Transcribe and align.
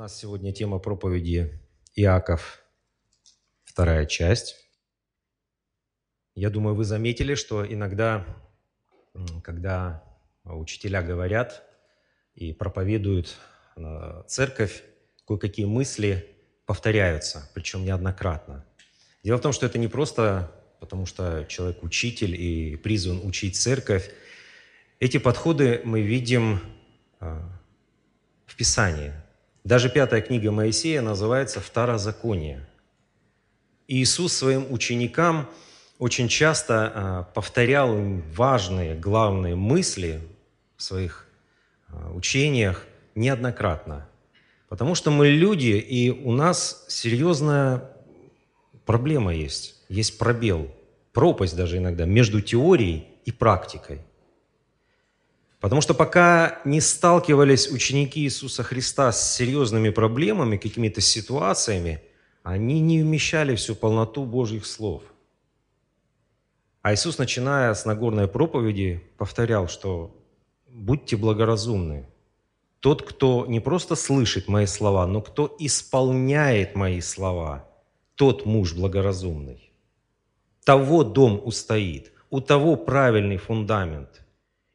нас 0.00 0.16
сегодня 0.16 0.50
тема 0.50 0.78
проповеди 0.78 1.60
Иаков, 1.94 2.64
вторая 3.64 4.06
часть. 4.06 4.56
Я 6.34 6.48
думаю, 6.48 6.74
вы 6.74 6.84
заметили, 6.84 7.34
что 7.34 7.70
иногда, 7.70 8.24
когда 9.44 10.02
учителя 10.44 11.02
говорят 11.02 11.62
и 12.34 12.54
проповедуют 12.54 13.36
церковь, 14.26 14.84
кое-какие 15.26 15.66
мысли 15.66 16.34
повторяются, 16.64 17.50
причем 17.52 17.84
неоднократно. 17.84 18.64
Дело 19.22 19.36
в 19.36 19.42
том, 19.42 19.52
что 19.52 19.66
это 19.66 19.76
не 19.76 19.88
просто 19.88 20.50
потому, 20.80 21.04
что 21.04 21.44
человек 21.44 21.82
учитель 21.82 22.34
и 22.34 22.76
призван 22.76 23.20
учить 23.22 23.54
церковь. 23.54 24.10
Эти 24.98 25.18
подходы 25.18 25.82
мы 25.84 26.00
видим 26.00 26.60
а, 27.18 27.46
в 28.46 28.56
Писании– 28.56 29.12
даже 29.64 29.90
пятая 29.90 30.22
книга 30.22 30.50
Моисея 30.50 31.02
называется 31.02 31.60
«Второзаконие». 31.60 32.66
И 33.86 34.02
Иисус 34.02 34.32
своим 34.32 34.72
ученикам 34.72 35.48
очень 35.98 36.28
часто 36.28 36.92
а, 36.94 37.22
повторял 37.34 37.94
им 37.96 38.22
важные, 38.32 38.94
главные 38.94 39.56
мысли 39.56 40.20
в 40.76 40.82
своих 40.82 41.26
а, 41.88 42.10
учениях 42.12 42.86
неоднократно. 43.14 44.08
Потому 44.68 44.94
что 44.94 45.10
мы 45.10 45.28
люди, 45.28 45.72
и 45.72 46.10
у 46.10 46.32
нас 46.32 46.86
серьезная 46.88 47.82
проблема 48.86 49.34
есть. 49.34 49.74
Есть 49.88 50.18
пробел, 50.18 50.70
пропасть 51.12 51.56
даже 51.56 51.78
иногда 51.78 52.06
между 52.06 52.40
теорией 52.40 53.08
и 53.24 53.32
практикой. 53.32 54.00
Потому 55.60 55.82
что 55.82 55.92
пока 55.92 56.58
не 56.64 56.80
сталкивались 56.80 57.70
ученики 57.70 58.22
Иисуса 58.22 58.62
Христа 58.62 59.12
с 59.12 59.36
серьезными 59.36 59.90
проблемами, 59.90 60.56
какими-то 60.56 61.02
ситуациями, 61.02 62.02
они 62.42 62.80
не 62.80 63.02
вмещали 63.02 63.54
всю 63.54 63.74
полноту 63.74 64.24
Божьих 64.24 64.64
слов. 64.64 65.02
А 66.80 66.94
Иисус, 66.94 67.18
начиная 67.18 67.74
с 67.74 67.84
Нагорной 67.84 68.26
проповеди, 68.26 69.02
повторял, 69.18 69.68
что 69.68 70.16
«будьте 70.66 71.18
благоразумны». 71.18 72.06
Тот, 72.80 73.02
кто 73.02 73.44
не 73.44 73.60
просто 73.60 73.96
слышит 73.96 74.48
мои 74.48 74.64
слова, 74.64 75.06
но 75.06 75.20
кто 75.20 75.54
исполняет 75.58 76.74
мои 76.74 77.02
слова, 77.02 77.68
тот 78.14 78.46
муж 78.46 78.72
благоразумный. 78.72 79.70
Того 80.64 81.04
дом 81.04 81.38
устоит, 81.44 82.12
у 82.30 82.40
того 82.40 82.76
правильный 82.76 83.36
фундамент– 83.36 84.08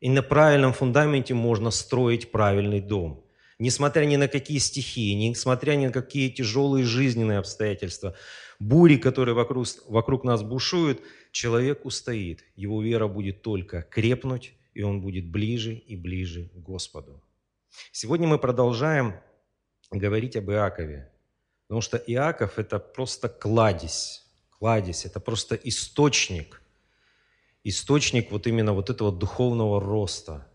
и 0.05 0.09
на 0.09 0.21
правильном 0.21 0.71
фундаменте 0.71 1.33
можно 1.33 1.71
строить 1.71 2.29
правильный 2.31 2.79
дом. 2.79 3.25
Несмотря 3.57 4.05
ни 4.05 4.17
на 4.17 4.27
какие 4.27 4.59
стихии, 4.59 5.13
несмотря 5.13 5.73
ни 5.75 5.87
на 5.87 5.91
какие 5.91 6.29
тяжелые 6.29 6.85
жизненные 6.85 7.39
обстоятельства, 7.39 8.13
бури, 8.59 8.97
которые 8.97 9.33
вокруг, 9.33 9.65
вокруг 9.87 10.23
нас 10.23 10.43
бушуют, 10.43 11.01
человек 11.31 11.85
устоит. 11.85 12.43
Его 12.55 12.83
вера 12.83 13.07
будет 13.07 13.41
только 13.41 13.81
крепнуть, 13.81 14.53
и 14.75 14.83
он 14.83 15.01
будет 15.01 15.25
ближе 15.25 15.73
и 15.73 15.95
ближе 15.95 16.51
к 16.53 16.57
Господу. 16.57 17.23
Сегодня 17.91 18.27
мы 18.27 18.37
продолжаем 18.37 19.15
говорить 19.89 20.35
об 20.35 20.51
Иакове, 20.51 21.11
потому 21.67 21.81
что 21.81 21.97
Иаков– 21.97 22.51
это 22.59 22.77
просто 22.77 23.27
кладезь, 23.27 24.23
кладезь, 24.59 25.05
это 25.05 25.19
просто 25.19 25.55
источник– 25.55 26.61
источник 27.65 28.31
вот 28.31 28.47
именно 28.47 28.73
вот 28.73 28.89
этого 28.89 29.11
духовного 29.11 29.81
роста. 29.81 30.47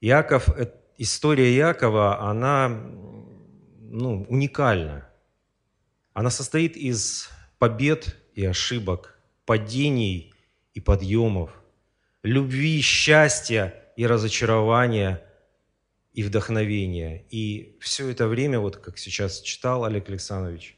Иаков, 0.00 0.48
э, 0.48 0.72
история 0.96 1.54
Иакова, 1.56 2.20
она 2.20 2.68
ну, 2.68 4.24
уникальна. 4.28 5.08
Она 6.14 6.30
состоит 6.30 6.76
из 6.76 7.28
побед 7.58 8.16
и 8.34 8.44
ошибок, 8.44 9.18
падений 9.44 10.32
и 10.74 10.80
подъемов, 10.80 11.60
любви, 12.22 12.80
счастья 12.80 13.74
и 13.96 14.06
разочарования 14.06 15.24
и 16.14 16.22
вдохновения. 16.22 17.24
И 17.30 17.76
все 17.80 18.08
это 18.10 18.28
время, 18.28 18.60
вот 18.60 18.76
как 18.76 18.96
сейчас 18.96 19.40
читал 19.40 19.84
Олег 19.84 20.08
Александрович, 20.08 20.76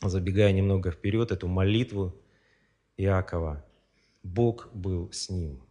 забегая 0.00 0.52
немного 0.52 0.92
вперед, 0.92 1.32
эту 1.32 1.48
молитву 1.48 2.14
Иакова– 2.96 3.64
Бог 4.24 4.70
был 4.72 5.12
с 5.12 5.28
ним. 5.28 5.62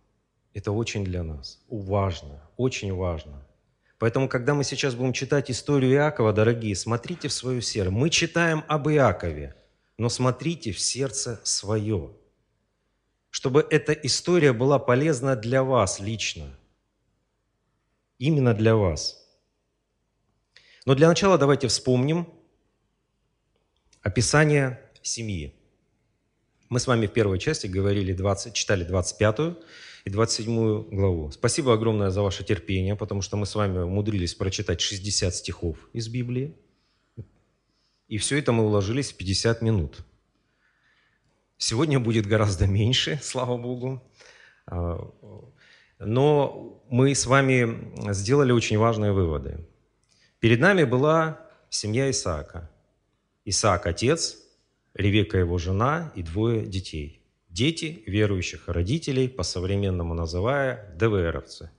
Это 0.54 0.72
очень 0.72 1.04
для 1.04 1.24
нас 1.24 1.60
важно, 1.68 2.40
очень 2.56 2.94
важно. 2.94 3.46
Поэтому, 3.98 4.30
когда 4.30 4.54
мы 4.54 4.64
сейчас 4.64 4.96
будем 4.96 5.14
читать 5.14 5.50
историю 5.50 5.92
Иакова, 5.94 6.34
дорогие, 6.34 6.76
смотрите 6.76 7.28
в 7.28 7.34
свое 7.34 7.62
сердце. 7.62 7.92
Мы 7.92 8.10
читаем 8.10 8.64
об 8.68 8.88
Иакове, 8.90 9.56
но 9.98 10.08
смотрите 10.10 10.72
в 10.72 10.80
сердце 10.80 11.42
свое, 11.44 12.16
чтобы 13.32 13.66
эта 13.70 13.94
история 13.94 14.54
была 14.54 14.78
полезна 14.78 15.36
для 15.36 15.64
вас 15.64 16.00
лично. 16.00 16.56
Именно 18.20 18.54
для 18.54 18.76
вас. 18.76 19.28
Но 20.86 20.94
для 20.94 21.08
начала 21.08 21.38
давайте 21.40 21.68
вспомним 21.68 22.28
описание 24.02 24.80
семьи. 25.02 25.56
Мы 26.74 26.80
с 26.80 26.88
вами 26.88 27.06
в 27.06 27.14
первой 27.14 27.38
части 27.38 27.68
говорили 27.68 28.14
20, 28.14 28.56
читали 28.56 28.84
25 28.84 29.40
и 30.06 30.10
27 30.10 30.90
главу. 30.90 31.30
Спасибо 31.30 31.72
огромное 31.72 32.10
за 32.10 32.24
ваше 32.24 32.44
терпение, 32.44 32.96
потому 32.96 33.22
что 33.22 33.38
мы 33.38 33.46
с 33.46 33.54
вами 33.54 33.78
умудрились 33.78 34.34
прочитать 34.34 34.82
60 34.82 35.36
стихов 35.36 35.78
из 35.94 36.08
Библии. 36.08 36.58
И 38.08 38.18
все 38.18 38.40
это 38.40 38.52
мы 38.54 38.64
уложились 38.66 39.12
в 39.12 39.18
50 39.18 39.62
минут. 39.62 40.00
Сегодня 41.58 42.00
будет 42.00 42.26
гораздо 42.26 42.66
меньше, 42.66 43.20
слава 43.22 43.56
Богу. 43.56 44.02
А, 44.66 44.98
но 46.00 46.84
мы 46.90 47.14
с 47.14 47.28
вами 47.28 48.12
сделали 48.14 48.52
очень 48.52 48.80
важные 48.80 49.12
выводы. 49.12 49.60
Перед 50.40 50.60
нами 50.60 50.86
была 50.86 51.40
семья 51.70 52.10
Исаака. 52.10 52.72
Исаак– 53.46 53.86
отец, 53.86 54.43
Ревека 54.94 55.40
его 55.40 55.58
жена 55.58 56.12
и 56.16 56.22
двое 56.22 56.66
детей. 56.66 57.22
Дети 57.50 58.04
верующих 58.06 58.68
родителей, 58.68 59.28
по-современному 59.28 60.14
называя 60.14 60.96
ДВРовцы. 60.98 61.72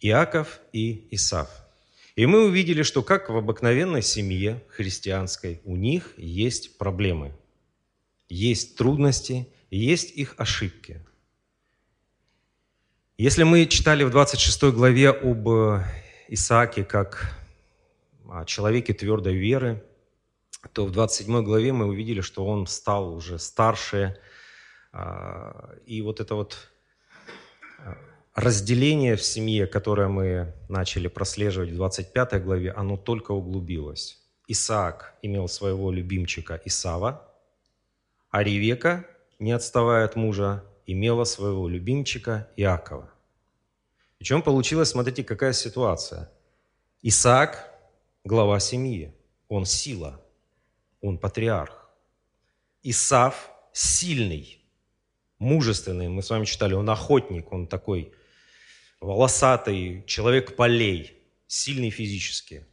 Иаков 0.00 0.60
и 0.72 1.08
Исав. 1.10 1.48
И 2.16 2.26
мы 2.26 2.44
увидели, 2.44 2.82
что 2.82 3.02
как 3.02 3.30
в 3.30 3.36
обыкновенной 3.36 4.02
семье 4.02 4.62
христианской, 4.68 5.60
у 5.64 5.76
них 5.76 6.14
есть 6.16 6.76
проблемы, 6.78 7.32
есть 8.28 8.76
трудности, 8.76 9.48
есть 9.70 10.10
их 10.16 10.34
ошибки. 10.38 11.04
Если 13.16 13.42
мы 13.42 13.66
читали 13.66 14.02
в 14.02 14.10
26 14.10 14.64
главе 14.74 15.10
об 15.10 15.48
Исааке 16.28 16.84
как 16.84 17.36
о 18.28 18.44
человеке 18.44 18.92
твердой 18.92 19.34
веры, 19.34 19.84
то 20.68 20.84
в 20.84 20.90
27 20.90 21.42
главе 21.42 21.72
мы 21.72 21.86
увидели, 21.86 22.20
что 22.20 22.44
он 22.44 22.66
стал 22.66 23.14
уже 23.14 23.38
старше, 23.38 24.18
а, 24.92 25.74
и 25.86 26.02
вот 26.02 26.20
это 26.20 26.34
вот 26.34 26.58
а, 27.78 27.96
разделение 28.34 29.16
в 29.16 29.22
семье, 29.22 29.66
которое 29.66 30.08
мы 30.08 30.54
начали 30.68 31.08
прослеживать 31.08 31.70
в 31.70 31.76
25 31.76 32.44
главе, 32.44 32.72
оно 32.72 32.96
только 32.96 33.32
углубилось. 33.32 34.18
Исаак 34.48 35.14
имел 35.22 35.48
своего 35.48 35.90
любимчика 35.90 36.60
Исава, 36.64 37.26
а 38.30 38.42
Ревека, 38.42 39.06
не 39.38 39.52
отставая 39.52 40.04
от 40.04 40.16
мужа, 40.16 40.64
имела 40.86 41.24
своего 41.24 41.68
любимчика 41.68 42.48
Иакова. 42.56 43.10
Причем 44.18 44.42
получилось, 44.42 44.90
смотрите, 44.90 45.24
какая 45.24 45.52
ситуация. 45.52 46.30
Исаак– 47.00 47.66
глава 48.24 48.60
семьи, 48.60 49.14
он 49.48 49.64
сила– 49.64 50.19
он 51.00 51.18
патриарх. 51.18 51.90
Исав 52.82 53.50
сильный, 53.72 54.64
мужественный. 55.38 56.08
Мы 56.08 56.22
с 56.22 56.30
вами 56.30 56.44
читали, 56.44 56.74
он 56.74 56.88
охотник, 56.88 57.52
он 57.52 57.66
такой 57.66 58.12
волосатый, 59.00 60.04
человек 60.06 60.56
полей, 60.56 61.18
сильный 61.46 61.90
физически. 61.90 62.66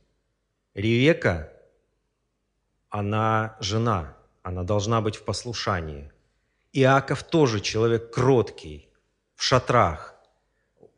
Ревека, 0.73 1.51
она 2.89 3.57
жена, 3.59 4.17
она 4.43 4.63
должна 4.63 5.01
быть 5.01 5.15
в 5.15 5.23
послушании. 5.23 6.11
Иаков 6.73 7.23
тоже 7.23 7.59
человек 7.59 8.13
кроткий, 8.13 8.89
в 9.35 9.43
шатрах. 9.43 10.15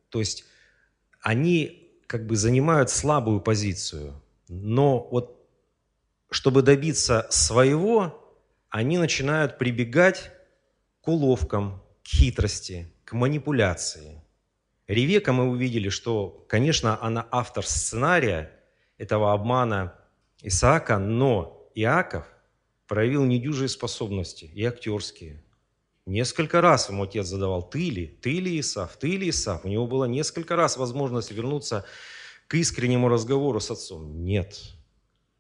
То 0.10 0.20
есть 0.20 0.46
они 1.22 1.94
как 2.08 2.26
бы 2.26 2.36
занимают 2.36 2.90
слабую 2.90 3.40
позицию. 3.40 4.22
Но 4.48 5.08
вот 5.12 5.39
чтобы 6.30 6.62
добиться 6.62 7.28
своего, 7.30 8.38
они 8.70 8.98
начинают 8.98 9.58
прибегать 9.58 10.32
к 11.02 11.08
уловкам, 11.08 11.82
к 12.04 12.08
хитрости, 12.08 12.94
к 13.04 13.14
манипуляции. 13.14 14.24
Ревека 14.88 15.34
мы 15.34 15.50
увидели, 15.50 15.90
что, 15.90 16.46
конечно, 16.48 17.02
она 17.02 17.28
автор 17.32 17.66
сценария, 17.66 18.52
этого 19.00 19.34
обмана 19.34 19.96
Исаака, 20.42 21.00
но 21.00 21.70
Иаков 21.74 22.26
проявил 22.88 23.24
недюжие 23.24 23.70
способности 23.70 24.46
и 24.46 24.64
актерские. 24.64 25.44
Несколько 26.06 26.60
раз 26.60 26.90
ему 26.90 27.04
отец 27.04 27.28
задавал, 27.28 27.68
ты 27.68 27.90
ли, 27.90 28.08
ты 28.08 28.40
ли 28.40 28.60
Исав, 28.60 28.98
ты 28.98 29.16
ли 29.16 29.30
Исав. 29.30 29.64
У 29.64 29.68
него 29.68 29.88
было 29.88 30.06
несколько 30.06 30.56
раз 30.56 30.76
возможность 30.76 31.32
вернуться 31.32 31.86
к 32.48 32.56
искреннему 32.56 33.10
разговору 33.10 33.60
с 33.60 33.72
отцом. 33.72 34.24
Нет. 34.24 34.60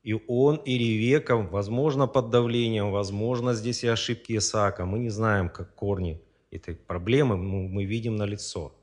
И 0.03 0.13
он, 0.13 0.57
и 0.57 0.77
Ревека, 0.77 1.35
возможно, 1.35 2.07
под 2.07 2.29
давлением, 2.29 2.91
возможно, 2.91 3.53
здесь 3.53 3.83
и 3.83 3.87
ошибки 3.87 4.37
Исаака. 4.37 4.85
Мы 4.85 4.99
не 4.99 5.09
знаем, 5.09 5.49
как 5.49 5.75
корни 5.75 6.21
этой 6.51 6.75
проблемы 6.75 7.37
мы, 7.37 7.67
мы 7.67 7.85
видим 7.85 8.15
на 8.15 8.23
лицо. 8.23 8.73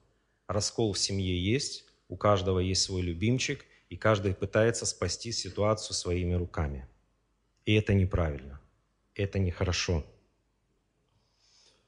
Раскол 0.47 0.93
в 0.93 0.99
семье 0.99 1.43
есть, 1.43 1.87
у 2.09 2.17
каждого 2.17 2.59
есть 2.59 2.83
свой 2.83 3.03
любимчик, 3.03 3.65
и 3.89 3.97
каждый 3.97 4.35
пытается 4.35 4.85
спасти 4.85 5.33
ситуацию 5.33 5.95
своими 5.95 6.35
руками. 6.35 6.87
И 7.65 7.75
это 7.75 7.95
неправильно, 7.95 8.61
это 9.15 9.39
нехорошо. 9.39 10.05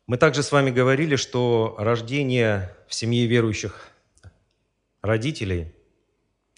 Мы 0.06 0.16
также 0.16 0.42
с 0.42 0.52
вами 0.52 0.70
говорили, 0.70 1.16
что 1.16 1.76
рождение 1.78 2.74
в 2.88 2.94
семье 2.94 3.26
верующих 3.26 3.90
родителей 5.02 5.74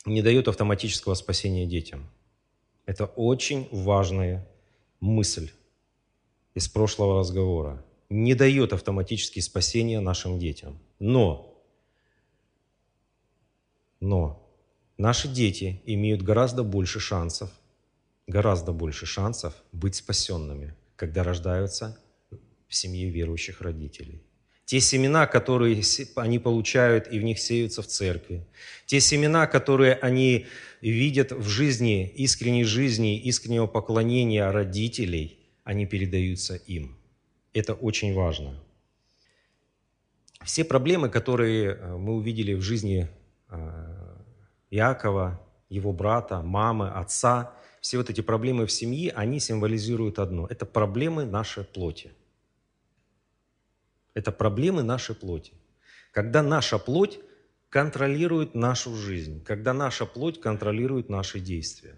не 0.07 0.23
дает 0.23 0.47
автоматического 0.47 1.15
спасения 1.15 1.67
детям. 1.67 2.09
Это 2.87 3.07
очень 3.07 3.69
важная 3.71 4.49
мысль 5.01 5.51
из 6.55 6.69
прошлого 6.69 7.21
разговора. 7.21 7.85
Не 8.09 8.35
дает 8.35 8.73
автоматически 8.73 9.41
спасения 9.41 10.01
нашим 10.01 10.39
детям. 10.39 10.79
Но, 10.99 11.63
но 14.01 14.49
наши 14.99 15.29
дети 15.29 15.81
имеют 15.87 16.23
гораздо 16.23 16.65
больше 16.65 17.01
шансов, 17.01 17.51
гораздо 18.27 18.73
больше 18.73 19.07
шансов 19.07 19.55
быть 19.73 19.95
спасенными, 19.95 20.75
когда 20.97 21.23
рождаются 21.23 21.99
в 22.67 22.75
семье 22.75 23.11
верующих 23.11 23.61
родителей. 23.61 24.23
Те 24.71 24.79
семена, 24.79 25.27
которые 25.27 25.83
они 26.15 26.39
получают 26.39 27.13
и 27.13 27.19
в 27.19 27.25
них 27.25 27.41
сеются 27.41 27.83
в 27.83 27.89
церкви. 27.89 28.47
Те 28.87 29.01
семена, 29.01 29.49
которые 29.49 29.95
они 29.95 30.47
видят 30.81 31.33
в 31.33 31.49
жизни, 31.49 32.07
искренней 32.07 32.63
жизни, 32.63 33.19
искреннего 33.19 33.67
поклонения 33.67 34.49
родителей, 34.49 35.41
они 35.65 35.87
передаются 35.87 36.55
им. 36.55 36.97
Это 37.53 37.75
очень 37.75 38.15
важно. 38.15 38.55
Все 40.45 40.63
проблемы, 40.63 41.09
которые 41.09 41.75
э, 41.75 41.97
мы 41.97 42.15
увидели 42.15 42.55
в 42.55 42.63
жизни 42.63 43.09
э, 43.49 43.57
Иакова, 44.71 45.41
его 45.69 45.93
брата, 45.93 46.43
мамы, 46.43 46.91
отца, 46.91 47.53
все 47.81 47.97
вот 47.97 48.09
эти 48.09 48.21
проблемы 48.21 48.67
в 48.67 48.71
семье, 48.71 49.11
они 49.17 49.41
символизируют 49.41 50.21
одно. 50.21 50.47
Это 50.47 50.65
проблемы 50.65 51.25
нашей 51.25 51.65
плоти. 51.65 52.13
Это 54.15 54.33
проблемы 54.33 54.83
нашей 54.83 55.15
плоти. 55.15 55.53
Когда 56.13 56.43
наша 56.43 56.79
плоть 56.79 57.21
контролирует 57.69 58.55
нашу 58.55 58.95
жизнь, 58.97 59.43
когда 59.45 59.73
наша 59.73 60.05
плоть 60.05 60.41
контролирует 60.41 61.09
наши 61.09 61.39
действия. 61.39 61.95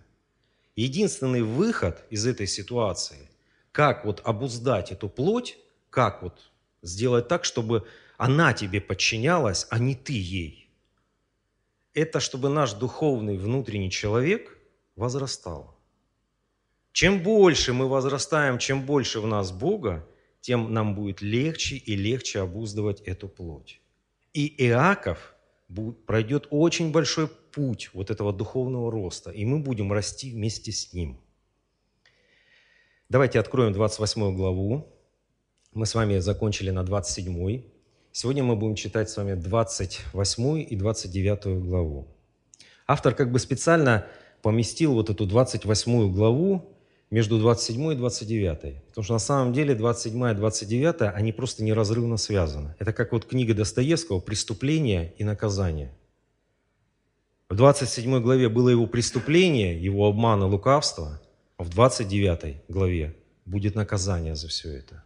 Единственный 0.76 1.43
выход 1.43 2.05
из 2.11 2.26
этой 2.26 2.47
ситуации, 2.47 3.31
как 3.73 4.05
вот 4.05 4.20
обуздать 4.25 4.93
эту 4.93 5.09
плоть, 5.09 5.59
как 5.91 6.23
вот 6.23 6.50
сделать 6.82 7.29
так, 7.29 7.44
чтобы 7.44 7.87
она 8.19 8.53
тебе 8.53 8.81
подчинялась, 8.81 9.67
а 9.70 9.79
не 9.79 9.94
ты 9.94 10.12
ей. 10.12 10.70
Это 11.94 12.20
чтобы 12.20 12.49
наш 12.49 12.75
духовный 12.75 13.37
внутренний 13.37 13.91
человек 13.91 14.59
возрастал. 14.97 15.79
Чем 16.93 17.23
больше 17.23 17.73
мы 17.73 17.88
возрастаем, 17.88 18.59
чем 18.59 18.85
больше 18.85 19.20
в 19.20 19.26
нас 19.26 19.50
Бога, 19.50 20.06
тем 20.43 20.75
нам 20.75 20.94
будет 20.94 21.23
легче 21.23 21.77
и 21.77 21.97
легче 21.97 22.41
обуздывать 22.41 23.00
эту 23.00 23.29
плоть. 23.29 23.81
И 24.35 24.55
Иаков 24.65 25.35
пройдет 26.06 26.49
очень 26.50 26.93
большой 26.93 27.29
путь 27.29 27.91
вот 27.94 28.11
этого 28.11 28.33
духовного 28.33 28.91
роста, 28.91 29.31
и 29.31 29.44
мы 29.44 29.61
будем 29.61 29.93
расти 29.93 30.31
вместе 30.31 30.73
с 30.73 30.93
ним. 30.93 31.21
Давайте 33.09 33.39
откроем 33.39 33.73
28 33.73 34.37
главу. 34.37 34.89
Мы 35.73 35.87
с 35.87 35.94
вами 35.94 36.19
закончили 36.19 36.71
на 36.71 36.83
27. 36.83 37.62
Сегодня 38.11 38.43
мы 38.43 38.56
будем 38.56 38.75
читать 38.75 39.11
с 39.11 39.17
вами 39.17 39.35
28 39.35 40.67
и 40.69 40.77
29 40.77 41.62
главу. 41.65 42.09
Автор 42.87 43.15
как 43.15 43.31
бы 43.31 43.38
специально 43.38 44.06
поместил 44.43 44.95
вот 44.95 45.09
эту 45.09 45.25
28 45.25 46.12
главу 46.12 46.77
между 47.12 47.38
27 47.38 47.93
и 47.93 47.94
29. 47.94 48.87
Потому 48.88 49.05
что 49.05 49.12
на 49.12 49.19
самом 49.19 49.53
деле 49.53 49.75
27 49.75 50.31
и 50.31 50.35
29, 50.35 51.14
они 51.14 51.32
просто 51.32 51.62
неразрывно 51.62 52.17
связаны. 52.17 52.75
Это 52.79 52.94
как 52.94 53.12
вот 53.12 53.26
книга 53.26 53.53
Достоевского 53.53 54.19
«Преступление 54.19 55.12
и 55.19 55.25
наказание». 55.25 55.93
В 57.50 57.55
27 57.55 58.23
главе 58.23 58.49
было 58.49 58.70
его 58.70 58.87
преступление, 58.87 59.79
его 59.79 60.06
обман 60.09 60.43
и 60.43 60.47
лукавство, 60.47 61.20
а 61.59 61.64
в 61.64 61.69
29 61.69 62.62
главе 62.69 63.14
будет 63.44 63.75
наказание 63.75 64.35
за 64.35 64.49
все 64.49 64.70
это. 64.70 65.05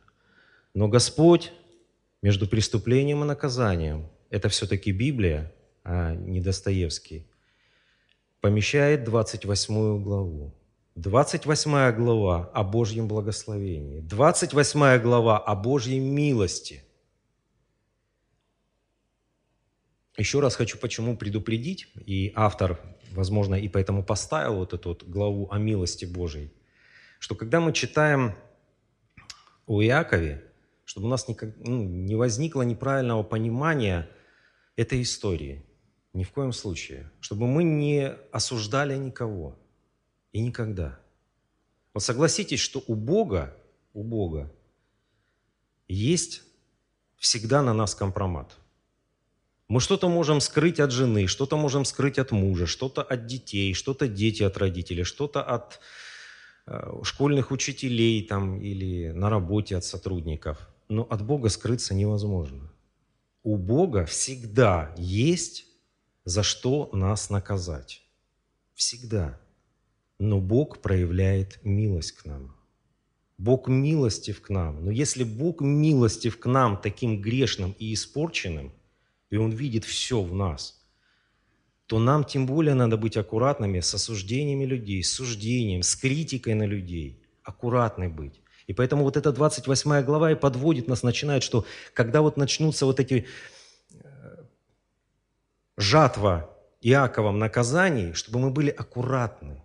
Но 0.74 0.86
Господь 0.86 1.52
между 2.22 2.46
преступлением 2.46 3.24
и 3.24 3.26
наказанием, 3.26 4.06
это 4.30 4.48
все-таки 4.48 4.92
Библия, 4.92 5.52
а 5.82 6.14
не 6.14 6.40
Достоевский, 6.40 7.26
помещает 8.40 9.02
28 9.02 10.00
главу. 10.04 10.54
28 10.96 11.92
глава 11.94 12.50
о 12.54 12.64
Божьем 12.64 13.06
благословении, 13.06 14.00
28 14.00 14.98
глава 15.02 15.38
о 15.38 15.54
Божьей 15.54 16.00
милости. 16.00 16.84
Еще 20.16 20.40
раз 20.40 20.56
хочу 20.56 20.78
почему 20.78 21.18
предупредить, 21.18 21.92
и 22.06 22.32
автор, 22.34 22.80
возможно, 23.12 23.56
и 23.56 23.68
поэтому 23.68 24.02
поставил 24.02 24.54
вот 24.54 24.72
эту 24.72 24.88
вот 24.88 25.04
главу 25.04 25.50
о 25.50 25.58
милости 25.58 26.06
Божьей, 26.06 26.50
что 27.18 27.34
когда 27.34 27.60
мы 27.60 27.74
читаем 27.74 28.34
о 29.66 29.82
Иакове, 29.82 30.44
чтобы 30.86 31.08
у 31.08 31.10
нас 31.10 31.26
ну, 31.28 31.84
не 31.84 32.14
возникло 32.14 32.62
неправильного 32.62 33.22
понимания 33.22 34.08
этой 34.76 35.02
истории, 35.02 35.62
ни 36.14 36.24
в 36.24 36.30
коем 36.30 36.54
случае, 36.54 37.10
чтобы 37.20 37.46
мы 37.46 37.64
не 37.64 38.14
осуждали 38.32 38.96
никого– 38.96 39.58
и 40.36 40.40
никогда. 40.40 40.98
Вот 41.94 42.02
согласитесь, 42.02 42.60
что 42.60 42.84
у 42.86 42.94
Бога, 42.94 43.56
у 43.94 44.02
Бога 44.02 44.52
есть 45.88 46.42
всегда 47.16 47.62
на 47.62 47.72
нас 47.72 47.94
компромат. 47.94 48.58
Мы 49.68 49.80
что-то 49.80 50.10
можем 50.10 50.42
скрыть 50.42 50.78
от 50.78 50.90
жены, 50.90 51.26
что-то 51.26 51.56
можем 51.56 51.86
скрыть 51.86 52.18
от 52.18 52.32
мужа, 52.32 52.66
что-то 52.66 53.02
от 53.02 53.24
детей, 53.24 53.72
что-то 53.72 54.08
дети 54.08 54.42
от 54.42 54.58
родителей, 54.58 55.04
что-то 55.04 55.42
от 55.42 55.80
э, 56.66 57.00
школьных 57.02 57.50
учителей 57.50 58.22
там, 58.22 58.60
или 58.60 59.12
на 59.12 59.30
работе 59.30 59.74
от 59.74 59.84
сотрудников. 59.86 60.68
Но 60.90 61.04
от 61.08 61.22
Бога 61.24 61.48
скрыться 61.48 61.94
невозможно. 61.94 62.70
У 63.42 63.56
Бога 63.56 64.04
всегда 64.04 64.94
есть 64.98 65.64
за 66.26 66.42
что 66.42 66.90
нас 66.92 67.30
наказать. 67.30 68.02
Всегда. 68.74 69.40
Но 70.18 70.40
Бог 70.40 70.80
проявляет 70.80 71.58
милость 71.62 72.12
к 72.12 72.24
нам. 72.24 72.56
Бог 73.38 73.68
милостив 73.68 74.40
к 74.40 74.48
нам. 74.48 74.84
Но 74.84 74.90
если 74.90 75.24
Бог 75.24 75.60
милостив 75.60 76.38
к 76.38 76.46
нам 76.46 76.80
таким 76.80 77.20
грешным 77.20 77.74
и 77.78 77.92
испорченным, 77.92 78.72
и 79.30 79.36
Он 79.36 79.50
видит 79.50 79.84
все 79.84 80.22
в 80.22 80.34
нас, 80.34 80.80
то 81.86 81.98
нам 81.98 82.24
тем 82.24 82.46
более 82.46 82.74
надо 82.74 82.96
быть 82.96 83.16
аккуратными 83.16 83.80
с 83.80 83.94
осуждениями 83.94 84.64
людей, 84.64 85.02
с 85.04 85.12
суждением, 85.12 85.82
с 85.82 85.94
критикой 85.94 86.54
на 86.54 86.64
людей. 86.64 87.22
Аккуратны 87.42 88.08
быть. 88.08 88.40
И 88.66 88.72
поэтому 88.72 89.04
вот 89.04 89.16
эта 89.16 89.30
28 89.30 90.02
глава 90.02 90.32
и 90.32 90.34
подводит 90.34 90.88
нас, 90.88 91.04
начинает, 91.04 91.44
что 91.44 91.64
когда 91.92 92.22
вот 92.22 92.36
начнутся 92.36 92.86
вот 92.86 92.98
эти 92.98 93.26
э, 93.92 94.44
жатва 95.76 96.50
Иаковом 96.80 97.38
наказаний, 97.38 98.12
чтобы 98.14 98.40
мы 98.40 98.50
были 98.50 98.70
аккуратны, 98.70 99.62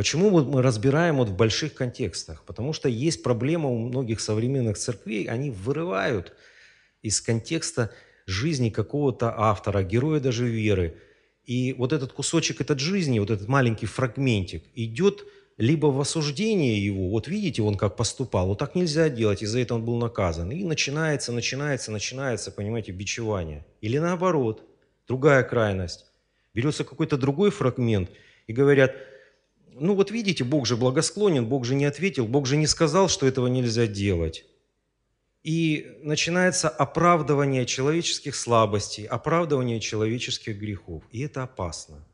Почему 0.00 0.30
мы 0.30 0.62
разбираем 0.62 1.18
вот 1.18 1.28
в 1.28 1.36
больших 1.36 1.74
контекстах? 1.74 2.42
Потому 2.46 2.72
что 2.72 2.88
есть 2.88 3.22
проблема 3.22 3.68
у 3.68 3.76
многих 3.76 4.22
современных 4.22 4.78
церквей, 4.78 5.26
они 5.26 5.50
вырывают 5.50 6.32
из 7.02 7.20
контекста 7.20 7.90
жизни 8.24 8.70
какого-то 8.70 9.34
автора, 9.36 9.82
героя 9.82 10.18
даже 10.18 10.48
веры. 10.48 10.96
И 11.44 11.74
вот 11.74 11.92
этот 11.92 12.14
кусочек 12.14 12.62
этот 12.62 12.80
жизни, 12.80 13.18
вот 13.18 13.30
этот 13.30 13.46
маленький 13.46 13.84
фрагментик 13.84 14.64
идет 14.74 15.26
либо 15.58 15.88
в 15.88 16.00
осуждение 16.00 16.82
его, 16.82 17.10
вот 17.10 17.28
видите, 17.28 17.60
он 17.60 17.76
как 17.76 17.96
поступал, 17.96 18.46
вот 18.46 18.58
так 18.58 18.74
нельзя 18.74 19.10
делать, 19.10 19.42
из-за 19.42 19.58
этого 19.58 19.76
он 19.76 19.84
был 19.84 19.98
наказан. 19.98 20.50
И 20.50 20.64
начинается, 20.64 21.30
начинается, 21.30 21.92
начинается, 21.92 22.50
понимаете, 22.50 22.92
бичевание. 22.92 23.66
Или 23.82 23.98
наоборот, 23.98 24.62
другая 25.06 25.42
крайность. 25.42 26.06
Берется 26.54 26.84
какой-то 26.84 27.18
другой 27.18 27.50
фрагмент– 27.50 28.08
и 28.50 28.52
говорят, 28.52 28.96
ну 29.80 29.94
вот 29.94 30.10
видите, 30.10 30.44
Бог 30.44 30.66
же 30.66 30.76
благосклонен, 30.76 31.46
Бог 31.46 31.64
же 31.64 31.74
не 31.74 31.86
ответил, 31.86 32.26
Бог 32.26 32.46
же 32.46 32.56
не 32.56 32.66
сказал, 32.66 33.08
что 33.08 33.26
этого 33.26 33.46
нельзя 33.46 33.86
делать. 33.86 34.44
И 35.42 35.98
начинается 36.02 36.68
оправдывание 36.68 37.64
человеческих 37.64 38.36
слабостей, 38.36 39.06
оправдывание 39.06 39.80
человеческих 39.80 40.58
грехов. 40.58 41.02
И 41.10 41.20
это 41.20 41.42
опасно. 41.42 42.04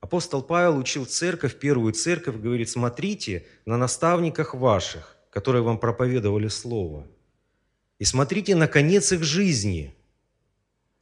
Апостол 0.00 0.42
Павел 0.42 0.76
учил 0.76 1.06
церковь, 1.06 1.58
первую 1.58 1.94
церковь, 1.94 2.36
говорит, 2.36 2.68
смотрите 2.68 3.46
на 3.64 3.78
наставниках 3.78 4.54
ваших, 4.54 5.16
которые 5.30 5.62
вам 5.62 5.78
проповедовали 5.78 6.48
Слово. 6.48 7.06
И 7.98 8.04
смотрите 8.04 8.54
на 8.54 8.66
конец 8.66 9.12
их 9.12 9.22
жизни. 9.22 9.94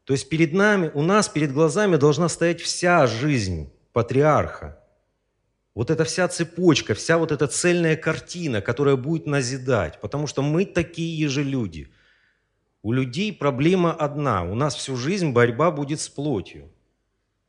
То 0.05 0.12
есть 0.14 0.28
перед 0.28 0.52
нами, 0.52 0.90
у 0.95 1.02
нас 1.02 1.28
перед 1.28 1.52
глазами 1.52 1.97
должна 1.97 2.28
стоять 2.28 2.61
вся 2.61 3.07
жизнь 3.07 3.71
патриарха. 3.93 4.77
Вот 5.78 5.90
эта 5.90 6.02
вся 6.02 6.26
цепочка, 6.26 6.94
вся 6.94 7.18
вот 7.18 7.30
эта 7.30 7.47
цельная 7.47 7.94
картина, 7.94 8.61
которая 8.61 8.97
будет 8.97 9.26
назидать. 9.26 10.00
Потому 10.00 10.26
что 10.26 10.42
мы 10.42 10.66
такие 10.66 11.28
же 11.28 11.44
люди. 11.44 11.92
У 12.82 12.90
людей 12.90 13.32
проблема 13.32 13.92
одна. 13.92 14.42
У 14.42 14.56
нас 14.56 14.75
всю 14.75 14.97
жизнь 14.97 15.30
борьба 15.30 15.70
будет 15.70 16.00
с 16.00 16.08
плотью. 16.08 16.68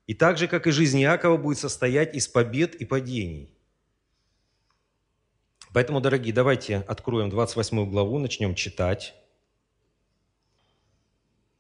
И 0.06 0.14
так 0.14 0.38
же, 0.38 0.48
как 0.48 0.68
и 0.68 0.72
жизнь 0.72 1.02
Иакова, 1.02 1.38
будет 1.38 1.58
состоять 1.58 2.14
из 2.14 2.28
побед 2.28 2.76
и 2.76 2.86
падений. 2.86 3.58
Поэтому, 5.74 6.00
дорогие, 6.00 6.32
давайте 6.32 6.76
откроем 6.88 7.32
28 7.32 7.90
главу, 7.90 8.20
начнем 8.20 8.54
читать. 8.54 9.16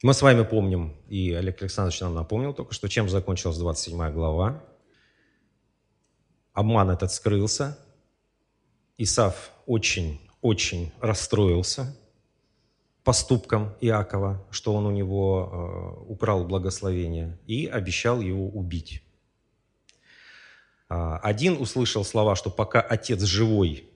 Мы 0.03 0.13
с 0.13 0.21
вами 0.21 0.43
помним, 0.43 0.95
и 1.07 1.33
Олег 1.33 1.63
Александрович 1.63 1.99
нам 2.01 2.13
напомнил 2.13 2.53
только 2.53 2.75
что, 2.75 2.88
чем 2.88 3.09
закончилась 3.09 3.57
27 3.57 4.11
глава 4.11 4.68
обман 6.60 6.92
этот 6.92 7.12
скрылся. 7.12 7.78
Исав 8.98 9.51
очень-очень 9.66 10.92
расстроился 11.00 11.96
поступком 13.04 13.74
Иакова, 13.80 14.46
что 14.51 14.74
он 14.74 14.86
у 14.86 14.92
него 14.92 15.50
э, 16.06 16.12
украл 16.12 16.44
благословение, 16.46 17.39
и 17.48 17.66
обещал 17.66 18.20
его 18.20 18.50
убить. 18.50 19.01
А, 20.89 21.18
один 21.20 21.54
услышал 21.62 22.04
слова, 22.04 22.36
что 22.36 22.50
пока 22.50 22.82
отец 22.82 23.22
живой, 23.22 23.89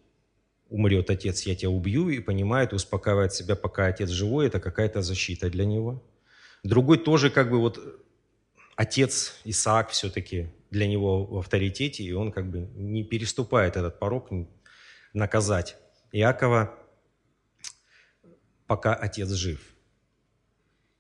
умрет 0.70 1.10
отец, 1.10 1.42
я 1.44 1.56
тебя 1.56 1.70
убью, 1.70 2.10
и 2.10 2.20
понимает, 2.20 2.72
успокаивает 2.72 3.34
себя, 3.34 3.56
пока 3.56 3.88
отец 3.88 4.10
живой, 4.10 4.48
это 4.48 4.60
какая-то 4.60 5.02
защита 5.02 5.50
для 5.50 5.66
него. 5.66 6.02
Другой 6.64 6.98
тоже 6.98 7.30
как 7.30 7.52
бы 7.52 7.60
вот 7.60 7.78
отец 8.78 9.36
Исаак 9.44 9.90
все-таки 9.90 10.50
для 10.74 10.88
него 10.88 11.26
в 11.26 11.38
авторитете, 11.38 12.04
и 12.04 12.12
он 12.12 12.32
как 12.32 12.50
бы 12.50 12.68
не 12.76 13.04
переступает 13.04 13.78
этот 13.78 14.00
порог 14.00 14.30
наказать 15.14 15.78
Иакова, 16.12 16.74
пока 18.68 18.94
отец 18.94 19.30
жив. 19.30 19.62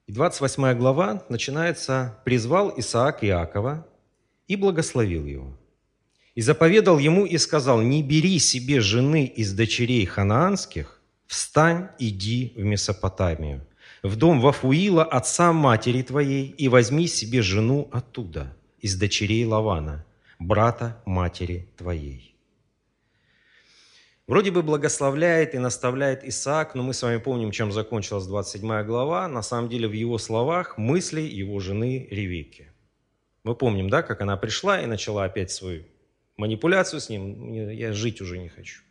И 0.06 0.14
28 0.14 0.78
глава 0.78 1.26
начинается 1.28 2.20
«Призвал 2.24 2.74
Исаак 2.78 3.24
Иакова 3.24 3.88
и 4.48 4.56
благословил 4.56 5.26
его. 5.26 5.58
И 6.36 6.42
заповедал 6.42 7.00
ему 7.00 7.26
и 7.26 7.38
сказал, 7.38 7.82
не 7.82 8.04
бери 8.04 8.40
себе 8.40 8.80
жены 8.80 9.26
из 9.26 9.54
дочерей 9.54 10.06
ханаанских, 10.06 11.02
встань, 11.26 11.90
иди 12.00 12.54
в 12.56 12.64
Месопотамию, 12.64 13.66
в 14.04 14.16
дом 14.18 14.40
Вафуила, 14.40 15.04
отца 15.04 15.52
матери 15.54 16.02
твоей, 16.04 16.48
и 16.48 16.68
возьми 16.68 17.08
себе 17.08 17.42
жену 17.42 17.90
оттуда» 17.92 18.56
из 18.84 18.98
дочерей 18.98 19.46
Лавана, 19.46 20.06
брата 20.40 21.02
матери 21.06 21.70
твоей. 21.78 22.36
Вроде 24.28 24.52
бы 24.52 24.62
благословляет 24.62 25.56
и 25.56 25.58
наставляет 25.58 26.26
Исаак, 26.26 26.76
но 26.76 26.84
мы 26.84 26.94
с 26.94 27.02
вами 27.02 27.18
помним, 27.18 27.52
чем 27.52 27.72
закончилась 27.72 28.26
27 28.26 28.84
глава. 28.84 29.30
На 29.30 29.42
самом 29.42 29.70
деле 29.70 29.88
в 29.88 29.94
его 29.94 30.18
словах 30.18 30.78
мысли 30.78 31.22
его 31.22 31.62
жены 31.62 32.10
Ревекки. 32.12 32.74
Мы 33.46 33.56
помним, 33.56 33.90
да, 33.90 34.04
как 34.04 34.20
она 34.20 34.36
пришла 34.36 34.82
и 34.82 34.86
начала 34.86 35.24
опять 35.24 35.52
свою 35.52 35.86
манипуляцию 36.36 37.00
с 37.00 37.08
ним. 37.08 37.54
Я 37.54 37.94
жить 37.94 38.20
уже 38.20 38.38
не 38.38 38.50
хочу. 38.50 38.82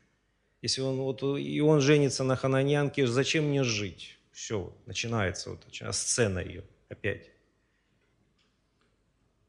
Если 0.63 0.81
он, 0.81 0.97
вот, 0.97 1.23
и 1.23 1.61
он 1.61 1.83
женится 1.83 2.25
на 2.25 2.37
хананянке, 2.37 3.07
зачем 3.07 3.45
мне 3.45 3.63
жить? 3.63 4.17
Все, 4.33 4.73
начинается 4.87 5.51
вот 5.51 5.67
сцена 5.95 6.39
ее 6.39 6.65
опять. 6.89 7.32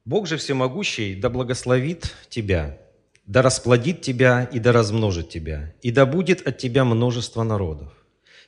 Бог 0.06 0.28
же 0.28 0.36
всемогущий 0.36 1.16
да 1.16 1.30
благословит 1.30 2.14
тебя, 2.28 2.78
да 3.26 3.42
расплодит 3.42 4.02
тебя 4.02 4.44
и 4.44 4.60
да 4.60 4.74
размножит 4.74 5.30
тебя, 5.30 5.74
и 5.82 5.92
да 5.92 6.06
будет 6.06 6.46
от 6.46 6.58
тебя 6.58 6.84
множество 6.84 7.44
народов. 7.44 7.94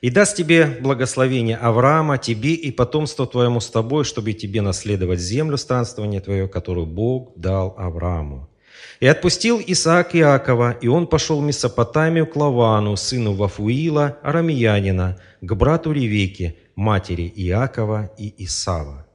И 0.02 0.10
даст 0.10 0.36
тебе 0.36 0.66
благословение 0.66 1.56
Авраама, 1.56 2.18
тебе 2.18 2.52
и 2.52 2.70
потомство 2.70 3.26
твоему 3.26 3.60
с 3.60 3.70
тобой, 3.70 4.04
чтобы 4.04 4.34
тебе 4.34 4.60
наследовать 4.60 5.18
землю 5.18 5.56
странствования 5.56 6.20
твое, 6.20 6.46
которую 6.46 6.84
Бог 6.84 7.32
дал 7.36 7.74
Аврааму. 7.78 8.50
И 9.00 9.06
отпустил 9.06 9.58
Исаак 9.66 10.14
Иакова, 10.14 10.72
и 10.72 10.88
он 10.88 11.06
пошел 11.06 11.40
в 11.40 11.44
Месопотамию 11.44 12.26
к 12.26 12.36
Лавану, 12.36 12.96
сыну 12.96 13.32
Вафуила, 13.32 14.18
арамиянина, 14.22 15.18
к 15.40 15.54
брату 15.54 15.92
Ревеке, 15.92 16.56
матери 16.74 17.32
Иакова 17.34 18.10
и 18.18 18.44
Исава. 18.44 19.05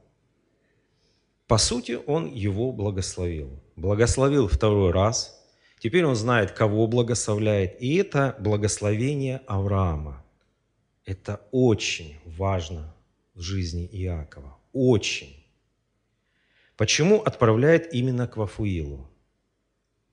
По 1.52 1.58
сути, 1.58 1.98
он 2.06 2.32
его 2.32 2.72
благословил. 2.72 3.50
Благословил 3.76 4.48
второй 4.48 4.90
раз. 4.90 5.38
Теперь 5.80 6.06
он 6.06 6.16
знает, 6.16 6.52
кого 6.52 6.86
благословляет. 6.86 7.76
И 7.78 7.96
это 7.96 8.36
благословение 8.38 9.42
Авраама. 9.46 10.24
Это 11.04 11.46
очень 11.50 12.16
важно 12.24 12.94
в 13.34 13.42
жизни 13.42 13.86
Иакова. 13.92 14.56
Очень. 14.72 15.44
Почему 16.78 17.20
отправляет 17.20 17.92
именно 17.92 18.26
к 18.26 18.38
Вафуилу? 18.38 19.06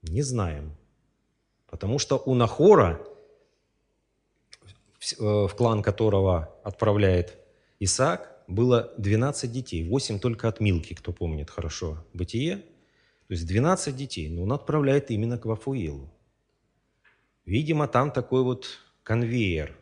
Не 0.02 0.24
знаем. 0.24 0.76
Потому 1.68 2.00
что 2.00 2.18
у 2.18 2.34
Нахора, 2.34 3.00
в 5.18 5.52
клан 5.56 5.84
которого 5.84 6.54
отправляет 6.66 7.38
Исаак, 7.80 8.39
было 8.50 8.94
12 8.98 9.52
детей, 9.52 9.88
8 9.88 10.20
только 10.20 10.48
от 10.48 10.60
Милки, 10.60 10.94
кто 10.94 11.14
помнит 11.14 11.50
хорошо 11.50 12.06
бытие. 12.14 12.58
То 13.28 13.34
есть 13.34 13.48
12 13.48 13.96
детей, 13.96 14.28
но 14.28 14.44
он 14.44 14.52
отправляет 14.52 15.12
именно 15.12 15.38
к 15.38 15.46
Вафуилу. 15.46 16.12
Видимо, 17.46 17.88
там 17.88 18.12
такой 18.12 18.44
вот 18.44 18.80
конвейер. 19.04 19.78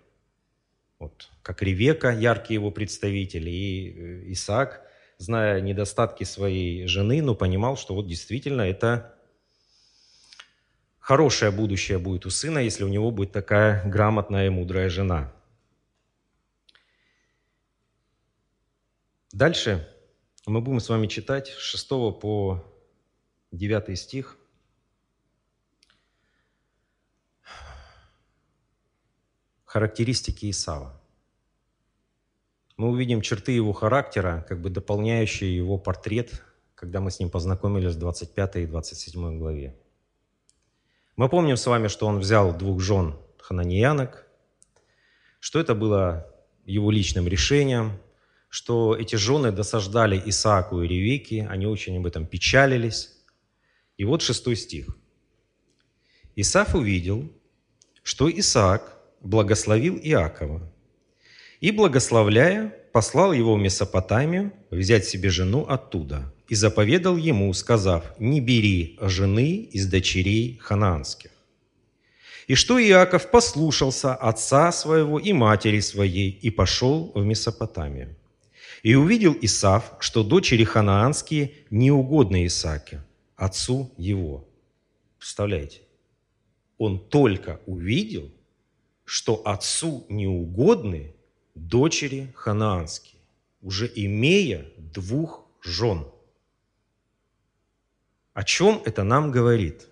Вот, 0.99 1.29
как 1.43 1.61
Ревека, 1.61 2.11
яркий 2.11 2.55
его 2.55 2.71
представитель, 2.71 3.47
и 3.47 3.93
э, 3.95 4.31
Исаак, 4.33 4.81
зная 5.17 5.61
недостатки 5.61 6.23
своей 6.23 6.87
жены, 6.87 7.21
но 7.21 7.35
понимал, 7.35 7.77
что 7.77 7.93
вот 7.93 8.07
действительно 8.07 8.63
это 8.63 9.15
хорошее 10.99 11.51
будущее 11.51 11.99
будет 11.99 12.25
у 12.25 12.29
сына, 12.29 12.59
если 12.59 12.83
у 12.83 12.89
него 12.89 13.11
будет 13.11 13.31
такая 13.31 13.87
грамотная 13.89 14.47
и 14.47 14.49
мудрая 14.49 14.89
жена– 14.89 15.31
Дальше 19.37 19.87
мы 20.47 20.61
будем 20.61 20.79
с 20.79 20.89
вами 20.89 21.05
читать 21.05 21.49
с 21.49 21.59
6 21.59 21.89
по 22.19 22.65
9 23.51 23.95
стих. 23.95 24.35
Характеристики 29.63 30.49
Исава. 30.49 30.99
Мы 32.77 32.89
увидим 32.89 33.21
черты 33.21 33.51
его 33.51 33.73
характера, 33.73 34.43
как 34.49 34.59
бы 34.59 34.71
дополняющие 34.71 35.55
его 35.55 35.77
портрет, 35.77 36.43
когда 36.73 36.99
мы 36.99 37.11
с 37.11 37.19
ним 37.19 37.29
познакомились 37.29 37.93
в 37.93 37.99
25 37.99 38.55
и 38.55 38.65
27 38.65 39.37
главе. 39.37 39.79
Мы 41.15 41.29
помним 41.29 41.57
с 41.57 41.67
вами, 41.67 41.89
что 41.89 42.07
он 42.07 42.17
взял 42.17 42.57
двух 42.57 42.81
жен 42.81 43.15
хананеянок, 43.37 44.25
что 45.39 45.59
это 45.59 45.75
было 45.75 46.25
его 46.65 46.89
личным 46.89 47.27
решением, 47.27 47.99
что 48.49 48.95
эти 48.95 49.15
жены 49.15 49.51
досаждали 49.51 50.21
Исааку 50.25 50.81
и 50.81 50.87
Ревеке, 50.87 51.47
они 51.49 51.65
очень 51.65 51.97
об 51.97 52.05
этом 52.05 52.25
печалились. 52.25 53.13
И 53.97 54.05
вот 54.05 54.21
шестой 54.21 54.55
стих. 54.55 54.87
Исаф 56.35 56.75
увидел, 56.75 57.31
что 58.03 58.29
Исаак 58.29 58.97
благословил 59.21 59.97
Иакова, 59.97 60.71
и, 61.59 61.71
благословляя, 61.71 62.73
послал 62.93 63.33
его 63.33 63.55
в 63.55 63.59
Месопотамию 63.59 64.53
взять 64.69 65.05
себе 65.05 65.29
жену 65.29 65.65
оттуда, 65.67 66.33
и 66.47 66.55
заповедал 66.55 67.17
ему, 67.17 67.51
сказав, 67.53 68.03
«Не 68.19 68.39
бери 68.39 68.97
жены 69.01 69.67
из 69.71 69.87
дочерей 69.87 70.57
ханаанских». 70.61 71.31
И 72.47 72.55
что 72.55 72.79
Иаков 72.79 73.29
послушался 73.29 74.15
отца 74.15 74.71
своего 74.71 75.19
и 75.19 75.33
матери 75.33 75.81
своей 75.81 76.29
и 76.29 76.49
пошел 76.49 77.11
в 77.13 77.25
Месопотамию. 77.25 78.15
И 78.83 78.95
увидел 78.95 79.35
Исав, 79.41 79.97
что 79.99 80.23
дочери 80.23 80.63
ханаанские 80.63 81.53
неугодны 81.69 82.45
Исааке, 82.45 83.01
отцу 83.35 83.91
его. 83.97 84.47
Представляете? 85.17 85.81
Он 86.77 86.99
только 86.99 87.59
увидел, 87.65 88.31
что 89.03 89.41
отцу 89.45 90.05
неугодны 90.09 91.15
дочери 91.55 92.31
ханаанские, 92.35 93.19
уже 93.61 93.91
имея 93.95 94.65
двух 94.77 95.47
жен. 95.63 96.05
О 98.33 98.43
чем 98.43 98.81
это 98.85 99.03
нам 99.03 99.31
говорит? 99.31 99.87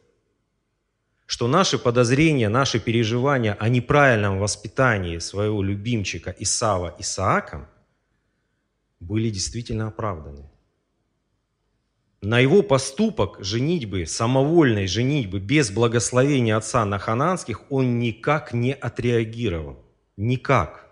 Что 1.25 1.47
наши 1.47 1.79
подозрения, 1.79 2.49
наши 2.49 2.79
переживания 2.79 3.55
о 3.59 3.67
неправильном 3.67 4.37
воспитании 4.37 5.17
своего 5.17 5.63
любимчика 5.63 6.35
Исава 6.37 6.95
Исааком 6.99 7.65
были 9.05 9.29
действительно 9.29 9.87
оправданы. 9.87 10.49
На 12.21 12.39
его 12.39 12.63
поступок 12.63 13.37
женитьбы, 13.39 14.05
самовольной 14.07 14.87
женитьбы, 14.87 15.39
без 15.39 15.69
благословения 15.69 16.57
отца 16.57 16.83
на 16.85 16.97
хананских, 16.97 17.71
он 17.71 17.99
никак 17.99 18.51
не 18.53 18.73
отреагировал. 18.73 19.85
Никак. 20.17 20.85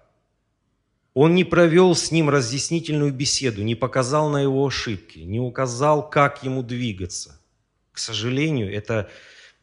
Он 1.15 1.33
не 1.33 1.43
провел 1.43 1.95
с 1.95 2.11
ним 2.11 2.29
разъяснительную 2.29 3.13
беседу, 3.13 3.63
не 3.63 3.75
показал 3.75 4.29
на 4.29 4.41
его 4.41 4.65
ошибки, 4.65 5.19
не 5.19 5.39
указал, 5.39 6.07
как 6.07 6.43
ему 6.43 6.61
двигаться. 6.61 7.39
К 7.91 7.97
сожалению, 7.97 8.71
это 8.73 9.09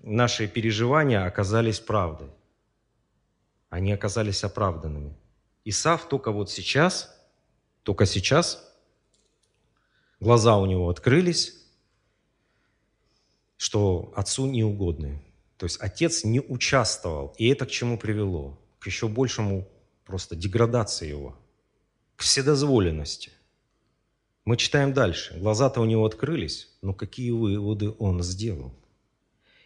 наши 0.01 0.49
переживания 0.49 1.25
оказались 1.25 1.81
правдой. 1.81 2.31
Они 3.69 3.93
оказались 3.93 4.43
оправданными. 4.43 5.17
Исав 5.65 6.09
только 6.09 6.33
вот 6.33 6.51
сейчас, 6.51 7.20
только 7.83 8.07
сейчас 8.07 8.71
глаза 10.21 10.57
у 10.57 10.67
него 10.67 10.89
открылись, 10.89 11.57
что 13.57 14.13
отцу 14.17 14.47
неугодны. 14.47 15.23
То 15.57 15.67
есть 15.67 15.79
отец 15.81 16.25
не 16.25 16.41
участвовал, 16.41 17.35
и 17.37 17.49
это 17.49 17.67
к 17.67 17.71
чему 17.71 17.99
привело? 17.99 18.59
К 18.79 18.87
еще 18.87 19.09
большему 19.09 19.69
просто 20.07 20.35
деградации 20.35 21.09
его, 21.09 21.37
к 22.17 22.23
вседозволенности. 22.23 23.33
Мы 24.45 24.57
читаем 24.57 24.93
дальше. 24.95 25.39
Глаза-то 25.39 25.81
у 25.81 25.85
него 25.85 26.07
открылись, 26.07 26.69
но 26.81 26.95
какие 26.95 27.31
выводы 27.31 27.91
он 27.99 28.23
сделал? 28.23 28.75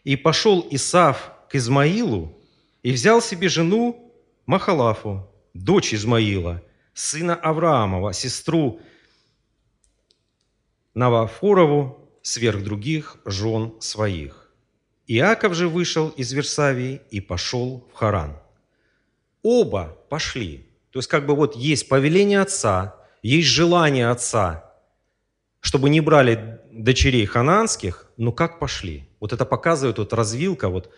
«И 0.02 0.16
пошел 0.16 0.66
Исав 0.70 1.32
к 1.48 1.54
Измаилу 1.54 2.36
и 2.82 2.92
взял 2.92 3.22
себе 3.22 3.48
жену 3.48 4.12
Махалафу, 4.44 5.26
дочь 5.54 5.94
Измаила, 5.94 6.62
сына 6.94 7.34
Авраамова, 7.34 8.12
сестру 8.12 8.80
Навафорову, 10.94 12.08
сверх 12.22 12.62
других 12.62 13.18
жен 13.26 13.74
своих. 13.80 14.50
Иаков 15.06 15.54
же 15.54 15.68
вышел 15.68 16.08
из 16.08 16.32
Версавии 16.32 17.02
и 17.10 17.20
пошел 17.20 17.86
в 17.92 17.96
Харан. 17.96 18.38
Оба 19.42 19.98
пошли. 20.08 20.66
То 20.90 20.98
есть 21.00 21.08
как 21.08 21.26
бы 21.26 21.34
вот 21.34 21.56
есть 21.56 21.88
повеление 21.88 22.40
отца, 22.40 22.96
есть 23.22 23.48
желание 23.48 24.08
отца, 24.08 24.72
чтобы 25.60 25.90
не 25.90 26.00
брали 26.00 26.60
дочерей 26.70 27.26
хананских, 27.26 28.06
но 28.16 28.32
как 28.32 28.58
пошли? 28.58 29.08
Вот 29.20 29.32
это 29.32 29.44
показывает 29.44 29.98
вот 29.98 30.12
развилка, 30.12 30.68
вот, 30.68 30.90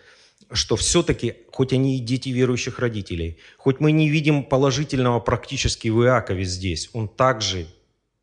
что 0.51 0.75
все-таки, 0.75 1.35
хоть 1.51 1.73
они 1.73 1.97
и 1.97 1.99
дети 1.99 2.29
верующих 2.29 2.79
родителей, 2.79 3.37
хоть 3.57 3.79
мы 3.79 3.91
не 3.91 4.09
видим 4.09 4.43
положительного 4.43 5.19
практически 5.19 5.89
в 5.89 6.03
Иакове 6.03 6.45
здесь, 6.45 6.89
он 6.93 7.07
также 7.07 7.67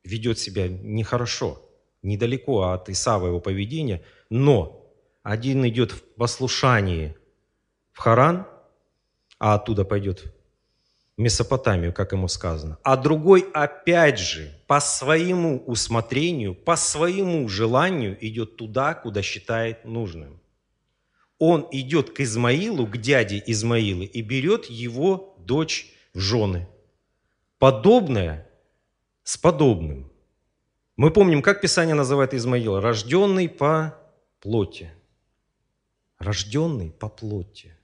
ведет 0.04 0.38
себя 0.38 0.68
нехорошо, 0.68 1.62
недалеко 2.02 2.70
от 2.70 2.88
Исава 2.88 3.28
его 3.28 3.40
поведения, 3.40 4.02
но 4.30 4.90
один 5.22 5.66
идет 5.66 5.92
в 5.92 6.02
послушании 6.16 7.16
в 7.92 7.98
Харан, 7.98 8.46
а 9.38 9.54
оттуда 9.54 9.84
пойдет 9.84 10.34
Месопотамию, 11.16 11.92
как 11.92 12.10
ему 12.10 12.26
сказано. 12.26 12.76
А 12.82 12.96
другой, 12.96 13.46
опять 13.54 14.18
же, 14.18 14.52
по 14.66 14.80
своему 14.80 15.62
усмотрению, 15.64 16.56
по 16.56 16.74
своему 16.74 17.48
желанию 17.48 18.18
идет 18.20 18.56
туда, 18.56 18.94
куда 18.94 19.22
считает 19.22 19.84
нужным. 19.84 20.40
Он 21.38 21.68
идет 21.72 22.10
к 22.10 22.20
Измаилу, 22.20 22.86
к 22.86 22.96
дяде 22.98 23.42
Измаилы, 23.46 24.04
и 24.04 24.22
берет 24.22 24.66
его 24.66 25.36
дочь 25.38 25.92
в 26.14 26.20
жены. 26.20 26.68
Подобное 27.58 28.48
с 29.24 29.36
подобным. 29.36 30.12
Мы 30.96 31.10
помним, 31.10 31.42
как 31.42 31.60
Писание 31.60 31.94
называет 31.94 32.34
Измаила. 32.34 32.80
Рожденный 32.80 33.48
по 33.48 33.98
плоти. 34.40 34.92
Рожденный 36.18 36.90
по 36.90 37.08
плоти. 37.08 37.76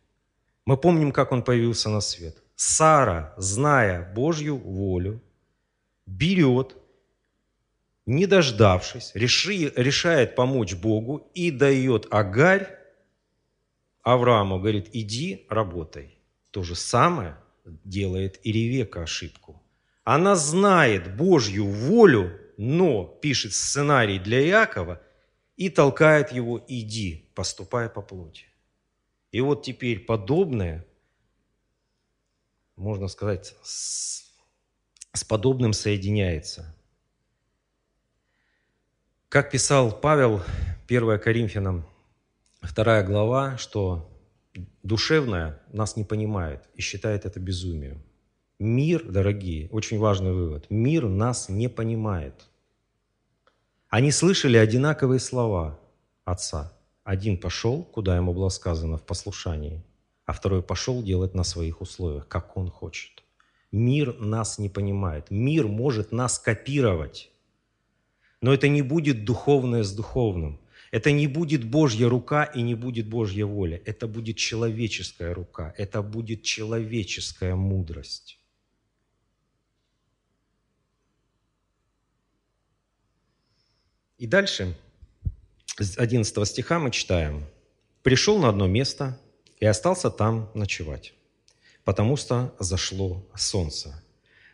Мы 0.65 0.77
помним, 0.77 1.11
как 1.13 1.33
он 1.33 1.43
появился 1.43 1.89
на 1.91 2.01
свет– 2.01 2.43
Сара, 2.63 3.33
зная 3.39 4.13
Божью 4.13 4.59
волю, 4.59 5.23
берет, 6.05 6.77
не 8.05 8.27
дождавшись, 8.27 9.13
реши, 9.15 9.73
решает 9.77 10.35
помочь 10.35 10.75
Богу 10.75 11.31
и 11.33 11.51
дает 11.51 12.07
Агарь 12.11 12.69
Аврааму, 14.03 14.59
говорит, 14.59 14.89
иди 14.93 15.47
работай. 15.49 16.19
То 16.51 16.63
же 16.63 16.75
самое 16.75 17.37
делает 17.65 18.41
и 18.45 18.53
Ревека 18.53 19.03
ошибку. 19.03 19.63
Она 20.05 20.35
знает 20.37 21.17
Божью 21.17 21.67
волю, 21.67 22.39
но 22.57 23.05
пишет 23.05 23.53
сценарий 23.53 24.19
для 24.19 24.45
Иакова 24.47 25.01
и 25.57 25.69
толкает 25.69 26.33
его 26.33 26.65
«иди, 26.69 27.31
поступай 27.35 27.89
по 27.89 28.03
плоти». 28.03 28.47
И 29.31 29.41
вот 29.41 29.63
теперь 29.63 30.01
подобное 30.01 30.87
можно 32.81 33.09
сказать, 33.09 33.55
с, 33.63 34.25
с 35.13 35.23
подобным 35.23 35.75
соединяется. 35.75 36.75
Как 39.29 39.51
писал 39.51 40.01
Павел, 40.01 40.43
1 40.89 41.21
Коринфянам, 41.21 41.87
2 42.63 43.03
глава, 43.03 43.57
что 43.57 44.11
душевное 44.83 45.61
нас 45.73 45.97
не 45.97 46.05
понимает 46.05 46.69
и 46.75 46.83
считает 46.83 47.25
это 47.25 47.41
безумием. 47.41 48.03
Мир, 48.59 49.05
дорогие, 49.05 49.69
очень 49.71 49.99
важный 49.99 50.33
вывод, 50.33 50.67
мир 50.69 51.09
нас 51.09 51.49
не 51.49 51.69
понимает. 51.69 52.35
Они 53.89 54.13
слышали 54.13 54.59
одинаковые 54.59 55.21
слова 55.21 55.81
Отца. 56.25 56.73
Один 57.03 57.39
пошел, 57.39 57.83
куда 57.83 58.17
ему 58.17 58.35
было 58.35 58.51
сказано 58.51 58.99
в 58.99 59.03
послушании, 59.03 59.83
а 60.27 60.33
второй 60.33 60.63
пошел 60.63 61.03
делать 61.03 61.35
на 61.35 61.45
своих 61.45 61.81
условиях, 61.81 62.29
как 62.29 62.57
он 62.57 62.71
хочет. 62.71 63.25
Мир 63.73 64.19
нас 64.21 64.59
не 64.59 64.69
понимает. 64.69 65.31
Мир 65.31 65.67
может 65.67 66.13
нас 66.13 66.39
копировать. 66.39 67.31
Но 68.43 68.53
это 68.53 68.69
не 68.69 68.83
будет 68.83 69.25
духовное 69.25 69.83
с 69.83 69.93
духовным. 69.93 70.61
Это 70.91 71.13
не 71.13 71.29
будет 71.29 71.65
Божья 71.65 72.09
рука 72.09 72.45
и 72.45 72.63
не 72.63 72.75
будет 72.75 73.09
Божья 73.09 73.47
воля. 73.47 73.81
Это 73.85 74.09
будет 74.09 74.37
человеческая 74.37 75.33
рука. 75.33 75.73
Это 75.77 76.03
будет 76.03 76.43
человеческая 76.43 77.55
мудрость. 77.55 78.39
И 84.19 84.27
дальше, 84.27 84.77
с 85.79 85.97
11 85.97 86.47
стиха 86.47 86.79
мы 86.79 86.91
читаем. 86.91 87.45
«Пришел 88.03 88.39
на 88.39 88.49
одно 88.49 88.67
место, 88.67 89.19
и 89.61 89.67
остался 89.67 90.11
там 90.11 90.51
ночевать, 90.55 91.15
потому 91.85 92.17
что 92.17 92.55
зашло 92.59 93.27
солнце. 93.37 94.03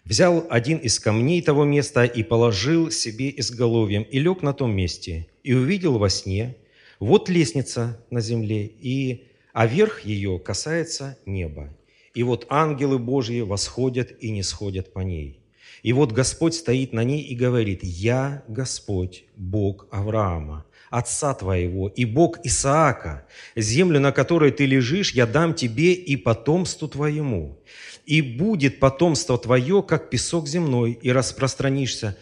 Взял 0.05 0.47
один 0.51 0.79
из 0.79 1.01
камней 1.01 1.43
того 1.43 1.65
места 1.65 2.05
и 2.05 2.23
положил 2.23 2.91
себе 2.91 3.33
изголовьем, 3.39 4.03
и 4.03 4.19
лег 4.19 4.43
на 4.43 4.53
том 4.53 4.75
месте, 4.75 5.29
и 5.47 5.55
увидел 5.55 5.97
во 5.99 6.11
сне, 6.11 6.57
вот 6.99 7.29
лестница 7.29 8.05
на 8.11 8.21
земле, 8.21 8.67
и, 8.67 9.29
а 9.53 9.69
верх 9.69 10.01
ее 10.01 10.41
касается 10.41 11.19
неба. 11.25 11.73
И 12.15 12.25
вот 12.25 12.47
ангелы 12.49 12.99
Божьи 12.99 13.43
восходят 13.43 14.11
и 14.21 14.31
не 14.33 14.43
сходят 14.43 14.93
по 14.93 15.01
ней. 15.01 15.39
И 15.85 15.93
вот 15.93 16.11
Господь 16.11 16.55
стоит 16.55 16.93
на 16.93 17.05
ней 17.05 17.23
и 17.23 17.37
говорит, 17.37 17.85
«Я 17.85 18.43
Господь, 18.49 19.23
Бог 19.37 19.87
Авраама, 19.93 20.65
отца 20.91 21.33
твоего, 21.33 21.87
и 21.87 22.05
Бог 22.05 22.45
Исаака, 22.45 23.25
землю, 23.55 24.01
на 24.01 24.11
которой 24.11 24.51
ты 24.51 24.67
лежишь, 24.67 25.13
я 25.13 25.27
дам 25.27 25.55
тебе 25.55 25.93
и 25.93 26.17
потомству 26.17 26.89
твоему. 26.89 27.63
И 28.05 28.21
будет 28.21 28.81
потомство 28.81 29.39
твое, 29.39 29.85
как 29.85 30.11
песок 30.11 30.49
земной, 30.49 30.99
и 31.01 31.13
распространишься 31.13 32.17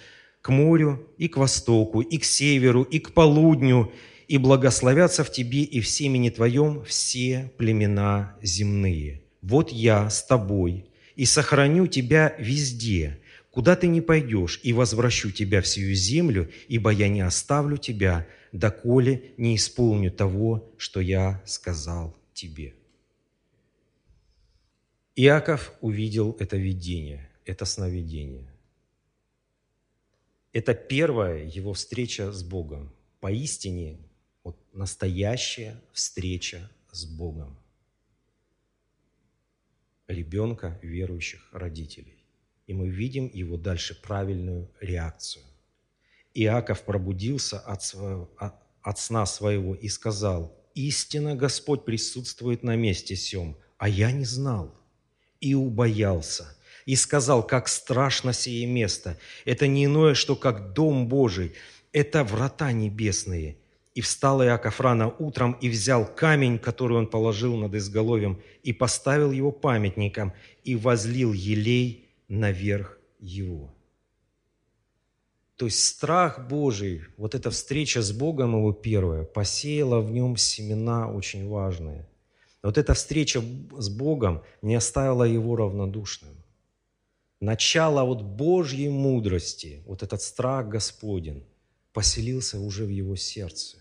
к 0.44 0.50
морю, 0.50 1.08
и 1.16 1.26
к 1.28 1.38
востоку, 1.38 2.02
и 2.02 2.18
к 2.18 2.24
северу, 2.24 2.82
и 2.82 2.98
к 2.98 3.12
полудню, 3.12 3.90
и 4.28 4.36
благословятся 4.36 5.24
в 5.24 5.32
тебе 5.32 5.62
и 5.62 5.80
в 5.80 5.88
семени 5.88 6.28
твоем 6.28 6.84
все 6.84 7.50
племена 7.56 8.36
земные. 8.42 9.22
Вот 9.40 9.72
я 9.72 10.10
с 10.10 10.22
тобой, 10.22 10.84
и 11.16 11.24
сохраню 11.24 11.86
тебя 11.86 12.34
везде, 12.38 13.20
куда 13.50 13.74
ты 13.74 13.86
не 13.86 14.02
пойдешь, 14.02 14.60
и 14.62 14.74
возвращу 14.74 15.30
тебя 15.30 15.62
в 15.62 15.66
сию 15.66 15.94
землю, 15.94 16.50
ибо 16.68 16.90
я 16.90 17.08
не 17.08 17.22
оставлю 17.22 17.78
тебя 17.78 18.26
доколе 18.52 19.32
не 19.38 19.56
исполню 19.56 20.10
того, 20.10 20.70
что 20.76 21.00
я 21.00 21.42
сказал 21.46 22.14
тебе». 22.34 22.74
Иаков 25.16 25.72
увидел 25.80 26.36
это 26.38 26.58
видение, 26.58 27.30
это 27.46 27.64
сновидение. 27.64 28.53
Это 30.54 30.72
первая 30.72 31.44
его 31.44 31.72
встреча 31.72 32.30
с 32.30 32.44
Богом. 32.44 32.94
Поистине, 33.18 33.98
вот 34.44 34.56
настоящая 34.72 35.82
встреча 35.92 36.70
с 36.92 37.04
Богом. 37.04 37.58
Ребенка 40.06 40.78
верующих 40.80 41.48
родителей. 41.52 42.24
И 42.68 42.72
мы 42.72 42.88
видим 42.88 43.28
его 43.34 43.56
дальше 43.56 44.00
правильную 44.00 44.70
реакцию. 44.80 45.44
Иаков 46.34 46.84
пробудился 46.84 47.58
от, 47.58 47.82
своего, 47.82 48.30
от 48.80 48.98
сна 49.00 49.26
своего 49.26 49.74
и 49.74 49.88
сказал, 49.88 50.56
«Истинно 50.74 51.34
Господь 51.34 51.84
присутствует 51.84 52.62
на 52.62 52.76
месте 52.76 53.16
сем, 53.16 53.58
а 53.76 53.88
я 53.88 54.12
не 54.12 54.24
знал» 54.24 54.72
и 55.44 55.54
убоялся, 55.54 56.56
и 56.86 56.96
сказал, 56.96 57.46
как 57.46 57.68
страшно 57.68 58.32
сие 58.32 58.66
место. 58.66 59.18
Это 59.44 59.66
не 59.66 59.86
иное, 59.86 60.14
что 60.14 60.36
как 60.36 60.72
дом 60.72 61.08
Божий, 61.08 61.54
это 61.92 62.24
врата 62.24 62.72
небесные. 62.72 63.56
И 63.94 64.00
встал 64.00 64.42
Иаков 64.42 64.80
рано 64.80 65.14
утром 65.18 65.52
и 65.60 65.68
взял 65.68 66.04
камень, 66.04 66.58
который 66.58 66.98
он 66.98 67.06
положил 67.06 67.56
над 67.56 67.74
изголовьем, 67.74 68.42
и 68.62 68.72
поставил 68.72 69.30
его 69.30 69.52
памятником, 69.52 70.32
и 70.64 70.74
возлил 70.74 71.32
елей 71.32 72.08
наверх 72.28 72.98
его. 73.20 73.72
То 75.56 75.66
есть 75.66 75.84
страх 75.84 76.48
Божий, 76.48 77.02
вот 77.16 77.36
эта 77.36 77.50
встреча 77.50 78.02
с 78.02 78.10
Богом 78.10 78.56
его 78.56 78.72
первая, 78.72 79.22
посеяла 79.22 80.00
в 80.00 80.10
нем 80.10 80.36
семена 80.36 81.08
очень 81.08 81.48
важные– 81.48 82.08
вот 82.64 82.78
эта 82.78 82.94
встреча 82.94 83.42
с 83.76 83.90
Богом 83.90 84.42
не 84.62 84.74
оставила 84.74 85.24
его 85.24 85.54
равнодушным. 85.54 86.34
Начало 87.44 88.04
вот 88.04 88.22
Божьей 88.22 88.88
мудрости, 88.88 89.82
вот 89.84 90.02
этот 90.02 90.22
страх 90.22 90.66
Господень, 90.66 91.44
поселился 91.92 92.58
уже 92.58 92.86
в 92.86 92.88
его 92.88 93.16
сердце. 93.16 93.76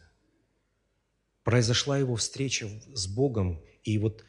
Произошла 1.46 1.98
его 1.98 2.18
встреча 2.18 2.68
с 2.94 3.08
Богом, 3.08 3.62
и 3.86 3.98
вот 4.00 4.26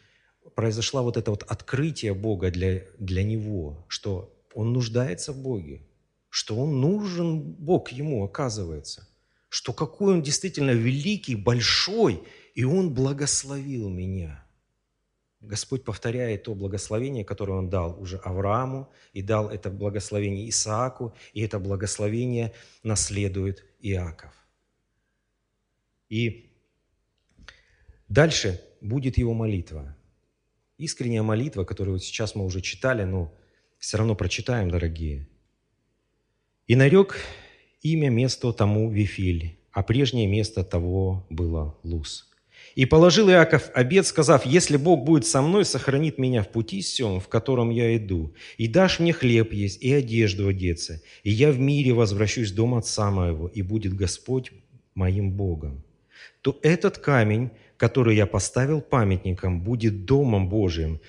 произошла 0.55 1.03
вот 1.03 1.17
это 1.17 1.33
вот 1.33 1.43
открытие 1.43 2.15
Бога 2.15 2.53
для, 2.53 2.85
для 3.01 3.25
него, 3.25 3.85
что 3.89 4.33
он 4.55 4.73
нуждается 4.73 5.33
в 5.33 5.43
Боге, 5.43 5.83
что 6.29 6.57
он 6.57 6.81
нужен 6.81 7.41
Бог 7.41 7.91
ему, 7.91 8.23
оказывается, 8.23 9.09
что 9.49 9.73
какой 9.73 10.15
он 10.15 10.23
действительно 10.23 10.71
великий, 10.71 11.35
большой, 11.35 12.23
и 12.55 12.63
он 12.63 12.95
благословил 12.95 13.89
меня– 13.89 14.44
Господь 15.47 15.85
повторяет 15.85 16.45
то 16.45 16.55
благословение, 16.55 17.25
которое 17.25 17.53
Он 17.59 17.71
дал 17.71 18.01
уже 18.01 18.17
Аврааму, 18.19 18.91
и 19.13 19.23
дал 19.23 19.51
это 19.51 19.71
благословение 19.71 20.49
Исааку, 20.49 21.15
и 21.33 21.43
это 21.43 21.59
благословение 21.59 22.53
наследует 22.83 23.65
Иаков. 23.81 24.33
И 26.09 26.51
дальше 28.09 28.61
будет 28.81 29.19
его 29.19 29.35
молитва. 29.35 29.97
Искренняя 30.79 31.23
молитва, 31.23 31.65
которую 31.65 31.99
сейчас 31.99 32.35
мы 32.35 32.45
уже 32.45 32.61
читали, 32.61 33.05
но 33.05 33.33
все 33.79 33.99
равно 33.99 34.15
прочитаем, 34.15 34.71
дорогие. 34.71 35.29
«И 36.67 36.77
нарек 36.77 37.17
имя 37.83 38.09
месту 38.09 38.53
тому 38.53 38.91
Вифиль, 38.91 39.59
а 39.73 39.83
прежнее 39.83 40.27
место 40.27 40.65
того 40.65 41.27
было 41.31 41.79
Луз». 41.83 42.34
И 42.75 42.87
положил 42.87 43.31
Иаков 43.31 43.71
обед, 43.73 44.07
сказав, 44.07 44.45
«Если 44.45 44.77
Бог 44.77 45.05
будет 45.05 45.27
со 45.27 45.43
мной, 45.43 45.65
сохранит 45.65 46.19
меня 46.19 46.43
в 46.43 46.49
пути 46.49 46.83
сем, 46.83 47.21
в 47.21 47.29
котором 47.29 47.71
я 47.71 47.97
иду, 47.97 48.35
и 48.59 48.67
дашь 48.67 48.99
мне 48.99 49.13
хлеб 49.13 49.53
есть 49.53 49.81
и 49.81 49.93
одежду 49.93 50.49
одеться, 50.49 51.01
и 51.23 51.31
я 51.31 51.53
в 51.53 51.59
мире 51.59 51.93
возвращусь 51.93 52.51
в 52.51 52.55
дом 52.55 52.75
отца 52.75 53.11
моего, 53.11 53.47
и 53.47 53.63
будет 53.63 53.95
Господь 53.95 54.51
моим 54.95 55.33
Богом, 55.33 55.85
то 56.43 56.59
этот 56.63 56.99
камень, 56.99 57.51
который 57.77 58.17
я 58.17 58.27
поставил 58.27 58.81
памятником, 58.81 59.61
будет 59.61 60.05
домом 60.05 60.49
Божиим, 60.49 61.01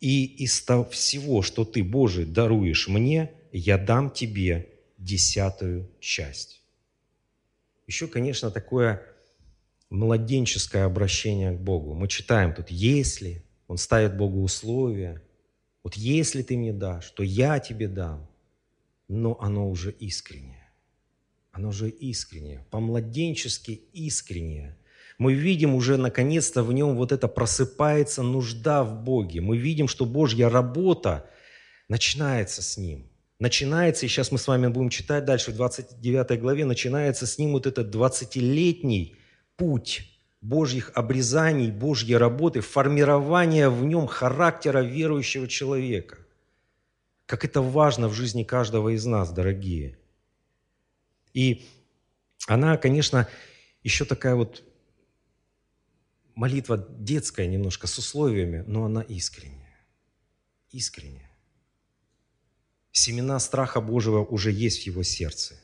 и 0.00 0.24
из 0.24 0.60
того 0.60 0.84
всего, 0.84 1.40
что 1.40 1.64
ты, 1.64 1.82
Божий, 1.82 2.26
даруешь 2.26 2.88
мне, 2.88 3.30
я 3.50 3.78
дам 3.78 4.10
тебе 4.10 4.68
десятую 4.98 5.88
часть». 6.00 6.60
Еще, 7.86 8.08
конечно, 8.08 8.50
такое 8.50 9.02
младенческое 9.94 10.84
обращение 10.84 11.52
к 11.52 11.60
Богу. 11.60 11.94
Мы 11.94 12.08
читаем 12.08 12.52
тут 12.52 12.70
«если», 12.70 13.44
он 13.66 13.78
ставит 13.78 14.16
Богу 14.16 14.42
условия. 14.42 15.22
Вот 15.82 15.94
если 15.94 16.42
ты 16.42 16.56
мне 16.56 16.72
дашь, 16.72 17.10
то 17.10 17.22
я 17.22 17.58
тебе 17.60 17.88
дам. 17.88 18.28
Но 19.08 19.38
оно 19.40 19.70
уже 19.70 19.90
искреннее. 19.90 20.68
Оно 21.52 21.68
уже 21.68 21.88
искреннее, 21.88 22.66
по-младенчески 22.70 23.70
искреннее. 23.92 24.76
Мы 25.18 25.34
видим 25.34 25.74
уже 25.74 25.96
наконец-то 25.96 26.64
в 26.64 26.72
нем 26.72 26.96
вот 26.96 27.12
это 27.12 27.28
просыпается 27.28 28.22
нужда 28.22 28.82
в 28.82 29.04
Боге. 29.04 29.40
Мы 29.40 29.56
видим, 29.56 29.86
что 29.86 30.04
Божья 30.04 30.48
работа 30.48 31.30
начинается 31.88 32.60
с 32.60 32.76
ним. 32.76 33.08
Начинается, 33.38 34.06
и 34.06 34.08
сейчас 34.08 34.32
мы 34.32 34.38
с 34.38 34.48
вами 34.48 34.66
будем 34.66 34.90
читать 34.90 35.24
дальше, 35.24 35.52
в 35.52 35.56
29 35.56 36.40
главе, 36.40 36.64
начинается 36.64 37.26
с 37.26 37.38
ним 37.38 37.52
вот 37.52 37.66
этот 37.66 37.94
20-летний 37.94 39.16
путь 39.56 40.10
Божьих 40.40 40.90
обрезаний, 40.94 41.70
Божьей 41.70 42.16
работы, 42.16 42.60
формирования 42.60 43.70
в 43.70 43.84
нем 43.84 44.06
характера 44.06 44.80
верующего 44.80 45.48
человека. 45.48 46.18
Как 47.26 47.44
это 47.44 47.62
важно 47.62 48.08
в 48.08 48.12
жизни 48.12 48.44
каждого 48.44 48.94
из 48.94 49.06
нас, 49.06 49.32
дорогие. 49.32 49.98
И 51.32 51.64
она, 52.46 52.76
конечно, 52.76 53.26
еще 53.82 54.04
такая 54.04 54.34
вот 54.34 54.62
молитва 56.34 56.76
детская 56.76 57.46
немножко, 57.46 57.86
с 57.86 57.96
условиями, 57.96 58.64
но 58.66 58.84
она 58.84 59.00
искренняя. 59.00 59.78
Искренняя. 60.70 61.30
Семена 62.92 63.38
страха 63.38 63.80
Божьего 63.80 64.24
уже 64.24 64.52
есть 64.52 64.82
в 64.82 64.86
его 64.86 65.02
сердце. 65.02 65.58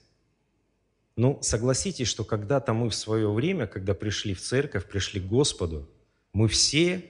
Ну, 1.20 1.38
согласитесь, 1.42 2.08
что 2.08 2.24
когда-то 2.24 2.72
мы 2.72 2.88
в 2.88 2.94
свое 2.94 3.30
время, 3.30 3.66
когда 3.66 3.92
пришли 3.92 4.32
в 4.32 4.40
церковь, 4.40 4.86
пришли 4.86 5.20
к 5.20 5.26
Господу, 5.26 5.86
мы 6.32 6.48
все 6.48 7.04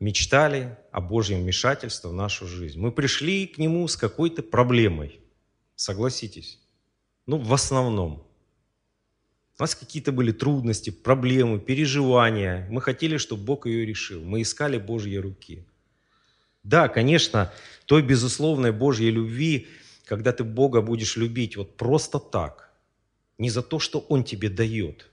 мечтали 0.00 0.78
о 0.90 1.02
Божьем 1.02 1.42
вмешательстве 1.42 2.08
в 2.08 2.14
нашу 2.14 2.46
жизнь. 2.46 2.80
Мы 2.80 2.92
пришли 2.92 3.46
к 3.46 3.58
Нему 3.58 3.86
с 3.88 3.98
какой-то 3.98 4.42
проблемой. 4.42 5.20
Согласитесь? 5.76 6.58
Ну, 7.26 7.36
в 7.36 7.52
основном. 7.52 8.26
У 9.58 9.62
нас 9.62 9.74
какие-то 9.74 10.10
были 10.10 10.32
трудности, 10.32 10.88
проблемы, 10.88 11.60
переживания. 11.60 12.66
Мы 12.70 12.80
хотели, 12.80 13.18
чтобы 13.18 13.44
Бог 13.44 13.66
ее 13.66 13.84
решил. 13.84 14.24
Мы 14.24 14.40
искали 14.40 14.78
Божьи 14.78 15.16
руки. 15.16 15.66
Да, 16.62 16.88
конечно, 16.88 17.52
той 17.84 18.00
безусловной 18.00 18.72
Божьей 18.72 19.10
любви, 19.10 19.68
когда 20.06 20.32
ты 20.32 20.42
Бога 20.42 20.80
будешь 20.80 21.18
любить 21.18 21.58
вот 21.58 21.76
просто 21.76 22.18
так, 22.18 22.63
не 23.38 23.50
за 23.50 23.62
то, 23.62 23.78
что 23.78 24.00
Он 24.00 24.24
тебе 24.24 24.48
дает. 24.48 25.10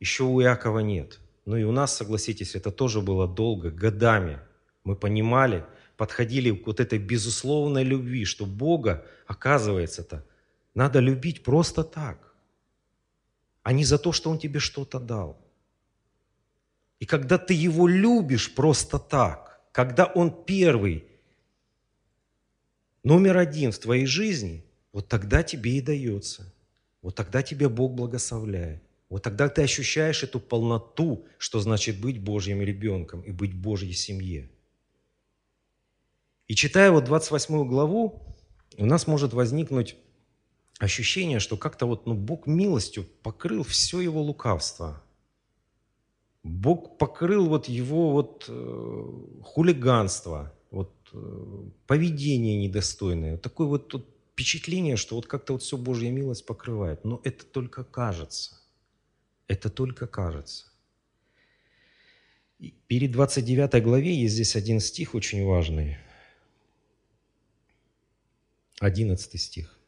Еще 0.00 0.24
у 0.24 0.40
Иакова 0.40 0.80
нет. 0.80 1.20
Но 1.44 1.56
и 1.56 1.64
у 1.64 1.72
нас, 1.72 1.96
согласитесь, 1.96 2.54
это 2.54 2.70
тоже 2.70 3.00
было 3.00 3.26
долго, 3.26 3.70
годами. 3.70 4.40
Мы 4.84 4.96
понимали, 4.96 5.64
подходили 5.96 6.50
к 6.50 6.66
вот 6.66 6.80
этой 6.80 6.98
безусловной 6.98 7.84
любви, 7.84 8.24
что 8.24 8.46
Бога, 8.46 9.04
оказывается-то, 9.26 10.24
надо 10.74 11.00
любить 11.00 11.42
просто 11.42 11.84
так, 11.84 12.34
а 13.62 13.72
не 13.72 13.84
за 13.84 13.98
то, 13.98 14.12
что 14.12 14.30
Он 14.30 14.38
тебе 14.38 14.60
что-то 14.60 14.98
дал. 14.98 15.38
И 17.00 17.06
когда 17.06 17.38
ты 17.38 17.54
Его 17.54 17.88
любишь 17.88 18.54
просто 18.54 18.98
так, 18.98 19.60
когда 19.72 20.06
Он 20.06 20.44
первый, 20.44 21.04
номер 23.02 23.38
один 23.38 23.72
в 23.72 23.78
твоей 23.78 24.06
жизни, 24.06 24.64
вот 24.92 25.08
тогда 25.08 25.42
тебе 25.42 25.78
и 25.78 25.80
дается– 25.80 26.52
вот 27.02 27.16
тогда 27.16 27.42
тебе 27.42 27.68
Бог 27.68 27.94
благословляет. 27.94 28.82
Вот 29.08 29.22
тогда 29.22 29.48
ты 29.48 29.62
ощущаешь 29.62 30.22
эту 30.22 30.40
полноту, 30.40 31.26
что 31.36 31.60
значит 31.60 32.00
быть 32.00 32.18
Божьим 32.18 32.62
ребенком 32.62 33.20
и 33.20 33.30
быть 33.30 33.54
Божьей 33.54 33.92
семье. 33.92 34.50
И 36.48 36.54
читая 36.54 36.90
вот 36.90 37.04
28 37.04 37.68
главу, 37.68 38.22
у 38.78 38.86
нас 38.86 39.06
может 39.06 39.34
возникнуть 39.34 39.96
ощущение, 40.78 41.40
что 41.40 41.56
как-то 41.56 41.86
вот 41.86 42.06
ну, 42.06 42.14
Бог 42.14 42.46
милостью 42.46 43.04
покрыл 43.22 43.64
все 43.64 44.00
его 44.00 44.22
лукавство. 44.22 45.02
Бог 46.42 46.98
покрыл 46.98 47.48
вот 47.48 47.68
его 47.68 48.12
вот 48.12 48.46
э, 48.48 49.42
хулиганство, 49.42 50.52
вот 50.70 50.92
э, 51.12 51.68
поведение 51.86 52.56
недостойное, 52.56 53.36
такой 53.36 53.66
вот 53.66 53.88
тут 53.88 54.11
впечатление, 54.32 54.96
что 54.96 55.16
вот 55.16 55.26
как-то 55.26 55.52
вот 55.52 55.62
все 55.62 55.76
Божья 55.76 56.10
милость 56.10 56.46
покрывает. 56.46 57.04
Но 57.04 57.20
это 57.24 57.44
только 57.44 57.84
кажется. 57.84 58.58
Это 59.46 59.70
только 59.70 60.06
кажется. 60.06 60.66
И 62.58 62.70
перед 62.86 63.12
29 63.12 63.82
главе 63.82 64.14
есть 64.14 64.34
здесь 64.34 64.56
один 64.56 64.80
стих 64.80 65.14
очень 65.14 65.44
важный. 65.44 65.98
11 68.80 69.40
стих. 69.40 69.78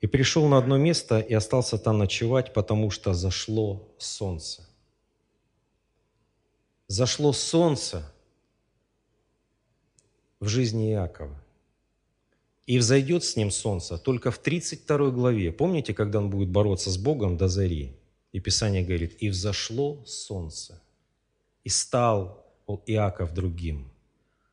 «И 0.00 0.06
пришел 0.06 0.46
на 0.46 0.58
одно 0.58 0.76
место 0.76 1.18
и 1.18 1.34
остался 1.34 1.78
там 1.78 1.98
ночевать, 1.98 2.52
потому 2.52 2.90
что 2.90 3.14
зашло 3.14 3.94
солнце». 3.98 4.68
Зашло 6.86 7.32
солнце 7.32 8.14
в 10.38 10.46
жизни 10.46 10.92
Иакова. 10.92 11.45
И 12.66 12.78
взойдет 12.78 13.22
с 13.22 13.36
ним 13.36 13.50
солнце 13.50 13.96
только 13.96 14.30
в 14.30 14.38
32 14.38 15.10
главе. 15.10 15.52
Помните, 15.52 15.94
когда 15.94 16.18
он 16.18 16.30
будет 16.30 16.48
бороться 16.48 16.90
с 16.90 16.98
Богом 16.98 17.36
до 17.36 17.48
зари? 17.48 17.96
И 18.32 18.40
Писание 18.40 18.82
говорит, 18.82 19.16
«И 19.22 19.28
взошло 19.28 20.04
солнце, 20.04 20.82
и 21.64 21.68
стал 21.68 22.44
Иаков 22.86 23.32
другим». 23.32 23.90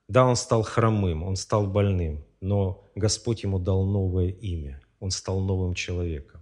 Да, 0.07 0.25
он 0.25 0.35
стал 0.35 0.63
хромым, 0.63 1.23
он 1.23 1.35
стал 1.35 1.65
больным, 1.65 2.23
но 2.39 2.87
Господь 2.93 3.43
ему 3.43 3.57
дал 3.57 3.83
новое 3.83 4.29
имя. 4.29 4.79
Он 4.99 5.11
стал 5.11 5.39
новым 5.39 5.73
человеком. 5.73 6.41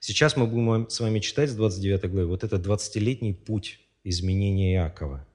Сейчас 0.00 0.36
мы 0.36 0.46
будем 0.46 0.88
с 0.88 1.00
вами 1.00 1.20
читать 1.20 1.50
с 1.50 1.54
29 1.54 2.10
главы 2.10 2.26
вот 2.26 2.44
этот 2.44 2.66
20-летний 2.66 3.34
путь 3.34 3.80
изменения 4.04 4.74
Иакова. 4.74 5.26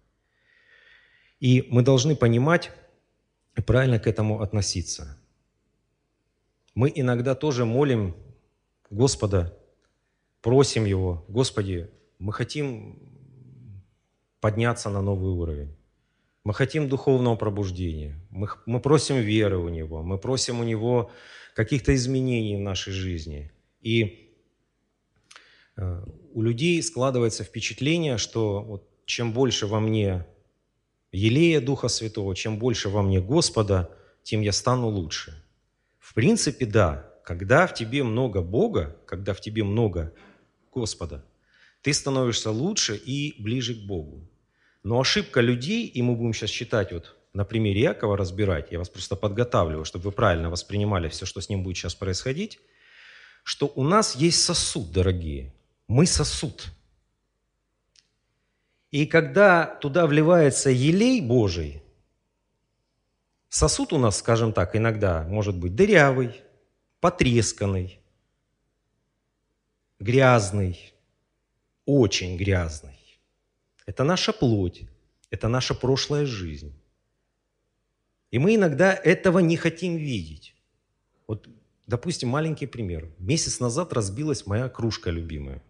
И 1.40 1.68
мы 1.70 1.84
должны 1.84 2.16
понимать 2.16 2.72
и 3.56 3.62
правильно 3.62 4.00
к 4.00 4.08
этому 4.08 4.42
относиться. 4.42 5.18
Мы 6.78 6.92
иногда 6.94 7.34
тоже 7.34 7.66
молим 7.66 8.16
Господа, 8.92 9.58
просим 10.42 10.86
Его, 10.86 11.26
Господи, 11.28 11.90
мы 12.20 12.32
хотим 12.32 13.00
подняться 14.40 14.92
на 14.92 15.02
новый 15.02 15.32
уровень. 15.32 15.76
Мы 16.44 16.54
хотим 16.54 16.88
духовного 16.88 17.36
пробуждения. 17.36 18.20
Мы, 18.30 18.48
мы 18.68 18.80
просим 18.80 19.16
веры 19.16 19.58
у 19.58 19.70
Него. 19.70 20.04
Мы 20.04 20.20
просим 20.20 20.60
у 20.60 20.64
Него 20.64 21.10
каких-то 21.56 21.96
изменений 21.96 22.56
в 22.58 22.60
нашей 22.60 22.94
жизни. 22.94 23.52
И 23.82 24.30
э, 25.78 26.04
у 26.36 26.44
людей 26.44 26.84
складывается 26.84 27.44
впечатление, 27.44 28.20
что 28.20 28.62
вот 28.62 28.88
чем 29.06 29.34
больше 29.34 29.66
во 29.66 29.80
мне 29.80 30.28
елея 31.12 31.60
Духа 31.60 31.88
Святого, 31.88 32.36
чем 32.36 32.60
больше 32.60 32.90
во 32.90 33.02
мне 33.02 33.20
Господа, 33.20 33.90
тем 34.22 34.42
я 34.42 34.52
стану 34.52 34.90
лучше. 34.90 35.44
В 36.08 36.14
принципе, 36.14 36.66
да, 36.66 37.14
когда 37.26 37.68
в 37.68 37.74
тебе 37.74 38.02
много 38.02 38.42
Бога, 38.42 38.96
когда 39.06 39.34
в 39.34 39.42
тебе 39.42 39.66
много 39.66 40.14
Господа, 40.74 41.26
ты 41.82 41.94
становишься 41.94 42.50
лучше 42.50 42.96
и 42.96 43.36
ближе 43.44 43.76
к 43.76 43.86
Богу. 43.86 44.26
Но 44.84 45.02
ошибка 45.02 45.42
людей, 45.42 45.86
и 45.86 46.02
мы 46.02 46.16
будем 46.16 46.34
сейчас 46.34 46.50
читать 46.50 46.94
вот 46.94 47.18
на 47.34 47.44
примере 47.44 47.82
Якова 47.82 48.16
разбирать, 48.16 48.72
я 48.72 48.80
вас 48.80 48.88
просто 48.88 49.18
подготавливаю, 49.18 49.84
чтобы 49.84 50.06
вы 50.06 50.12
правильно 50.14 50.50
воспринимали 50.50 51.10
все, 51.10 51.26
что 51.26 51.42
с 51.42 51.50
ним 51.50 51.62
будет 51.62 51.76
сейчас 51.76 51.94
происходить, 51.94 52.58
что 53.44 53.70
у 53.76 53.84
нас 53.84 54.16
есть 54.16 54.42
сосуд, 54.42 54.94
дорогие. 54.94 55.54
Мы 55.90 56.06
сосуд. 56.06 56.68
И 58.92 59.06
когда 59.06 59.66
туда 59.66 60.08
вливается 60.08 60.70
елей 60.70 61.20
Божий, 61.20 61.84
Сосуд 63.50 63.94
у 63.94 63.98
нас, 63.98 64.18
скажем 64.18 64.52
так, 64.54 64.76
иногда 64.76 65.24
может 65.24 65.58
быть 65.58 65.76
дырявый, 65.76 66.42
потресканный, 67.00 68.00
грязный, 70.00 70.94
очень 71.86 72.38
грязный. 72.38 73.00
Это 73.86 74.04
наша 74.04 74.34
плоть, 74.34 74.84
это 75.30 75.48
наша 75.48 75.74
прошлая 75.74 76.26
жизнь. 76.26 76.74
И 78.32 78.40
мы 78.40 78.56
иногда 78.56 78.94
этого 78.94 79.40
не 79.40 79.56
хотим 79.56 79.96
видеть. 79.96 80.54
Вот, 81.28 81.48
допустим, 81.86 82.30
маленький 82.30 82.68
пример. 82.68 83.10
Месяц 83.18 83.62
назад 83.62 83.94
разбилась 83.94 84.46
моя 84.46 84.68
кружка 84.68 85.10
любимая. 85.10 85.64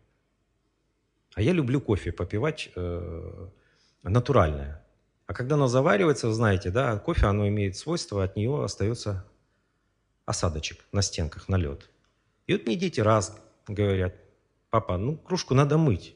А 1.36 1.42
я 1.44 1.54
люблю 1.54 1.80
кофе 1.80 2.12
попивать 2.12 2.72
э, 2.76 3.50
натуральное. 4.02 4.84
А 5.28 5.34
когда 5.34 5.56
оно 5.56 5.68
заваривается, 5.68 6.28
вы 6.28 6.34
знаете, 6.34 6.72
да, 6.72 6.98
кофе, 6.98 7.26
оно 7.26 7.48
имеет 7.50 7.76
свойство, 7.76 8.24
от 8.24 8.38
нее 8.38 8.64
остается 8.64 9.26
осадочек 10.26 10.86
на 10.94 11.02
стенках, 11.02 11.50
налет. 11.50 11.90
И 12.48 12.54
вот 12.54 12.66
мне 12.66 12.78
дети 12.78 13.02
раз 13.02 13.38
говорят, 13.68 14.16
папа, 14.70 14.98
ну 14.98 15.18
кружку 15.18 15.54
надо 15.54 15.78
мыть. 15.78 16.16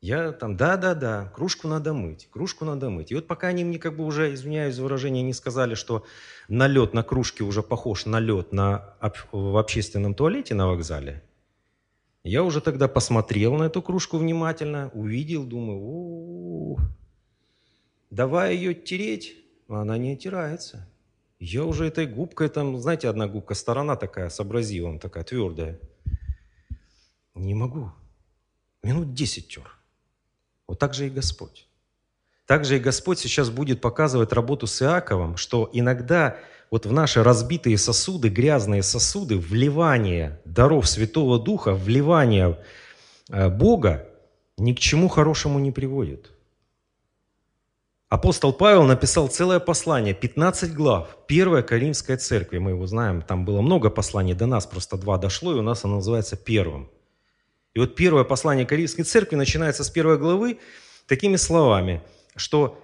Я 0.00 0.32
там, 0.32 0.56
да-да-да, 0.56 1.30
кружку 1.34 1.68
надо 1.68 1.92
мыть, 1.92 2.28
кружку 2.30 2.64
надо 2.64 2.88
мыть. 2.88 3.12
И 3.12 3.14
вот 3.14 3.26
пока 3.26 3.48
они 3.48 3.62
мне 3.62 3.78
как 3.78 3.96
бы 3.96 4.04
уже, 4.04 4.32
извиняюсь 4.32 4.74
за 4.74 4.82
выражение, 4.82 5.22
не 5.22 5.34
сказали, 5.34 5.74
что 5.74 6.04
налет 6.48 6.94
на 6.94 7.02
кружке 7.02 7.44
уже 7.44 7.62
похож 7.62 8.06
на 8.06 8.18
лед 8.20 8.52
на, 8.52 8.94
в 9.32 9.58
общественном 9.58 10.14
туалете 10.14 10.54
на 10.54 10.66
вокзале, 10.66 11.22
я 12.24 12.42
уже 12.42 12.60
тогда 12.62 12.88
посмотрел 12.88 13.54
на 13.54 13.64
эту 13.64 13.82
кружку 13.82 14.16
внимательно, 14.16 14.90
увидел, 14.94 15.44
думаю, 15.44 15.78
о, 15.82 16.76
-о, 16.76 16.80
-о 16.80 17.01
давай 18.12 18.54
ее 18.54 18.74
тереть, 18.74 19.34
она 19.68 19.96
не 19.98 20.12
оттирается. 20.12 20.88
Я 21.40 21.64
уже 21.64 21.86
этой 21.86 22.06
губкой, 22.06 22.48
там, 22.48 22.78
знаете, 22.78 23.08
одна 23.08 23.26
губка, 23.26 23.54
сторона 23.54 23.96
такая, 23.96 24.28
с 24.28 24.38
абразивом 24.38 25.00
такая, 25.00 25.24
твердая. 25.24 25.80
Не 27.34 27.54
могу. 27.54 27.90
Минут 28.82 29.14
десять 29.14 29.48
тер. 29.48 29.76
Вот 30.68 30.78
так 30.78 30.94
же 30.94 31.06
и 31.06 31.10
Господь. 31.10 31.66
Так 32.46 32.64
же 32.64 32.76
и 32.76 32.80
Господь 32.80 33.18
сейчас 33.18 33.50
будет 33.50 33.80
показывать 33.80 34.32
работу 34.32 34.66
с 34.66 34.82
Иаковом, 34.82 35.36
что 35.36 35.70
иногда 35.72 36.36
вот 36.70 36.86
в 36.86 36.92
наши 36.92 37.22
разбитые 37.22 37.78
сосуды, 37.78 38.28
грязные 38.28 38.82
сосуды, 38.82 39.38
вливание 39.38 40.40
даров 40.44 40.88
Святого 40.88 41.38
Духа, 41.38 41.72
вливание 41.74 42.62
э, 43.30 43.48
Бога 43.48 44.08
ни 44.58 44.74
к 44.74 44.78
чему 44.78 45.08
хорошему 45.08 45.58
не 45.58 45.72
приводит. 45.72 46.30
Апостол 48.12 48.52
Павел 48.52 48.82
написал 48.82 49.28
целое 49.28 49.58
послание, 49.58 50.12
15 50.12 50.74
глав, 50.74 51.16
первая 51.26 51.62
Каримская 51.62 52.18
церкви, 52.18 52.58
мы 52.58 52.72
его 52.72 52.86
знаем, 52.86 53.22
там 53.22 53.46
было 53.46 53.62
много 53.62 53.88
посланий, 53.88 54.34
до 54.34 54.44
нас 54.44 54.66
просто 54.66 54.98
два 54.98 55.16
дошло, 55.16 55.52
и 55.52 55.58
у 55.58 55.62
нас 55.62 55.86
оно 55.86 55.94
называется 55.94 56.36
первым. 56.36 56.90
И 57.72 57.80
вот 57.80 57.94
первое 57.94 58.24
послание 58.24 58.66
Каримской 58.66 59.04
церкви 59.04 59.36
начинается 59.36 59.82
с 59.82 59.88
первой 59.88 60.18
главы 60.18 60.58
такими 61.06 61.36
словами, 61.36 62.02
что 62.36 62.78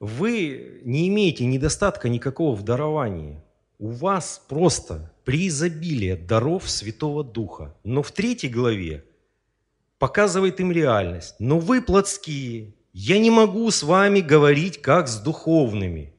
вы 0.00 0.80
не 0.82 1.08
имеете 1.08 1.44
недостатка 1.44 2.08
никакого 2.08 2.56
в 2.56 2.62
даровании. 2.62 3.42
У 3.78 3.90
вас 3.90 4.40
просто 4.48 5.12
преизобилие 5.26 6.16
даров 6.16 6.70
Святого 6.70 7.22
Духа. 7.22 7.74
Но 7.84 8.02
в 8.02 8.12
третьей 8.12 8.48
главе 8.48 9.04
показывает 9.98 10.58
им 10.58 10.72
реальность. 10.72 11.34
Но 11.38 11.58
вы 11.58 11.82
плотские, 11.82 12.72
я 12.94 13.18
не 13.18 13.30
могу 13.30 13.70
с 13.72 13.82
вами 13.82 14.20
говорить, 14.20 14.80
как 14.80 15.08
с 15.08 15.18
духовными. 15.18 16.14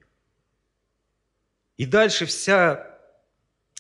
И 1.78 1.86
дальше 1.86 2.26
вся, 2.26 2.86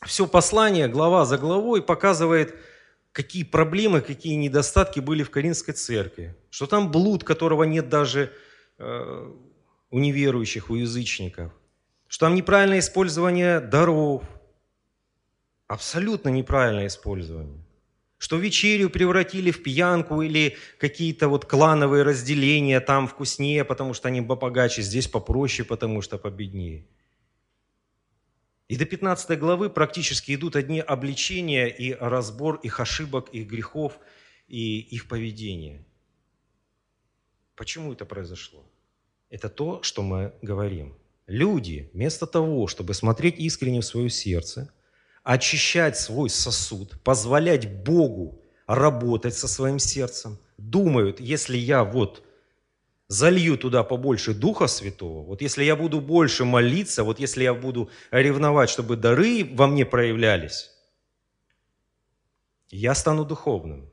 все 0.05 0.25
послание, 0.25 0.87
глава 0.87 1.25
за 1.25 1.37
главой, 1.37 1.81
показывает, 1.81 2.55
какие 3.11 3.43
проблемы, 3.43 3.99
какие 3.99 4.35
недостатки 4.35 5.01
были 5.01 5.23
в 5.23 5.29
Каринской 5.29 5.73
церкви. 5.73 6.37
Что 6.49 6.67
там 6.67 6.89
блуд, 6.89 7.25
которого 7.25 7.63
нет 7.63 7.89
даже 7.89 8.31
э, 8.77 9.31
у 9.91 9.99
неверующих, 9.99 10.69
у 10.69 10.75
язычников. 10.75 11.51
Что 12.07 12.27
там 12.27 12.35
неправильное 12.35 12.79
использование 12.79 13.59
даров. 13.59 14.23
Абсолютно 15.67 16.29
неправильное 16.29 16.87
использование 16.87 17.64
что 18.25 18.37
вечерю 18.37 18.89
превратили 18.89 19.51
в 19.51 19.61
пьянку 19.61 20.23
или 20.23 20.57
какие-то 20.79 21.27
вот 21.27 21.45
клановые 21.45 22.01
разделения, 22.01 22.79
там 22.79 23.05
вкуснее, 23.07 23.63
потому 23.63 23.93
что 23.93 24.07
они 24.07 24.19
побогаче, 24.19 24.81
здесь 24.81 25.07
попроще, 25.07 25.63
потому 25.63 26.01
что 26.01 26.17
победнее. 26.17 26.87
И 28.67 28.77
до 28.77 28.85
15 28.85 29.37
главы 29.37 29.69
практически 29.69 30.33
идут 30.33 30.55
одни 30.55 30.79
обличения 30.79 31.67
и 31.67 31.93
разбор 31.93 32.55
их 32.63 32.79
ошибок, 32.79 33.29
их 33.29 33.45
грехов 33.45 33.99
и 34.47 34.79
их 34.79 35.07
поведения. 35.07 35.85
Почему 37.55 37.93
это 37.93 38.05
произошло? 38.05 38.65
Это 39.29 39.49
то, 39.49 39.83
что 39.83 40.01
мы 40.01 40.33
говорим. 40.41 40.95
Люди, 41.27 41.91
вместо 41.93 42.25
того, 42.25 42.65
чтобы 42.65 42.95
смотреть 42.95 43.37
искренне 43.37 43.81
в 43.81 43.85
свое 43.85 44.09
сердце– 44.09 44.73
очищать 45.25 45.97
свой 45.97 46.29
сосуд, 46.29 47.01
позволять 47.03 47.83
Богу 47.83 48.41
работать 48.67 49.33
со 49.33 49.47
своим 49.47 49.79
сердцем. 49.79 50.37
Думают, 50.57 51.19
если 51.19 51.57
я 51.57 51.83
вот 51.83 52.23
залью 53.07 53.57
туда 53.57 53.83
побольше 53.83 54.35
Духа 54.35 54.67
Святого, 54.67 55.25
вот 55.25 55.41
если 55.41 55.63
я 55.63 55.75
буду 55.75 55.99
больше 55.99 56.45
молиться, 56.45 57.03
вот 57.03 57.19
если 57.19 57.43
я 57.43 57.55
буду 57.55 57.89
ревновать, 58.11 58.69
чтобы 58.69 58.97
дары 58.97 59.49
во 59.51 59.65
мне 59.65 59.83
проявлялись, 59.83 60.69
я 62.69 62.93
стану 62.93 63.25
духовным. 63.25 63.91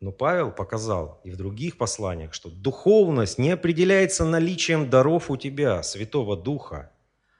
Но 0.00 0.10
Павел 0.10 0.50
показал 0.50 1.20
и 1.22 1.30
в 1.30 1.36
других 1.36 1.78
посланиях, 1.78 2.34
что 2.34 2.50
духовность 2.50 3.38
не 3.38 3.52
определяется 3.52 4.24
наличием 4.24 4.90
даров 4.90 5.30
у 5.30 5.36
тебя, 5.36 5.84
Святого 5.84 6.36
Духа, 6.36 6.90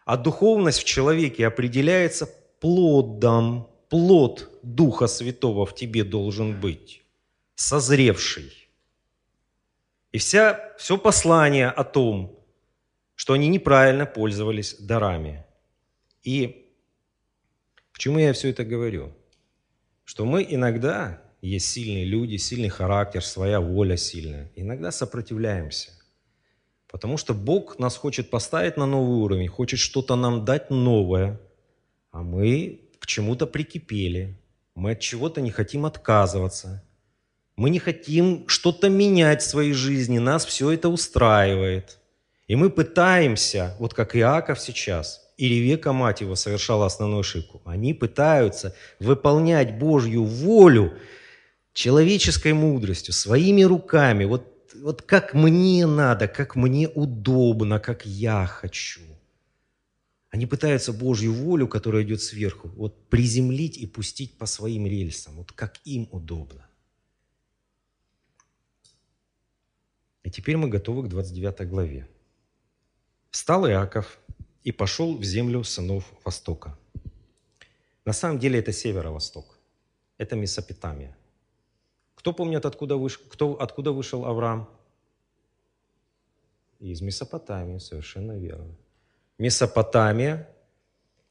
а 0.04 0.16
духовность 0.16 0.78
в 0.78 0.84
человеке 0.84 1.48
определяется 1.48 2.30
плодом. 2.64 3.68
Плод 3.90 4.48
Духа 4.62 5.06
Святого 5.06 5.66
в 5.66 5.74
тебе 5.74 6.02
должен 6.02 6.58
быть, 6.58 7.02
созревший. 7.54 8.68
И 10.12 10.18
вся, 10.18 10.72
все 10.78 10.96
послание 10.96 11.68
о 11.68 11.84
том, 11.84 12.40
что 13.16 13.34
они 13.34 13.48
неправильно 13.48 14.06
пользовались 14.06 14.76
дарами. 14.80 15.44
И 16.22 16.72
почему 17.92 18.18
я 18.18 18.32
все 18.32 18.48
это 18.48 18.64
говорю? 18.64 19.12
Что 20.04 20.24
мы 20.24 20.46
иногда 20.48 21.22
есть 21.42 21.66
сильные 21.66 22.06
люди, 22.06 22.38
сильный 22.38 22.70
характер, 22.70 23.22
своя 23.22 23.60
воля 23.60 23.98
сильная. 23.98 24.50
Иногда 24.56 24.90
сопротивляемся. 24.90 25.90
Потому 26.90 27.18
что 27.18 27.34
Бог 27.34 27.78
нас 27.78 27.98
хочет 27.98 28.30
поставить 28.30 28.78
на 28.78 28.86
новый 28.86 29.18
уровень, 29.18 29.48
хочет 29.48 29.78
что-то 29.78 30.16
нам 30.16 30.46
дать 30.46 30.70
новое, 30.70 31.38
а 32.14 32.22
мы 32.22 32.80
к 33.00 33.06
чему-то 33.06 33.44
прикипели, 33.44 34.38
мы 34.76 34.92
от 34.92 35.00
чего-то 35.00 35.40
не 35.40 35.50
хотим 35.50 35.84
отказываться, 35.84 36.84
мы 37.56 37.70
не 37.70 37.80
хотим 37.80 38.44
что-то 38.46 38.88
менять 38.88 39.42
в 39.42 39.48
своей 39.48 39.72
жизни, 39.72 40.18
нас 40.18 40.46
все 40.46 40.70
это 40.70 40.88
устраивает. 40.88 41.98
И 42.46 42.54
мы 42.54 42.70
пытаемся, 42.70 43.74
вот 43.80 43.94
как 43.94 44.14
Иаков 44.14 44.60
сейчас, 44.60 45.22
и 45.36 45.48
Ревека, 45.48 45.92
мать 45.92 46.20
его, 46.20 46.36
совершала 46.36 46.86
основную 46.86 47.20
ошибку. 47.20 47.60
Они 47.64 47.92
пытаются 47.92 48.76
выполнять 49.00 49.76
Божью 49.76 50.22
волю 50.22 50.92
человеческой 51.72 52.52
мудростью, 52.52 53.12
своими 53.12 53.64
руками, 53.64 54.24
вот, 54.24 54.46
вот 54.80 55.02
как 55.02 55.34
мне 55.34 55.84
надо, 55.86 56.28
как 56.28 56.54
мне 56.54 56.88
удобно, 56.88 57.80
как 57.80 58.06
я 58.06 58.46
хочу. 58.46 59.00
Они 60.34 60.46
пытаются 60.46 60.92
Божью 60.92 61.32
волю, 61.32 61.68
которая 61.68 62.02
идет 62.02 62.20
сверху, 62.20 62.66
вот 62.70 63.08
приземлить 63.08 63.76
и 63.76 63.86
пустить 63.86 64.36
по 64.36 64.46
своим 64.46 64.84
рельсам, 64.84 65.36
вот 65.36 65.52
как 65.52 65.78
им 65.84 66.08
удобно. 66.10 66.66
И 70.24 70.30
теперь 70.32 70.56
мы 70.56 70.66
готовы 70.66 71.04
к 71.04 71.08
29 71.08 71.68
главе. 71.68 72.08
«Встал 73.30 73.68
Иаков 73.68 74.18
и 74.64 74.72
пошел 74.72 75.16
в 75.16 75.22
землю 75.22 75.62
сынов 75.62 76.04
Востока». 76.24 76.76
На 78.04 78.12
самом 78.12 78.40
деле 78.40 78.58
это 78.58 78.72
северо-восток, 78.72 79.56
это 80.18 80.34
Месопотамия– 80.34 81.16
кто 82.16 82.32
помнит, 82.32 82.66
откуда 82.66 82.96
вышел, 82.96 83.22
кто, 83.30 83.52
откуда 83.60 83.92
вышел 83.92 84.24
Авраам? 84.24 84.68
Из 86.80 87.02
Месопотамии, 87.02 87.78
совершенно 87.78 88.32
верно. 88.32 88.74
Месопотамия, 89.38 90.48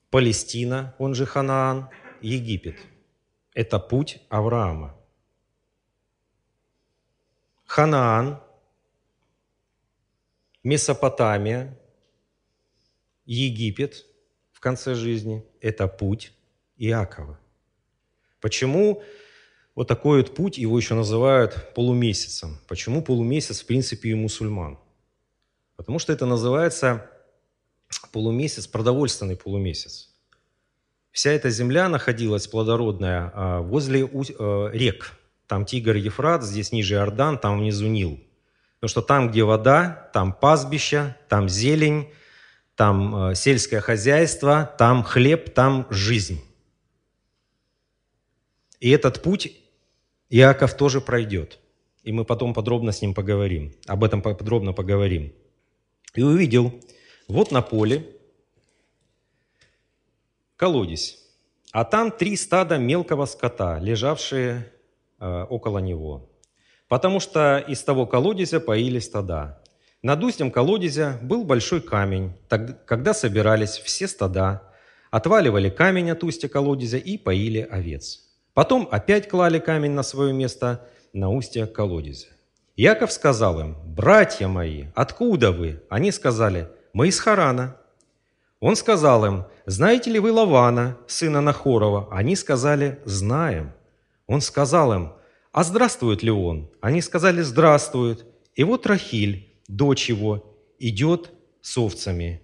Палестина, 0.10 0.94
он 1.00 1.16
же 1.16 1.26
Ханаан, 1.26 1.90
Египет. 2.22 2.80
Это 3.54 3.80
путь 3.80 4.22
Авраама. 4.30 4.96
Ханаан, 7.66 8.42
Месопотамия, 10.64 11.80
Египет 13.26 14.06
в 14.52 14.60
конце 14.60 14.96
жизни– 14.96 15.46
это 15.62 15.88
путь 15.88 16.34
Иакова. 16.78 17.40
Почему 18.40 19.04
вот 19.76 19.88
такой 19.88 20.22
вот 20.22 20.36
путь, 20.36 20.58
его 20.58 20.78
еще 20.78 20.94
называют 20.94 21.74
полумесяцем. 21.74 22.60
Почему 22.68 23.02
полумесяц, 23.02 23.62
в 23.62 23.66
принципе, 23.66 24.10
и 24.10 24.14
мусульман? 24.14 24.78
Потому 25.76 25.98
что 26.00 26.14
это 26.14 26.26
называется 26.26 27.10
полумесяц, 28.00 28.68
продовольственный 28.68 29.36
полумесяц. 29.36 30.10
Вся 31.12 31.32
эта 31.32 31.50
земля 31.50 31.90
находилась 31.90 32.48
плодородная 32.48 33.32
а, 33.34 33.62
возле 33.62 34.02
э, 34.02 34.70
рек. 34.74 35.14
Там 35.48 35.66
Тигр, 35.66 35.96
Ефрат, 35.96 36.44
здесь 36.44 36.72
ниже 36.72 36.96
Иордан, 36.96 37.38
там 37.38 37.60
внизу 37.60 37.88
Нил. 37.88 38.20
Потому 38.76 38.90
что 38.90 39.02
там, 39.02 39.30
где 39.30 39.44
вода, 39.44 40.10
там 40.14 40.34
пастбища, 40.34 41.16
там 41.30 41.48
зелень, 41.48 42.10
там 42.76 43.30
э, 43.30 43.36
сельское 43.36 43.80
хозяйство, 43.80 44.74
там 44.78 45.04
хлеб, 45.04 45.54
там 45.54 45.86
жизнь. 45.90 46.42
И 48.80 48.90
этот 48.90 49.22
путь 49.22 49.54
Иаков 50.30 50.76
тоже 50.76 51.00
пройдет. 51.00 51.60
И 52.04 52.12
мы 52.12 52.26
потом 52.26 52.54
подробно 52.54 52.92
с 52.92 53.02
ним 53.02 53.14
поговорим. 53.14 53.74
Об 53.86 54.04
этом 54.04 54.22
подробно 54.22 54.74
поговорим. 54.74 55.32
И 56.16 56.24
увидел, 56.24 56.74
вот 57.34 57.52
на 57.52 57.62
поле 57.64 58.06
колодец, 60.56 61.18
а 61.72 61.84
там 61.84 62.12
три 62.12 62.38
стада 62.38 62.78
мелкого 62.78 63.26
скота, 63.26 63.80
лежавшие 63.80 64.72
э, 65.20 65.46
около 65.50 65.80
него. 65.80 66.30
Потому 66.88 67.20
что 67.20 67.58
из 67.58 67.84
того 67.84 68.06
колодезя 68.06 68.60
поили 68.60 69.00
стада. 69.00 69.64
Над 70.04 70.24
устьем 70.24 70.52
колодезя 70.52 71.18
был 71.24 71.44
большой 71.44 71.82
камень. 71.82 72.34
Когда 72.86 73.16
собирались 73.16 73.80
все 73.80 74.08
стада, 74.08 74.62
отваливали 75.10 75.70
камень 75.70 76.12
от 76.12 76.24
устья 76.24 76.48
колодезя 76.48 76.98
и 76.98 77.18
поили 77.18 77.68
овец. 77.68 78.30
Потом 78.54 78.88
опять 78.92 79.28
клали 79.28 79.58
камень 79.58 79.92
на 79.92 80.04
свое 80.04 80.34
место 80.34 80.88
на 81.14 81.30
устье 81.30 81.66
колодезя. 81.66 82.28
Яков 82.76 83.12
сказал 83.12 83.60
им, 83.60 83.76
«Братья 83.86 84.48
мои, 84.48 84.86
откуда 84.94 85.52
вы?» 85.52 85.82
Они 85.90 86.12
сказали, 86.12 86.68
«Мы 86.94 87.08
из 87.08 87.20
Харана». 87.20 87.76
Он 88.60 88.76
сказал 88.76 89.26
им, 89.26 89.46
«Знаете 89.66 90.12
ли 90.12 90.20
вы 90.20 90.32
Лавана, 90.32 90.98
сына 91.08 91.42
Нахорова?» 91.42 92.08
Они 92.12 92.36
сказали, 92.36 93.02
«Знаем». 93.04 93.74
Он 94.28 94.42
сказал 94.42 94.94
им, 94.94 95.14
«А 95.52 95.64
здравствует 95.64 96.24
ли 96.24 96.32
он?» 96.32 96.70
Они 96.82 97.02
сказали, 97.02 97.42
«Здравствует». 97.42 98.26
И 98.56 98.64
вот 98.64 98.86
Рахиль, 98.86 99.54
дочь 99.68 100.08
его, 100.08 100.56
идет 100.78 101.32
с 101.62 101.78
овцами. 101.78 102.42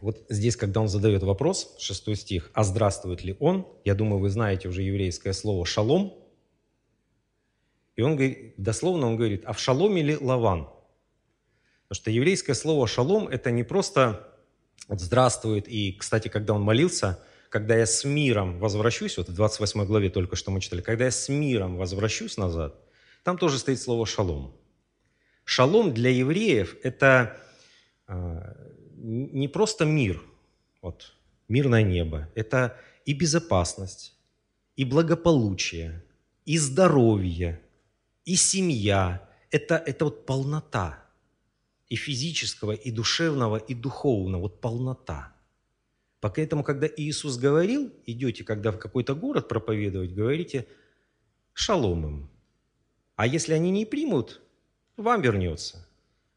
Вот 0.00 0.24
здесь, 0.28 0.56
когда 0.56 0.80
он 0.80 0.88
задает 0.88 1.22
вопрос, 1.22 1.76
шестой 1.78 2.16
стих, 2.16 2.50
«А 2.54 2.64
здравствует 2.64 3.22
ли 3.22 3.36
он?» 3.40 3.66
Я 3.84 3.94
думаю, 3.94 4.20
вы 4.20 4.30
знаете 4.30 4.68
уже 4.68 4.82
еврейское 4.82 5.34
слово 5.34 5.66
«шалом». 5.66 6.14
И 7.94 8.02
он 8.02 8.16
говорит, 8.16 8.54
дословно 8.56 9.06
он 9.06 9.16
говорит, 9.16 9.42
«А 9.44 9.52
в 9.52 9.60
шаломе 9.60 10.02
ли 10.02 10.16
лаван?» 10.16 10.68
Потому 11.88 12.02
что 12.02 12.10
еврейское 12.10 12.54
слово 12.54 12.88
«шалом»– 12.88 13.28
это 13.30 13.52
не 13.52 13.62
просто 13.62 14.28
вот 14.88 15.00
«здравствует». 15.00 15.68
И, 15.68 15.92
кстати, 15.92 16.26
когда 16.26 16.54
он 16.54 16.62
молился, 16.62 17.22
«когда 17.48 17.76
я 17.76 17.86
с 17.86 18.04
миром 18.04 18.58
возвращусь», 18.58 19.18
вот 19.18 19.28
в 19.28 19.34
28 19.34 19.84
главе 19.84 20.10
только 20.10 20.34
что 20.34 20.50
мы 20.50 20.60
читали, 20.60 20.80
«когда 20.80 21.04
я 21.04 21.12
с 21.12 21.28
миром 21.28 21.76
возвращусь 21.76 22.36
назад», 22.36 22.74
там 23.22 23.38
тоже 23.38 23.58
стоит 23.58 23.80
слово 23.80 24.04
«шалом». 24.04 24.56
Шалом 25.44 25.94
для 25.94 26.10
евреев– 26.10 26.76
это 26.82 27.36
а, 28.08 28.56
не 28.96 29.46
просто 29.46 29.84
мир, 29.84 30.20
вот, 30.82 31.14
мирное 31.46 31.84
небо, 31.84 32.28
это 32.34 32.76
и 33.04 33.12
безопасность, 33.12 34.16
и 34.74 34.84
благополучие, 34.84 36.02
и 36.44 36.58
здоровье, 36.58 37.60
и 38.24 38.34
семья. 38.34 39.28
Это, 39.52 39.76
это 39.76 40.06
вот 40.06 40.26
полнота 40.26 41.05
и 41.88 41.96
физического, 41.96 42.72
и 42.72 42.90
душевного, 42.90 43.56
и 43.56 43.74
духовного, 43.74 44.42
вот 44.42 44.60
полнота. 44.60 45.34
Поэтому, 46.20 46.64
когда 46.64 46.88
Иисус 46.96 47.36
говорил, 47.36 47.92
идете, 48.06 48.44
когда 48.44 48.72
в 48.72 48.78
какой-то 48.78 49.14
город 49.14 49.48
проповедовать, 49.48 50.14
говорите 50.14 50.66
шалом 51.52 52.06
им. 52.06 52.30
А 53.14 53.26
если 53.26 53.52
они 53.52 53.70
не 53.70 53.86
примут, 53.86 54.40
вам 54.96 55.22
вернется 55.22 55.86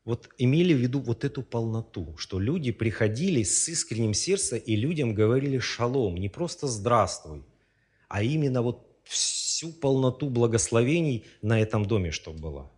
вот 0.09 0.27
имели 0.39 0.73
в 0.73 0.77
виду 0.77 1.01
вот 1.01 1.23
эту 1.23 1.43
полноту, 1.43 2.15
что 2.17 2.39
люди 2.39 2.71
приходили 2.71 3.43
с 3.43 3.69
искренним 3.69 4.15
сердцем 4.15 4.57
и 4.57 4.75
людям 4.75 5.13
говорили 5.13 5.59
шалом, 5.59 6.15
не 6.15 6.29
просто 6.29 6.65
здравствуй, 6.65 7.43
а 8.07 8.23
именно 8.23 8.63
вот 8.63 8.87
всю 9.03 9.71
полноту 9.71 10.31
благословений 10.31 11.25
на 11.43 11.61
этом 11.61 11.85
доме, 11.85 12.09
чтобы 12.09 12.39
была. 12.39 12.71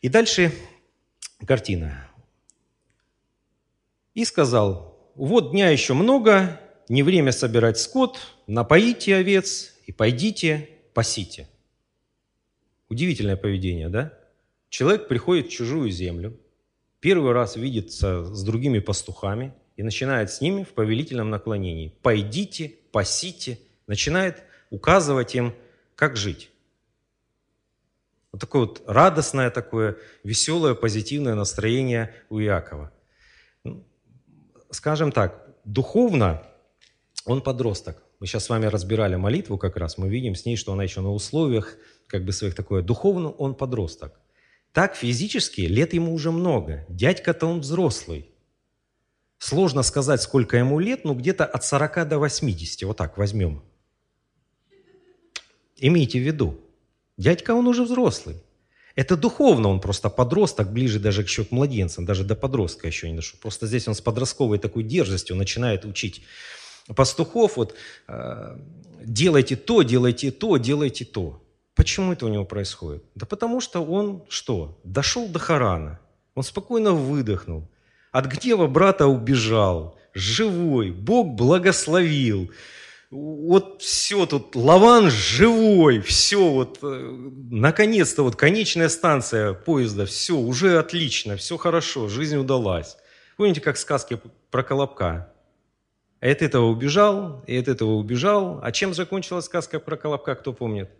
И 0.00 0.08
дальше 0.08 0.52
картина. 1.46 2.08
И 4.14 4.24
сказал, 4.24 5.12
вот 5.14 5.50
дня 5.50 5.70
еще 5.70 5.94
много, 5.94 6.60
не 6.88 7.02
время 7.02 7.32
собирать 7.32 7.78
скот, 7.78 8.18
напоите 8.46 9.16
овец 9.16 9.74
и 9.86 9.92
пойдите, 9.92 10.68
пасите. 10.94 11.48
Удивительное 12.88 13.36
поведение, 13.36 13.88
да? 13.88 14.12
Человек 14.68 15.08
приходит 15.08 15.48
в 15.48 15.50
чужую 15.50 15.90
землю, 15.90 16.38
первый 17.00 17.32
раз 17.32 17.56
видится 17.56 18.24
с 18.24 18.42
другими 18.44 18.78
пастухами 18.78 19.54
и 19.76 19.82
начинает 19.82 20.30
с 20.30 20.40
ними 20.40 20.62
в 20.62 20.70
повелительном 20.70 21.30
наклонении. 21.30 21.94
«Пойдите, 22.02 22.74
пасите, 22.92 23.58
начинает 23.86 24.42
указывать 24.70 25.34
им, 25.34 25.54
как 25.94 26.16
жить. 26.16 26.50
Вот 28.32 28.40
такое 28.40 28.62
вот 28.62 28.82
радостное, 28.86 29.50
такое 29.50 29.96
веселое, 30.22 30.74
позитивное 30.74 31.34
настроение 31.34 32.14
у 32.28 32.40
Иакова. 32.40 32.92
Ну, 33.64 33.86
скажем 34.70 35.12
так, 35.12 35.48
духовно 35.64 36.42
он 37.24 37.40
подросток. 37.40 38.02
Мы 38.20 38.26
сейчас 38.26 38.44
с 38.44 38.48
вами 38.48 38.66
разбирали 38.66 39.16
молитву 39.16 39.58
как 39.58 39.76
раз, 39.76 39.96
мы 39.96 40.08
видим 40.08 40.34
с 40.34 40.44
ней, 40.44 40.56
что 40.56 40.72
она 40.72 40.82
еще 40.82 41.00
на 41.00 41.12
условиях 41.12 41.76
как 42.06 42.24
бы 42.24 42.32
своих 42.32 42.54
такое. 42.54 42.82
Духовно 42.82 43.30
он 43.30 43.54
подросток. 43.54 44.20
Так 44.72 44.94
физически 44.94 45.62
лет 45.62 45.94
ему 45.94 46.12
уже 46.12 46.30
много. 46.30 46.84
Дядька-то 46.88 47.46
он 47.46 47.60
взрослый. 47.60 48.30
Сложно 49.38 49.82
сказать, 49.82 50.20
сколько 50.20 50.56
ему 50.56 50.80
лет, 50.80 51.04
но 51.04 51.14
где-то 51.14 51.46
от 51.46 51.64
40 51.64 52.08
до 52.08 52.18
80, 52.18 52.82
вот 52.82 52.96
так 52.96 53.16
возьмем. 53.16 53.62
Имейте 55.76 56.18
в 56.18 56.22
виду, 56.22 56.60
дядька 57.18 57.54
он 57.54 57.66
уже 57.66 57.84
взрослый. 57.84 58.36
Это 58.94 59.16
духовно, 59.16 59.68
он 59.68 59.80
просто 59.80 60.08
подросток, 60.10 60.72
ближе 60.72 60.98
даже 60.98 61.22
еще 61.22 61.44
к 61.44 61.52
младенцам, 61.52 62.04
даже 62.04 62.24
до 62.24 62.34
подростка 62.34 62.86
еще 62.86 63.08
не 63.10 63.16
дошел. 63.16 63.38
Просто 63.40 63.66
здесь 63.66 63.86
он 63.86 63.94
с 63.94 64.00
подростковой 64.00 64.58
такой 64.58 64.82
дерзостью 64.82 65.36
начинает 65.36 65.84
учить 65.84 66.22
пастухов, 66.96 67.56
вот, 67.56 67.74
э, 68.08 68.56
делайте 69.04 69.56
то, 69.56 69.82
делайте 69.82 70.30
то, 70.30 70.56
делайте 70.56 71.04
то. 71.04 71.42
Почему 71.76 72.12
это 72.12 72.26
у 72.26 72.28
него 72.28 72.44
происходит? 72.44 73.04
Да 73.14 73.24
потому 73.24 73.60
что 73.60 73.84
он 73.84 74.24
что? 74.28 74.80
Дошел 74.82 75.28
до 75.28 75.38
Харана. 75.38 76.00
Он 76.34 76.42
спокойно 76.42 76.92
выдохнул. 76.92 77.68
От 78.10 78.26
гнева 78.26 78.66
брата 78.66 79.06
убежал. 79.06 79.96
Живой. 80.12 80.90
Бог 80.90 81.36
благословил. 81.36 82.50
Вот 83.10 83.80
все 83.80 84.26
тут, 84.26 84.54
Лаван 84.54 85.08
живой, 85.10 86.00
все 86.00 86.50
вот, 86.50 86.80
э, 86.82 86.86
наконец-то 87.50 88.22
вот 88.22 88.36
конечная 88.36 88.90
станция 88.90 89.54
поезда, 89.54 90.04
все, 90.04 90.36
уже 90.36 90.78
отлично, 90.78 91.36
все 91.36 91.56
хорошо, 91.56 92.08
жизнь 92.08 92.36
удалась. 92.36 92.98
Помните, 93.38 93.62
как 93.62 93.78
сказки 93.78 94.20
про 94.50 94.62
Колобка? 94.62 95.32
И 96.20 96.28
от 96.28 96.42
этого 96.42 96.66
убежал, 96.66 97.42
и 97.46 97.56
от 97.56 97.68
этого 97.68 97.92
убежал. 97.92 98.60
А 98.62 98.72
чем 98.72 98.92
закончилась 98.92 99.46
сказка 99.46 99.80
про 99.80 99.96
Колобка, 99.96 100.34
кто 100.34 100.52
помнит? 100.52 100.90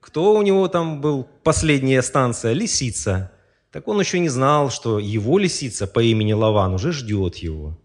Кто 0.00 0.34
у 0.34 0.42
него 0.42 0.68
там 0.68 1.02
был 1.02 1.28
последняя 1.42 2.00
станция? 2.00 2.54
Лисица. 2.54 3.30
Так 3.72 3.88
он 3.88 4.00
еще 4.00 4.20
не 4.20 4.30
знал, 4.30 4.70
что 4.70 4.98
его 4.98 5.38
лисица 5.38 5.86
по 5.86 6.00
имени 6.00 6.32
Лаван 6.32 6.72
уже 6.72 6.92
ждет 6.92 7.36
его. 7.36 7.76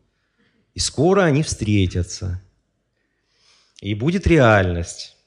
И 0.74 0.80
скоро 0.80 1.24
они 1.24 1.44
встретятся. 1.44 2.42
И 3.82 3.94
будет 3.94 4.28
реальность. 4.28 5.18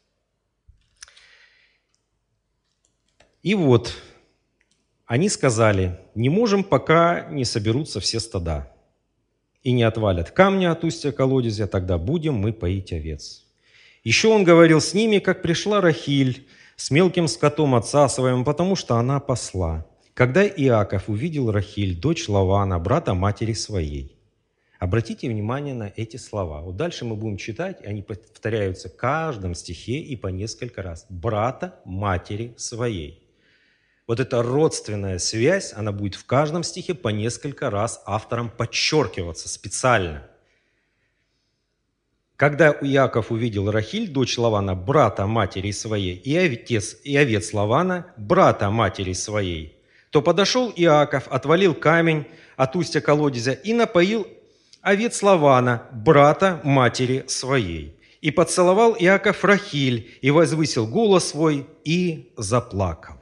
И 3.42 3.54
вот 3.54 3.94
они 5.06 5.28
сказали, 5.28 6.00
не 6.14 6.30
можем, 6.30 6.64
пока 6.64 7.28
не 7.30 7.44
соберутся 7.44 8.00
все 8.00 8.20
стада 8.20 8.72
и 9.62 9.72
не 9.72 9.82
отвалят 9.82 10.30
камня 10.30 10.70
от 10.72 10.84
устья 10.84 11.10
колодезя, 11.10 11.66
тогда 11.66 11.98
будем 11.98 12.34
мы 12.34 12.52
поить 12.52 12.92
овец. 12.92 13.44
Еще 14.04 14.28
он 14.28 14.44
говорил 14.44 14.80
с 14.80 14.94
ними, 14.94 15.18
как 15.18 15.42
пришла 15.42 15.80
Рахиль 15.80 16.46
с 16.76 16.90
мелким 16.90 17.28
скотом 17.28 17.74
отца 17.74 18.08
своим, 18.08 18.44
потому 18.44 18.76
что 18.76 18.96
она 18.96 19.20
посла. 19.20 19.86
Когда 20.12 20.46
Иаков 20.46 21.08
увидел 21.08 21.50
Рахиль, 21.50 21.98
дочь 21.98 22.28
Лавана, 22.28 22.78
брата 22.78 23.14
матери 23.14 23.54
своей. 23.54 24.13
Обратите 24.84 25.30
внимание 25.30 25.72
на 25.72 25.90
эти 25.96 26.18
слова. 26.18 26.60
Вот 26.60 26.76
дальше 26.76 27.06
мы 27.06 27.16
будем 27.16 27.38
читать, 27.38 27.82
они 27.86 28.02
повторяются 28.02 28.90
в 28.90 28.96
каждом 28.96 29.54
стихе 29.54 29.98
и 29.98 30.14
по 30.14 30.26
несколько 30.26 30.82
раз. 30.82 31.06
Брата 31.08 31.80
матери 31.86 32.52
своей. 32.58 33.26
Вот 34.06 34.20
эта 34.20 34.42
родственная 34.42 35.18
связь, 35.18 35.72
она 35.72 35.90
будет 35.90 36.16
в 36.16 36.26
каждом 36.26 36.62
стихе 36.64 36.92
по 36.92 37.08
несколько 37.08 37.70
раз 37.70 38.02
автором 38.04 38.50
подчеркиваться 38.50 39.48
специально. 39.48 40.26
Когда 42.36 42.70
Иаков 42.72 43.32
увидел 43.32 43.70
Рахиль, 43.70 44.10
дочь 44.10 44.36
Лавана, 44.36 44.74
брата 44.74 45.26
матери 45.26 45.70
своей, 45.70 46.14
и 46.14 46.36
овец, 46.36 46.94
и 47.04 47.16
овец 47.16 47.54
Лавана, 47.54 48.12
брата 48.18 48.68
матери 48.68 49.14
своей, 49.14 49.78
то 50.10 50.20
подошел 50.20 50.70
Иаков, 50.76 51.26
отвалил 51.28 51.74
камень 51.74 52.26
от 52.58 52.76
устья 52.76 53.00
колодезя 53.00 53.52
и 53.52 53.72
напоил 53.72 54.26
овец 54.84 55.22
Лавана, 55.22 55.88
брата 55.92 56.60
матери 56.62 57.24
своей. 57.26 57.98
И 58.20 58.30
поцеловал 58.30 58.94
Иаков 58.98 59.44
Рахиль, 59.44 60.18
и 60.22 60.30
возвысил 60.30 60.86
голос 60.86 61.28
свой, 61.28 61.66
и 61.84 62.32
заплакал. 62.36 63.16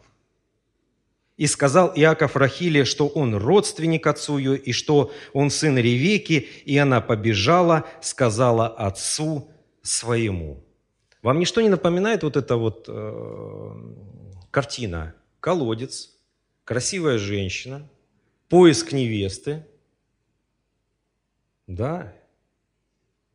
И 1.36 1.46
сказал 1.46 1.92
Иаков 1.96 2.36
Рахиле, 2.36 2.84
что 2.84 3.08
он 3.08 3.34
родственник 3.34 4.06
отцу 4.06 4.38
ее, 4.38 4.56
и 4.56 4.72
что 4.72 5.10
он 5.32 5.50
сын 5.50 5.78
Ревеки, 5.78 6.48
и 6.64 6.76
она 6.78 7.00
побежала, 7.00 7.84
сказала 8.00 8.68
отцу 8.68 9.50
своему. 9.82 10.62
Вам 11.22 11.38
ничто 11.38 11.60
не 11.60 11.68
напоминает 11.68 12.22
вот 12.22 12.36
эта 12.36 12.56
вот 12.56 12.86
э, 12.88 13.74
картина? 14.50 15.14
Колодец, 15.40 16.10
красивая 16.64 17.18
женщина, 17.18 17.88
поиск 18.48 18.92
невесты. 18.92 19.64
Да, 21.74 22.12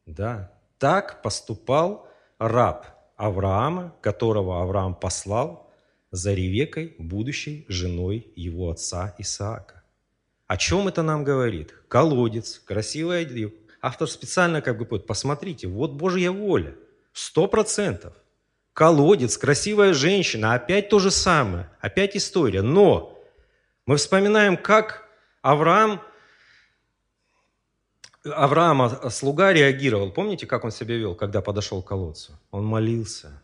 да, 0.05 0.51
так 0.77 1.23
поступал 1.23 2.07
раб 2.37 2.85
Авраама, 3.15 3.95
которого 4.01 4.61
Авраам 4.61 4.93
послал 4.93 5.71
за 6.11 6.35
Ревекой, 6.35 6.95
будущей 6.99 7.65
женой 7.67 8.31
его 8.35 8.69
отца 8.69 9.15
Исаака. 9.17 9.81
О 10.45 10.55
чем 10.55 10.87
это 10.87 11.01
нам 11.01 11.23
говорит? 11.23 11.73
Колодец, 11.87 12.59
красивая 12.59 13.27
Автор 13.81 14.07
специально 14.07 14.61
как 14.61 14.77
бы 14.77 14.85
поет, 14.85 15.07
посмотрите, 15.07 15.67
вот 15.67 15.93
Божья 15.93 16.29
воля, 16.29 16.75
сто 17.13 17.47
процентов. 17.47 18.13
Колодец, 18.73 19.35
красивая 19.35 19.95
женщина, 19.95 20.53
опять 20.53 20.89
то 20.89 20.99
же 20.99 21.09
самое, 21.09 21.71
опять 21.81 22.15
история. 22.15 22.61
Но 22.61 23.19
мы 23.87 23.97
вспоминаем, 23.97 24.57
как 24.57 25.09
Авраам, 25.41 26.01
Авраама 28.35 29.09
слуга 29.09 29.53
реагировал. 29.53 30.11
Помните, 30.11 30.45
как 30.45 30.63
он 30.63 30.71
себя 30.71 30.95
вел, 30.95 31.15
когда 31.15 31.41
подошел 31.41 31.81
к 31.81 31.87
колодцу? 31.87 32.33
Он 32.51 32.65
молился, 32.65 33.41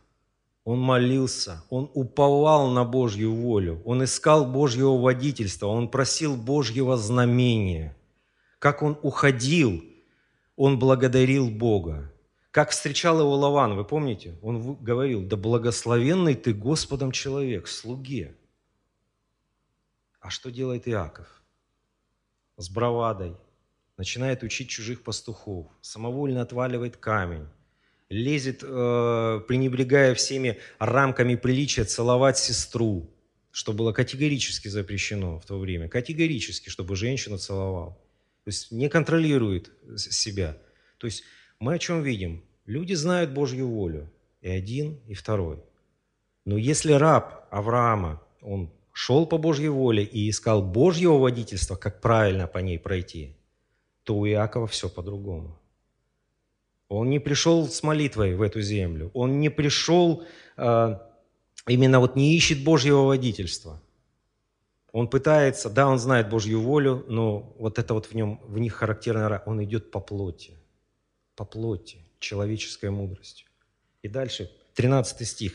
он 0.64 0.80
молился, 0.80 1.64
он 1.70 1.90
уповал 1.94 2.70
на 2.70 2.86
Божью 2.86 3.34
волю, 3.34 3.82
он 3.86 4.04
искал 4.04 4.46
Божьего 4.46 4.98
водительства, 4.98 5.68
он 5.68 5.90
просил 5.90 6.36
Божьего 6.36 6.98
знамения. 6.98 7.96
Как 8.60 8.82
он 8.82 8.98
уходил, 9.02 9.84
он 10.56 10.80
благодарил 10.80 11.50
Бога. 11.50 12.12
Как 12.52 12.70
встречал 12.70 13.20
его 13.20 13.36
Лаван, 13.36 13.76
вы 13.76 13.84
помните? 13.84 14.38
Он 14.42 14.76
говорил, 14.76 15.24
да 15.24 15.36
благословенный 15.36 16.36
ты 16.36 16.54
Господом 16.54 17.12
человек, 17.12 17.68
слуге. 17.68 18.36
А 20.20 20.30
что 20.30 20.52
делает 20.52 20.88
Иаков? 20.88 21.28
С 22.58 22.70
бравадой. 22.70 23.36
Начинает 23.98 24.44
учить 24.44 24.70
чужих 24.70 25.04
пастухов, 25.04 25.68
самовольно 25.82 26.42
отваливает 26.42 26.98
камень, 26.98 27.48
лезет, 28.10 28.64
э, 28.64 29.42
пренебрегая 29.48 30.16
всеми 30.16 30.60
рамками 30.80 31.36
приличия, 31.36 31.84
целовать 31.84 32.38
сестру, 32.38 33.10
что 33.52 33.74
было 33.74 33.92
категорически 33.92 34.68
запрещено 34.68 35.40
в 35.40 35.46
то 35.46 35.60
время. 35.60 35.90
Категорически, 35.90 36.70
чтобы 36.70 36.96
женщину 36.96 37.38
целовал. 37.38 38.02
То 38.44 38.50
есть 38.50 38.72
не 38.72 38.90
контролирует 38.90 39.72
себя. 39.96 40.58
То 40.98 41.08
есть 41.08 41.24
мы 41.60 41.76
о 41.76 41.80
чем 41.80 42.02
видим? 42.02 42.44
Люди 42.66 42.94
знают 42.94 43.32
Божью 43.32 43.68
волю. 43.68 44.12
И 44.42 44.50
один, 44.50 45.00
и 45.08 45.14
второй. 45.14 45.64
Но 46.46 46.58
если 46.58 46.92
раб 46.94 47.48
Авраама, 47.52 48.22
он 48.42 48.74
шел 48.92 49.26
по 49.26 49.38
Божьей 49.38 49.70
воле 49.70 50.04
и 50.04 50.30
искал 50.30 50.62
Божьего 50.62 51.18
водительства, 51.18 51.76
как 51.76 52.02
правильно 52.02 52.48
по 52.48 52.58
ней 52.58 52.78
пройти, 52.78 53.38
то 54.04 54.18
у 54.18 54.28
Иакова 54.28 54.68
все 54.68 54.90
по-другому. 54.90 55.60
Он 56.90 57.10
не 57.10 57.20
пришел 57.20 57.68
с 57.68 57.82
молитвой 57.84 58.36
в 58.36 58.42
эту 58.42 58.62
землю. 58.62 59.10
Он 59.14 59.40
не 59.40 59.50
пришел, 59.50 60.24
э, 60.58 61.00
именно 61.68 62.00
вот 62.00 62.16
не 62.16 62.36
ищет 62.36 62.64
Божьего 62.64 63.04
водительства. 63.04 63.82
Он 64.92 65.08
пытается, 65.08 65.70
да, 65.70 65.88
он 65.88 65.98
знает 65.98 66.30
Божью 66.30 66.62
волю, 66.62 67.04
но 67.08 67.56
вот 67.58 67.80
это 67.80 67.96
вот 67.96 68.06
в 68.06 68.14
нем, 68.14 68.40
в 68.44 68.60
них 68.60 68.76
характерно, 68.76 69.42
он 69.48 69.64
идет 69.64 69.90
по 69.90 70.00
плоти, 70.00 70.54
по 71.36 71.46
плоти, 71.46 71.98
человеческой 72.20 72.92
мудростью. 72.92 73.48
И 74.04 74.08
дальше, 74.08 74.52
13 74.76 75.28
стих. 75.28 75.54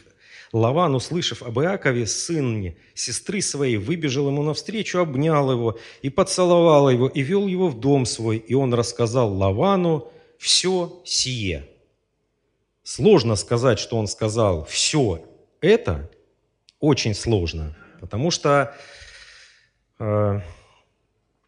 Лаван, 0.52 0.94
услышав 0.94 1.42
об 1.42 1.60
Иакове, 1.60 2.06
сыне 2.06 2.76
сестры 2.94 3.42
своей, 3.42 3.76
выбежал 3.76 4.28
ему 4.28 4.42
навстречу, 4.42 4.98
обнял 4.98 5.50
его 5.50 5.78
и 6.00 6.08
поцеловал 6.08 6.88
его, 6.88 7.08
и 7.08 7.20
вел 7.20 7.46
его 7.46 7.68
в 7.68 7.78
дом 7.78 8.06
свой. 8.06 8.38
И 8.38 8.54
он 8.54 8.72
рассказал 8.72 9.32
Лавану 9.34 10.10
все 10.38 11.00
сие. 11.04 11.68
Сложно 12.82 13.36
сказать, 13.36 13.78
что 13.78 13.98
он 13.98 14.06
сказал 14.06 14.64
все 14.64 15.22
это, 15.60 16.10
очень 16.80 17.14
сложно, 17.14 17.76
потому 18.00 18.30
что 18.30 18.74
э, 19.98 20.40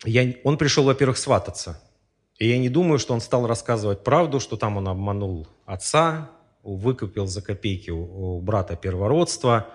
я, 0.04 0.34
он 0.44 0.58
пришел, 0.58 0.84
во-первых, 0.84 1.16
свататься. 1.16 1.82
И 2.38 2.48
я 2.48 2.58
не 2.58 2.68
думаю, 2.68 2.98
что 2.98 3.14
он 3.14 3.20
стал 3.20 3.46
рассказывать 3.46 4.02
правду, 4.02 4.40
что 4.40 4.56
там 4.56 4.76
он 4.76 4.88
обманул 4.88 5.46
отца, 5.66 6.30
выкупил 6.62 7.26
за 7.26 7.42
копейки 7.42 7.90
у, 7.90 8.40
брата 8.40 8.76
первородства. 8.76 9.68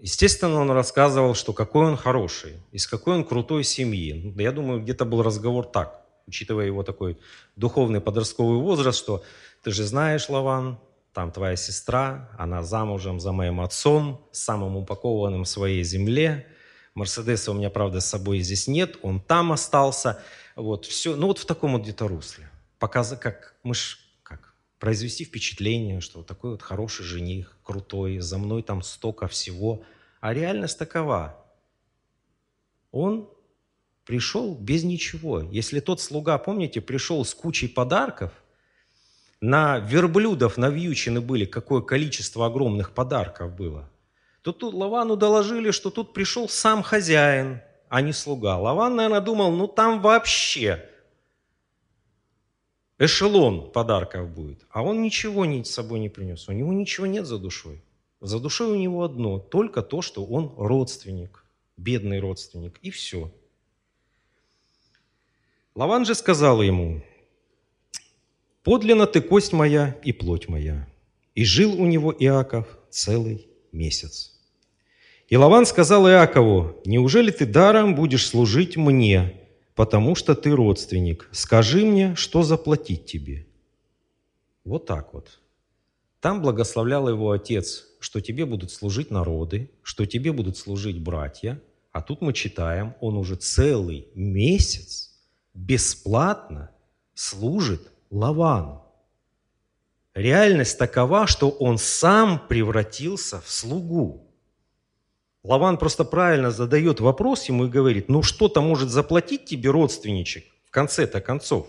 Естественно, 0.00 0.60
он 0.60 0.70
рассказывал, 0.70 1.34
что 1.34 1.52
какой 1.52 1.86
он 1.86 1.96
хороший, 1.96 2.54
из 2.72 2.86
какой 2.86 3.14
он 3.14 3.24
крутой 3.24 3.64
семьи. 3.64 4.34
Я 4.36 4.52
думаю, 4.52 4.82
где-то 4.82 5.04
был 5.04 5.22
разговор 5.22 5.66
так, 5.66 6.02
учитывая 6.26 6.66
его 6.66 6.82
такой 6.82 7.18
духовный 7.56 8.00
подростковый 8.00 8.60
возраст, 8.60 8.98
что 8.98 9.22
ты 9.62 9.70
же 9.70 9.84
знаешь, 9.84 10.28
Лаван, 10.28 10.78
там 11.12 11.32
твоя 11.32 11.56
сестра, 11.56 12.28
она 12.36 12.62
замужем 12.62 13.20
за 13.20 13.32
моим 13.32 13.62
отцом, 13.62 14.28
самым 14.32 14.76
упакованным 14.76 15.44
в 15.44 15.48
своей 15.48 15.82
земле. 15.82 16.46
Мерседеса 16.94 17.52
у 17.52 17.54
меня, 17.54 17.70
правда, 17.70 18.00
с 18.00 18.06
собой 18.06 18.40
здесь 18.40 18.68
нет, 18.68 18.96
он 19.00 19.20
там 19.20 19.50
остался. 19.50 20.22
Вот, 20.56 20.84
все, 20.84 21.16
ну 21.16 21.28
вот 21.28 21.38
в 21.38 21.46
таком 21.46 21.72
вот 21.72 21.82
где-то 21.82 22.06
русле. 22.06 22.50
Показать, 22.78 23.20
как 23.20 23.54
мы 23.62 23.74
ж, 23.74 23.98
произвести 24.86 25.24
впечатление, 25.24 26.00
что 26.00 26.18
вот 26.18 26.28
такой 26.28 26.52
вот 26.52 26.62
хороший 26.62 27.04
жених, 27.04 27.56
крутой, 27.64 28.20
за 28.20 28.38
мной 28.38 28.62
там 28.62 28.82
столько 28.82 29.26
всего. 29.26 29.82
А 30.20 30.32
реальность 30.32 30.78
такова. 30.78 31.44
Он 32.92 33.28
пришел 34.04 34.54
без 34.54 34.84
ничего. 34.84 35.40
Если 35.40 35.80
тот 35.80 36.00
слуга, 36.00 36.38
помните, 36.38 36.80
пришел 36.80 37.24
с 37.24 37.34
кучей 37.34 37.66
подарков– 37.66 38.30
на 39.40 39.78
верблюдов 39.80 40.56
навьючены 40.56 41.20
были, 41.20 41.46
какое 41.46 41.82
количество 41.82 42.46
огромных 42.46 42.92
подарков 42.92 43.54
было, 43.56 43.90
то 44.42 44.52
тут 44.52 44.72
Лавану 44.72 45.16
доложили, 45.16 45.72
что 45.72 45.90
тут 45.90 46.14
пришел 46.14 46.48
сам 46.48 46.84
хозяин, 46.84 47.60
а 47.88 48.02
не 48.02 48.12
слуга. 48.12 48.56
Лаван, 48.56 48.94
наверное, 48.94 49.20
думал, 49.20 49.50
ну 49.50 49.66
там 49.66 50.00
вообще 50.00 50.88
эшелон 52.98 53.70
подарков 53.70 54.30
будет. 54.30 54.66
А 54.70 54.82
он 54.82 55.02
ничего 55.02 55.44
ни 55.44 55.62
с 55.62 55.70
собой 55.70 56.00
не 56.00 56.08
принес. 56.08 56.48
У 56.48 56.52
него 56.52 56.72
ничего 56.72 57.06
нет 57.06 57.26
за 57.26 57.38
душой. 57.38 57.82
За 58.20 58.40
душой 58.40 58.72
у 58.72 58.76
него 58.76 59.04
одно, 59.04 59.38
только 59.38 59.82
то, 59.82 60.02
что 60.02 60.24
он 60.24 60.54
родственник, 60.56 61.44
бедный 61.76 62.18
родственник, 62.18 62.78
и 62.82 62.90
все. 62.90 63.30
Лаван 65.74 66.06
же 66.06 66.14
сказал 66.14 66.62
ему, 66.62 67.02
Подлинно 68.66 69.06
ты 69.06 69.20
кость 69.20 69.52
моя 69.52 69.96
и 70.02 70.12
плоть 70.12 70.48
моя. 70.48 70.88
И 71.36 71.44
жил 71.44 71.80
у 71.80 71.86
него 71.86 72.12
Иаков 72.18 72.66
целый 72.90 73.46
месяц. 73.70 74.32
И 75.28 75.36
Лаван 75.36 75.66
сказал 75.66 76.08
Иакову, 76.08 76.80
неужели 76.84 77.30
ты 77.30 77.46
даром 77.46 77.94
будешь 77.94 78.26
служить 78.26 78.76
мне, 78.76 79.45
потому 79.76 80.16
что 80.16 80.34
ты 80.34 80.50
родственник? 80.50 81.28
Скажи 81.30 81.84
мне, 81.84 82.16
что 82.16 82.42
заплатить 82.42 83.04
тебе. 83.04 83.46
Вот 84.64 84.86
так 84.86 85.14
вот. 85.14 85.38
Там 86.20 86.42
благословлял 86.42 87.08
его 87.08 87.30
отец, 87.30 87.84
что 88.00 88.20
тебе 88.20 88.46
будут 88.46 88.72
служить 88.72 89.12
народы, 89.12 89.70
что 89.82 90.06
тебе 90.06 90.32
будут 90.32 90.56
служить 90.56 90.98
братья. 91.00 91.60
А 91.92 92.02
тут 92.02 92.20
мы 92.20 92.32
читаем, 92.32 92.94
он 93.00 93.16
уже 93.16 93.36
целый 93.36 94.08
месяц 94.14 95.14
бесплатно 95.54 96.70
служит 97.14 97.92
Лавану. 98.10 98.82
Реальность 100.14 100.78
такова, 100.78 101.26
что 101.26 101.50
он 101.50 101.76
сам 101.76 102.48
превратился 102.48 103.40
в 103.40 103.50
слугу. 103.50 104.25
Лаван 105.46 105.78
просто 105.78 106.04
правильно 106.04 106.50
задает 106.50 107.00
вопрос 107.00 107.44
ему 107.44 107.66
и 107.66 107.68
говорит, 107.68 108.08
ну 108.08 108.22
что-то 108.22 108.60
может 108.60 108.90
заплатить 108.90 109.44
тебе 109.44 109.70
родственничек 109.70 110.44
в 110.64 110.70
конце-то 110.70 111.20
концов. 111.20 111.68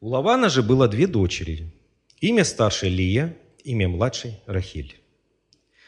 У 0.00 0.08
Лавана 0.08 0.48
же 0.48 0.62
было 0.62 0.88
две 0.88 1.06
дочери. 1.06 1.72
Имя 2.20 2.44
старшей 2.44 2.90
Лия, 2.90 3.36
имя 3.64 3.88
младшей 3.88 4.40
Рахиль. 4.46 5.00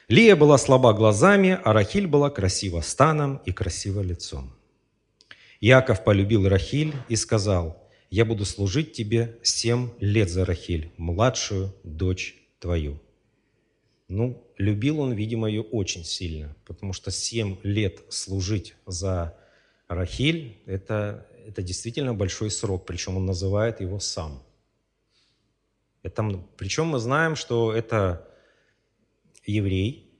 Лия 0.08 0.36
была 0.36 0.58
слаба 0.58 0.92
глазами, 0.92 1.58
а 1.64 1.72
Рахиль 1.72 2.06
была 2.06 2.30
красива 2.30 2.80
станом 2.80 3.40
и 3.46 3.52
красиво 3.52 4.00
лицом. 4.00 4.52
Яков 5.60 6.04
полюбил 6.04 6.48
Рахиль 6.48 6.94
и 7.08 7.16
сказал– 7.16 7.80
я 8.14 8.24
буду 8.24 8.44
служить 8.44 8.92
тебе 8.92 9.40
семь 9.42 9.90
лет 9.98 10.30
за 10.30 10.44
Рахиль, 10.44 10.92
младшую 10.98 11.74
дочь 11.82 12.36
твою». 12.60 13.03
Ну, 14.08 14.46
любил 14.58 15.00
он, 15.00 15.12
видимо, 15.12 15.48
ее 15.48 15.62
очень 15.62 16.04
сильно, 16.04 16.54
потому 16.66 16.92
что 16.92 17.10
семь 17.10 17.56
лет 17.62 18.02
служить 18.10 18.74
за 18.86 19.36
Рахиль– 19.88 20.58
это, 20.66 21.26
это 21.46 21.62
действительно 21.62 22.14
большой 22.14 22.50
срок, 22.50 22.84
причем 22.84 23.16
он 23.16 23.24
называет 23.24 23.80
его 23.80 24.00
сам. 24.00 24.42
Это, 26.02 26.22
причем 26.58 26.88
мы 26.88 26.98
знаем, 26.98 27.34
что 27.34 27.72
это 27.72 28.28
еврей. 29.46 30.10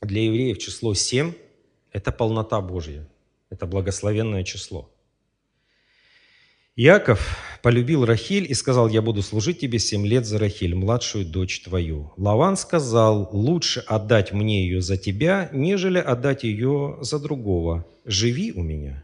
Для 0.00 0.24
евреев 0.24 0.58
число 0.58 0.94
семь– 0.94 1.34
это 1.92 2.10
полнота 2.10 2.60
Божья, 2.60 3.08
это 3.50 3.66
благословенное 3.66 4.42
число– 4.42 4.92
Иаков 6.78 7.38
полюбил 7.66 8.04
Рахиль 8.04 8.46
и 8.48 8.54
сказал, 8.54 8.86
я 8.86 9.02
буду 9.02 9.22
служить 9.22 9.58
тебе 9.58 9.80
семь 9.80 10.06
лет 10.06 10.24
за 10.24 10.38
Рахиль, 10.38 10.76
младшую 10.76 11.26
дочь 11.26 11.62
твою. 11.62 12.12
Лаван 12.16 12.56
сказал, 12.56 13.28
лучше 13.32 13.80
отдать 13.80 14.30
мне 14.30 14.62
ее 14.62 14.80
за 14.80 14.96
тебя, 14.96 15.50
нежели 15.52 15.98
отдать 15.98 16.44
ее 16.44 16.96
за 17.00 17.18
другого. 17.18 17.84
Живи 18.04 18.52
у 18.52 18.62
меня. 18.62 19.02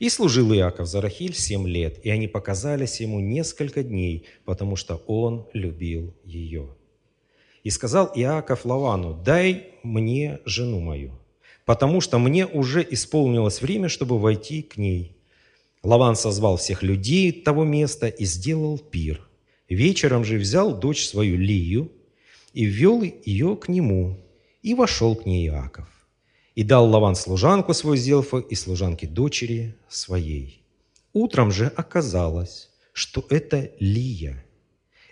И 0.00 0.08
служил 0.08 0.52
Иаков 0.52 0.88
за 0.88 1.00
Рахиль 1.00 1.36
семь 1.36 1.68
лет, 1.68 2.04
и 2.04 2.10
они 2.10 2.26
показались 2.26 3.00
ему 3.00 3.20
несколько 3.20 3.84
дней, 3.84 4.26
потому 4.44 4.74
что 4.74 4.96
он 5.06 5.46
любил 5.52 6.12
ее. 6.24 6.74
И 7.62 7.70
сказал 7.70 8.10
Иаков 8.16 8.64
Лавану, 8.64 9.14
дай 9.14 9.68
мне 9.84 10.40
жену 10.44 10.80
мою, 10.80 11.12
потому 11.64 12.00
что 12.00 12.18
мне 12.18 12.46
уже 12.46 12.84
исполнилось 12.90 13.62
время, 13.62 13.88
чтобы 13.88 14.18
войти 14.18 14.62
к 14.62 14.76
ней. 14.76 15.16
Лаван 15.82 16.14
созвал 16.14 16.56
всех 16.56 16.82
людей 16.82 17.32
того 17.32 17.64
места 17.64 18.06
и 18.06 18.24
сделал 18.24 18.78
пир. 18.78 19.28
Вечером 19.68 20.24
же 20.24 20.38
взял 20.38 20.78
дочь 20.78 21.06
свою 21.06 21.36
Лию 21.36 21.90
и 22.52 22.64
ввел 22.64 23.02
ее 23.02 23.56
к 23.56 23.68
нему, 23.68 24.20
и 24.62 24.74
вошел 24.74 25.16
к 25.16 25.26
ней 25.26 25.48
Иаков. 25.48 25.88
И 26.54 26.62
дал 26.62 26.88
Лаван 26.88 27.16
служанку 27.16 27.74
свою 27.74 27.96
Зелфа 27.96 28.38
и 28.38 28.54
служанке 28.54 29.06
дочери 29.06 29.74
своей. 29.88 30.62
Утром 31.12 31.50
же 31.50 31.66
оказалось, 31.66 32.70
что 32.92 33.24
это 33.30 33.70
Лия. 33.80 34.44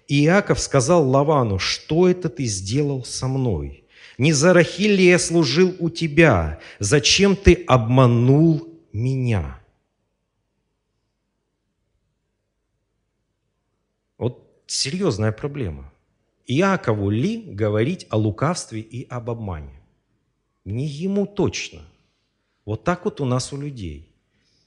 И 0.07 0.25
Иаков 0.25 0.61
сказал 0.61 1.09
Лавану, 1.09 1.59
что 1.59 2.09
это 2.09 2.29
ты 2.29 2.45
сделал 2.45 3.05
со 3.05 3.27
мной? 3.27 3.85
Не 4.19 4.33
за 4.33 4.53
Рахиль 4.53 4.95
ли 4.95 5.07
я 5.07 5.19
служил 5.19 5.75
у 5.79 5.89
тебя? 5.89 6.61
Зачем 6.79 7.35
ты 7.35 7.65
обманул 7.67 8.69
меня?» 8.93 9.60
Серьезная 14.73 15.33
проблема. 15.33 15.93
Иакову 16.47 17.11
ли 17.11 17.43
говорить 17.43 18.07
о 18.11 18.17
лукавстве 18.17 18.81
и 18.81 19.07
об 19.09 19.31
обмане? 19.31 19.81
Не 20.65 20.87
ему 20.87 21.27
точно. 21.27 21.83
Вот 22.65 22.85
так 22.85 23.05
вот 23.05 23.21
у 23.21 23.25
нас 23.25 23.53
у 23.53 23.61
людей. 23.61 24.13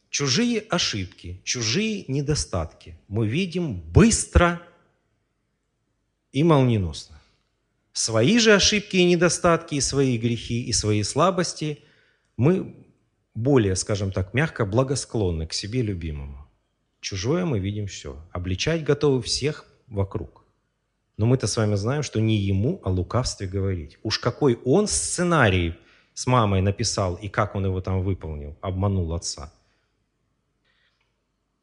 Чужие 0.10 0.60
ошибки, 0.60 1.42
чужие 1.44 2.06
недостатки 2.08 2.98
мы 3.08 3.28
видим 3.28 3.76
быстро 3.76 4.62
и 6.32 6.44
молниеносно. 6.44 7.20
Свои 7.94 8.40
же 8.40 8.54
ошибки 8.54 8.98
и 8.98 9.06
недостатки, 9.06 9.76
и 9.76 9.82
свои 9.82 10.18
грехи, 10.18 10.64
и 10.64 10.74
свои 10.74 11.04
слабости 11.04 11.80
мы 12.38 12.76
более, 13.36 13.76
скажем 13.76 14.12
так, 14.12 14.34
мягко 14.34 14.66
благосклонны 14.66 15.48
к 15.48 15.54
себе 15.54 15.82
любимому. 15.82 16.48
Чужое 17.02 17.46
мы 17.46 17.60
видим 17.60 17.88
все. 17.88 18.22
Обличать 18.32 18.84
готовы 18.84 19.22
всех 19.22 19.73
вокруг. 19.94 20.44
Но 21.18 21.26
мы-то 21.26 21.48
с 21.48 21.58
вами 21.58 21.76
знаем, 21.76 22.04
что 22.04 22.20
не 22.20 22.36
ему 22.36 22.82
о 22.84 22.90
лукавстве 22.90 23.48
говорить. 23.48 23.98
Уж 24.04 24.20
какой 24.20 24.60
он 24.66 24.88
сценарий 24.88 25.76
с 26.14 26.28
мамой 26.28 26.62
написал 26.62 27.16
и 27.16 27.30
как 27.30 27.56
он 27.56 27.66
его 27.66 27.82
там 27.82 28.02
выполнил, 28.02 28.58
обманул 28.62 29.14
отца. 29.14 29.54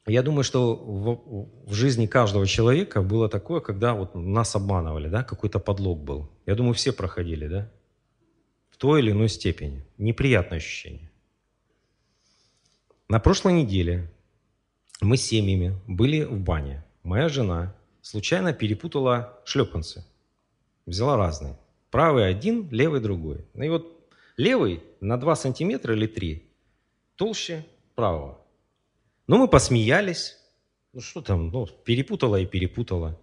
Я 0.06 0.22
думаю, 0.22 0.44
что 0.44 0.74
в, 0.74 1.70
в 1.70 1.72
жизни 1.74 2.06
каждого 2.06 2.46
человека 2.46 3.02
было 3.02 3.28
такое, 3.28 3.60
когда 3.60 3.94
вот 3.94 4.14
нас 4.14 4.56
обманывали, 4.56 5.08
да, 5.08 5.22
какой-то 5.22 5.58
подлог 5.58 6.02
был. 6.02 6.28
Я 6.46 6.54
думаю, 6.54 6.74
все 6.74 6.92
проходили, 6.92 7.46
да, 7.46 7.70
в 8.70 8.76
той 8.76 9.00
или 9.00 9.10
иной 9.10 9.28
степени. 9.28 9.84
Неприятное 9.98 10.58
ощущение. 10.58 11.10
На 13.08 13.20
прошлой 13.20 13.52
неделе 13.52 14.10
мы 15.00 15.16
с 15.16 15.22
семьями 15.22 15.78
были 15.86 16.24
в 16.24 16.40
бане. 16.40 16.84
Моя 17.02 17.28
жена 17.28 17.74
случайно 18.02 18.52
перепутала 18.52 19.40
шлепанцы. 19.44 20.04
Взяла 20.86 21.16
разные. 21.16 21.56
Правый 21.90 22.28
один, 22.28 22.68
левый 22.70 23.00
другой. 23.00 23.44
Ну 23.54 23.64
и 23.64 23.68
вот 23.68 24.10
левый 24.36 24.82
на 25.00 25.18
2 25.18 25.36
сантиметра 25.36 25.94
или 25.94 26.06
3 26.06 26.42
толще 27.16 27.66
правого. 27.94 28.40
Ну, 29.26 29.38
мы 29.38 29.48
посмеялись. 29.48 30.38
Ну, 30.92 31.00
что 31.00 31.20
там, 31.20 31.50
ну, 31.50 31.66
перепутала 31.66 32.36
и 32.36 32.46
перепутала. 32.46 33.20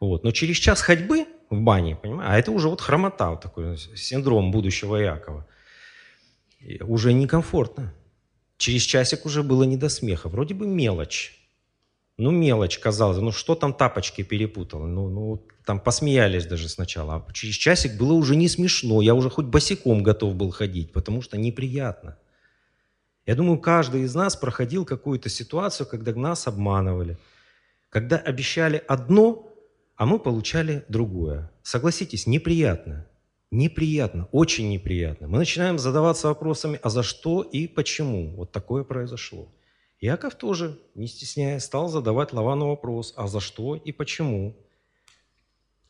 Вот. 0.00 0.24
Но 0.24 0.32
через 0.32 0.56
час 0.56 0.80
ходьбы 0.80 1.26
в 1.50 1.60
бане, 1.60 1.96
понимаешь, 1.96 2.30
а 2.30 2.38
это 2.38 2.50
уже 2.50 2.68
вот 2.68 2.80
хромота, 2.80 3.30
вот 3.30 3.40
такой 3.42 3.76
синдром 3.76 4.50
будущего 4.50 5.00
Иакова. 5.00 5.46
И 6.60 6.82
уже 6.82 7.12
некомфортно. 7.12 7.92
Через 8.56 8.82
часик 8.82 9.26
уже 9.26 9.42
было 9.42 9.64
не 9.64 9.76
до 9.76 9.88
смеха. 9.88 10.28
Вроде 10.28 10.54
бы 10.54 10.66
мелочь. 10.66 11.39
Ну, 12.18 12.30
мелочь, 12.30 12.78
казалось. 12.78 13.18
Ну, 13.18 13.32
что 13.32 13.54
там 13.54 13.72
тапочки 13.72 14.22
перепутала? 14.22 14.86
Ну, 14.86 15.08
ну, 15.08 15.46
там 15.64 15.80
посмеялись 15.80 16.46
даже 16.46 16.68
сначала. 16.68 17.14
А 17.14 17.32
через 17.32 17.54
часик 17.54 17.96
было 17.96 18.12
уже 18.12 18.36
не 18.36 18.48
смешно. 18.48 19.00
Я 19.00 19.14
уже 19.14 19.30
хоть 19.30 19.46
босиком 19.46 20.02
готов 20.02 20.34
был 20.34 20.50
ходить, 20.50 20.92
потому 20.92 21.22
что 21.22 21.38
неприятно. 21.38 22.18
Я 23.26 23.34
думаю, 23.34 23.58
каждый 23.58 24.02
из 24.02 24.14
нас 24.14 24.36
проходил 24.36 24.84
какую-то 24.84 25.28
ситуацию, 25.28 25.86
когда 25.86 26.14
нас 26.14 26.46
обманывали. 26.46 27.16
Когда 27.88 28.16
обещали 28.16 28.82
одно, 28.88 29.50
а 29.96 30.06
мы 30.06 30.18
получали 30.18 30.84
другое. 30.88 31.50
Согласитесь, 31.62 32.26
неприятно. 32.26 33.06
Неприятно, 33.50 34.28
очень 34.32 34.70
неприятно. 34.70 35.26
Мы 35.26 35.38
начинаем 35.38 35.78
задаваться 35.78 36.28
вопросами, 36.28 36.78
а 36.82 36.88
за 36.88 37.02
что 37.02 37.42
и 37.42 37.66
почему 37.66 38.34
вот 38.36 38.52
такое 38.52 38.84
произошло. 38.84 39.52
Иаков 40.00 40.34
тоже, 40.34 40.78
не 40.94 41.06
стесняясь, 41.06 41.64
стал 41.64 41.88
задавать 41.88 42.32
Лавану 42.32 42.68
вопрос, 42.68 43.12
а 43.16 43.28
за 43.28 43.40
что 43.40 43.76
и 43.76 43.92
почему. 43.92 44.56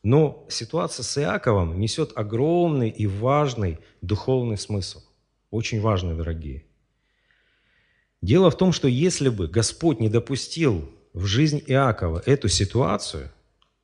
Но 0.03 0.45
ситуация 0.49 1.03
с 1.03 1.17
Иаковом 1.17 1.79
несет 1.79 2.11
огромный 2.15 2.89
и 2.89 3.07
важный 3.07 3.79
духовный 4.01 4.57
смысл. 4.57 5.01
Очень 5.49 5.79
важный, 5.79 6.15
дорогие. 6.15 6.65
Дело 8.21 8.51
в 8.51 8.57
том, 8.57 8.71
что 8.71 8.87
если 8.87 9.29
бы 9.29 9.47
Господь 9.47 9.99
не 9.99 10.09
допустил 10.09 10.89
в 11.13 11.25
жизнь 11.25 11.63
Иакова 11.65 12.21
эту 12.25 12.49
ситуацию, 12.49 13.31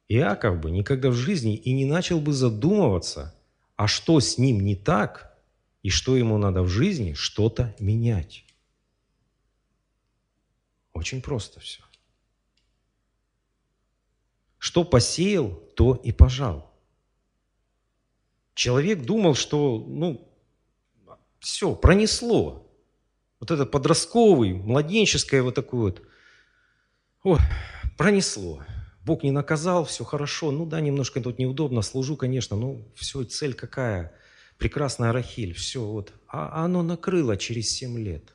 Иаков 0.09 0.59
бы 0.59 0.71
никогда 0.71 1.09
в 1.09 1.13
жизни 1.13 1.55
и 1.55 1.71
не 1.71 1.85
начал 1.85 2.19
бы 2.19 2.33
задумываться 2.33 3.33
а 3.77 3.87
что 3.87 4.19
с 4.19 4.37
ним 4.37 4.59
не 4.61 4.75
так, 4.75 5.37
и 5.83 5.89
что 5.89 6.17
ему 6.17 6.37
надо 6.37 6.63
в 6.63 6.67
жизни 6.67 7.13
что-то 7.13 7.75
менять. 7.79 8.43
Очень 10.97 11.21
просто 11.21 11.59
все. 11.59 11.81
Что 14.57 14.83
посеял, 14.83 15.51
то 15.75 15.93
и 15.93 16.11
пожал. 16.11 16.73
Человек 18.55 19.03
думал, 19.03 19.35
что, 19.35 19.77
ну, 19.87 20.27
все, 21.39 21.75
пронесло. 21.75 22.67
Вот 23.39 23.51
это 23.51 23.67
подростковый, 23.67 24.53
младенческое 24.53 25.43
вот 25.43 25.53
такое 25.53 25.81
вот, 25.81 26.01
о, 27.23 27.37
пронесло. 27.95 28.63
Бог 29.05 29.21
не 29.21 29.29
наказал, 29.29 29.85
все 29.85 30.03
хорошо. 30.03 30.49
Ну 30.49 30.65
да, 30.65 30.81
немножко 30.81 31.21
тут 31.21 31.37
неудобно, 31.37 31.83
служу, 31.83 32.17
конечно, 32.17 32.57
но 32.57 32.77
все, 32.95 33.23
цель 33.23 33.53
какая? 33.53 34.15
Прекрасная 34.57 35.13
Рахиль, 35.13 35.53
все 35.53 35.85
вот. 35.85 36.11
А 36.27 36.65
оно 36.65 36.81
накрыло 36.81 37.37
через 37.37 37.69
семь 37.69 37.99
лет. 37.99 38.33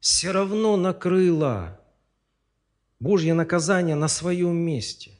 Все 0.00 0.32
равно 0.32 0.76
накрыло. 0.76 1.79
Божье 3.00 3.32
наказание 3.32 3.96
на 3.96 4.08
своем 4.08 4.54
месте. 4.54 5.12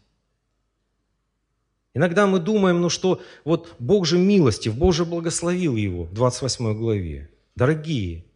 Иногда 1.94 2.26
мы 2.26 2.38
думаем, 2.38 2.80
ну 2.80 2.88
что, 2.88 3.20
вот 3.44 3.74
Бог 3.78 4.06
же 4.06 4.18
милостив, 4.18 4.76
Бог 4.76 4.92
же 4.92 5.04
благословил 5.04 5.74
его 5.74 6.04
в 6.04 6.12
28 6.12 6.78
главе. 6.78 7.30
Дорогие, 7.56 8.26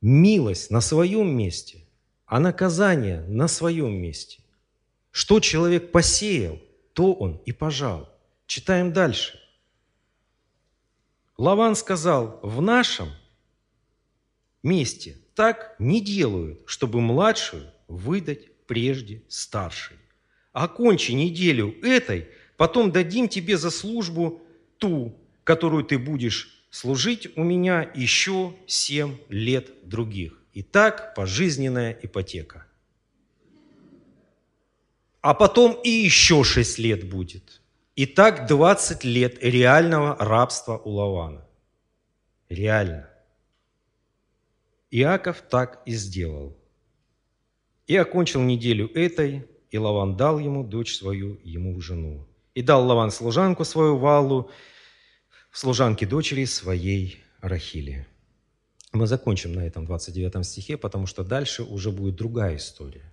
милость 0.00 0.70
на 0.70 0.80
своем 0.80 1.36
месте, 1.36 1.84
а 2.26 2.38
наказание 2.38 3.22
на 3.22 3.48
своем 3.48 3.94
месте. 3.94 4.42
Что 5.10 5.40
человек 5.40 5.90
посеял, 5.90 6.58
то 6.92 7.14
он 7.14 7.40
и 7.46 7.52
пожал. 7.52 8.08
Читаем 8.46 8.92
дальше. 8.92 9.40
Лаван 11.38 11.74
сказал, 11.74 12.38
в 12.42 12.62
нашем 12.62 13.08
месте 14.62 15.18
так 15.34 15.76
не 15.78 16.00
делают, 16.00 16.62
чтобы 16.66 17.00
младшую 17.00 17.70
выдать 17.88 18.48
прежде 18.66 19.22
старшей. 19.28 19.96
Окончи 20.52 21.12
неделю 21.12 21.74
этой, 21.82 22.28
потом 22.56 22.92
дадим 22.92 23.28
тебе 23.28 23.56
за 23.56 23.70
службу 23.70 24.42
ту, 24.78 25.16
которую 25.44 25.84
ты 25.84 25.98
будешь 25.98 26.64
служить 26.70 27.36
у 27.36 27.44
меня 27.44 27.90
еще 27.94 28.54
семь 28.66 29.18
лет 29.28 29.70
других. 29.88 30.40
Итак, 30.52 31.14
пожизненная 31.14 31.98
ипотека 32.02 32.66
а 35.26 35.34
потом 35.34 35.72
и 35.82 35.90
еще 35.90 36.44
6 36.44 36.78
лет 36.78 37.10
будет. 37.10 37.60
И 37.96 38.06
так 38.06 38.46
20 38.46 39.02
лет 39.02 39.42
реального 39.42 40.16
рабства 40.20 40.78
у 40.78 40.90
Лавана. 40.90 41.44
Реально. 42.48 43.10
Иаков 44.92 45.42
так 45.42 45.82
и 45.84 45.90
сделал. 45.94 46.55
И 47.86 47.96
окончил 47.96 48.42
неделю 48.42 48.90
этой, 48.94 49.46
и 49.70 49.78
Лаван 49.78 50.16
дал 50.16 50.38
ему 50.38 50.64
дочь 50.64 50.96
свою, 50.96 51.38
ему 51.44 51.74
в 51.76 51.80
жену. 51.80 52.26
И 52.54 52.62
дал 52.62 52.86
Лаван 52.86 53.10
служанку 53.10 53.64
свою 53.64 53.96
Валу, 53.96 54.50
служанке 55.52 56.06
дочери 56.06 56.44
своей 56.44 57.22
Рахили. 57.40 58.06
Мы 58.92 59.06
закончим 59.06 59.52
на 59.52 59.66
этом 59.66 59.84
29 59.84 60.46
стихе, 60.46 60.76
потому 60.76 61.06
что 61.06 61.22
дальше 61.22 61.62
уже 61.62 61.90
будет 61.90 62.16
другая 62.16 62.56
история 62.56 63.12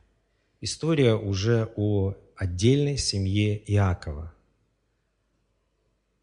история 0.64 1.16
уже 1.16 1.70
о 1.76 2.16
отдельной 2.38 2.98
семье 2.98 3.62
Иакова. 3.68 4.34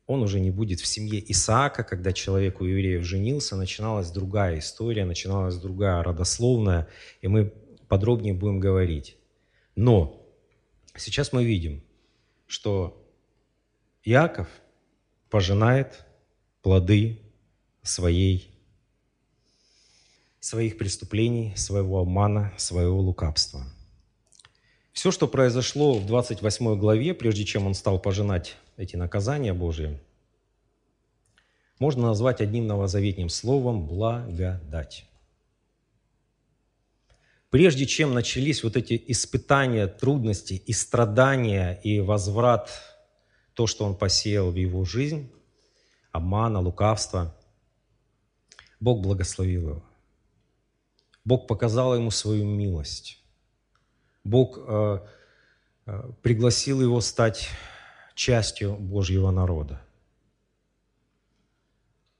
Он 0.06 0.22
уже 0.22 0.40
не 0.40 0.50
будет 0.50 0.80
в 0.80 0.86
семье 0.86 1.22
Исаака, 1.30 1.84
когда 1.84 2.12
человек 2.12 2.60
у 2.60 2.64
евреев 2.64 3.04
женился, 3.04 3.54
начиналась 3.54 4.10
другая 4.10 4.58
история, 4.58 5.04
начиналась 5.04 5.56
другая 5.56 6.02
родословная, 6.02 6.88
и 7.20 7.28
мы 7.28 7.52
подробнее 7.90 8.32
будем 8.32 8.58
говорить. 8.58 9.18
Но 9.76 10.26
сейчас 10.96 11.34
мы 11.34 11.44
видим, 11.44 11.82
что 12.46 13.06
Иаков 14.04 14.48
пожинает 15.28 16.06
плоды 16.62 17.20
своей, 17.82 18.50
своих 20.40 20.78
преступлений, 20.78 21.52
своего 21.56 22.00
обмана, 22.00 22.54
своего 22.56 22.98
лукавства– 22.98 23.66
все, 25.00 25.10
что 25.10 25.26
произошло 25.28 25.94
в 25.94 26.04
28 26.04 26.78
главе, 26.78 27.14
прежде 27.14 27.46
чем 27.46 27.66
он 27.66 27.72
стал 27.72 27.98
пожинать 27.98 28.56
эти 28.76 28.96
наказания 28.96 29.54
Божии, 29.54 29.98
можно 31.78 32.08
назвать 32.08 32.42
одним 32.42 32.66
новозаветним 32.66 33.30
словом 33.30 33.86
«благодать». 33.86 35.06
Прежде 37.50 37.84
чем 37.84 38.14
начались 38.14 38.62
вот 38.62 38.76
эти 38.76 39.02
испытания, 39.08 39.88
трудности 39.88 40.54
и 40.54 40.72
страдания, 40.72 41.80
и 41.82 42.00
возврат, 42.00 42.70
то, 43.54 43.66
что 43.66 43.84
он 43.84 43.96
посеял 43.96 44.52
в 44.52 44.54
его 44.54 44.84
жизнь, 44.84 45.30
обмана, 46.12 46.60
лукавство, 46.60 47.36
Бог 48.78 49.02
благословил 49.02 49.68
его. 49.68 49.84
Бог 51.24 51.48
показал 51.48 51.94
ему 51.94 52.10
свою 52.10 52.44
милость. 52.44 53.22
Бог 54.24 54.58
э, 54.58 54.98
э, 55.86 56.12
пригласил 56.22 56.80
его 56.80 57.00
стать 57.00 57.48
частью 58.14 58.76
Божьего 58.76 59.30
народа. 59.30 59.82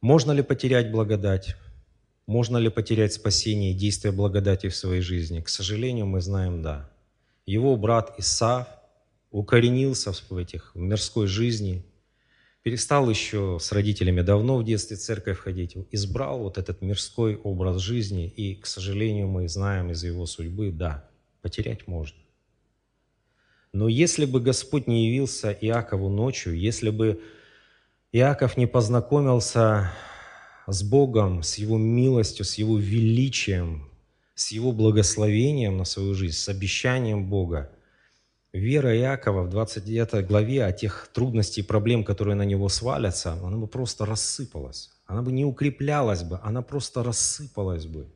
Можно 0.00 0.32
ли 0.32 0.42
потерять 0.42 0.90
благодать? 0.90 1.56
Можно 2.30 2.58
ли 2.58 2.68
потерять 2.70 3.12
спасение 3.12 3.72
и 3.72 3.74
действие 3.74 4.12
благодати 4.12 4.68
в 4.68 4.76
своей 4.76 5.02
жизни? 5.02 5.40
К 5.40 5.48
сожалению, 5.48 6.06
мы 6.06 6.20
знаем 6.20 6.62
«да». 6.62 6.88
Его 7.44 7.76
брат 7.76 8.14
Исаав 8.18 8.68
укоренился 9.32 10.12
в 10.12 10.36
этих 10.36 10.72
в 10.76 10.78
мирской 10.78 11.26
жизни, 11.26 11.84
перестал 12.62 13.10
еще 13.10 13.58
с 13.60 13.72
родителями 13.72 14.20
давно 14.20 14.58
в 14.58 14.64
детстве 14.64 14.96
в 14.96 15.00
церковь 15.00 15.38
ходить, 15.38 15.76
избрал 15.90 16.38
вот 16.38 16.56
этот 16.56 16.82
мирской 16.82 17.34
образ 17.34 17.78
жизни, 17.78 18.28
и, 18.28 18.54
к 18.54 18.66
сожалению, 18.66 19.26
мы 19.26 19.48
знаем 19.48 19.90
из 19.90 20.04
его 20.04 20.24
судьбы, 20.24 20.70
да, 20.70 21.10
потерять 21.42 21.88
можно. 21.88 22.20
Но 23.72 23.88
если 23.88 24.24
бы 24.24 24.40
Господь 24.40 24.86
не 24.86 25.08
явился 25.08 25.50
Иакову 25.50 26.08
ночью, 26.08 26.56
если 26.56 26.90
бы 26.90 27.20
Иаков 28.12 28.56
не 28.56 28.68
познакомился 28.68 29.90
с 30.72 30.82
Богом, 30.82 31.42
с 31.42 31.56
Его 31.56 31.78
милостью, 31.78 32.44
с 32.44 32.54
Его 32.54 32.78
величием, 32.78 33.88
с 34.34 34.52
Его 34.52 34.72
благословением 34.72 35.76
на 35.76 35.84
свою 35.84 36.14
жизнь, 36.14 36.36
с 36.36 36.48
обещанием 36.48 37.28
Бога, 37.28 37.70
вера 38.52 38.96
Иакова 38.96 39.42
в 39.42 39.50
29 39.50 40.26
главе 40.26 40.64
о 40.64 40.72
тех 40.72 41.08
трудностей 41.12 41.60
и 41.60 41.64
проблем, 41.64 42.04
которые 42.04 42.34
на 42.34 42.44
него 42.44 42.68
свалятся, 42.68 43.32
она 43.32 43.56
бы 43.56 43.66
просто 43.66 44.06
рассыпалась. 44.06 44.90
Она 45.06 45.22
бы 45.22 45.32
не 45.32 45.44
укреплялась 45.44 46.22
бы, 46.22 46.38
она 46.42 46.62
просто 46.62 47.02
рассыпалась 47.02 47.86
бы. 47.86 48.08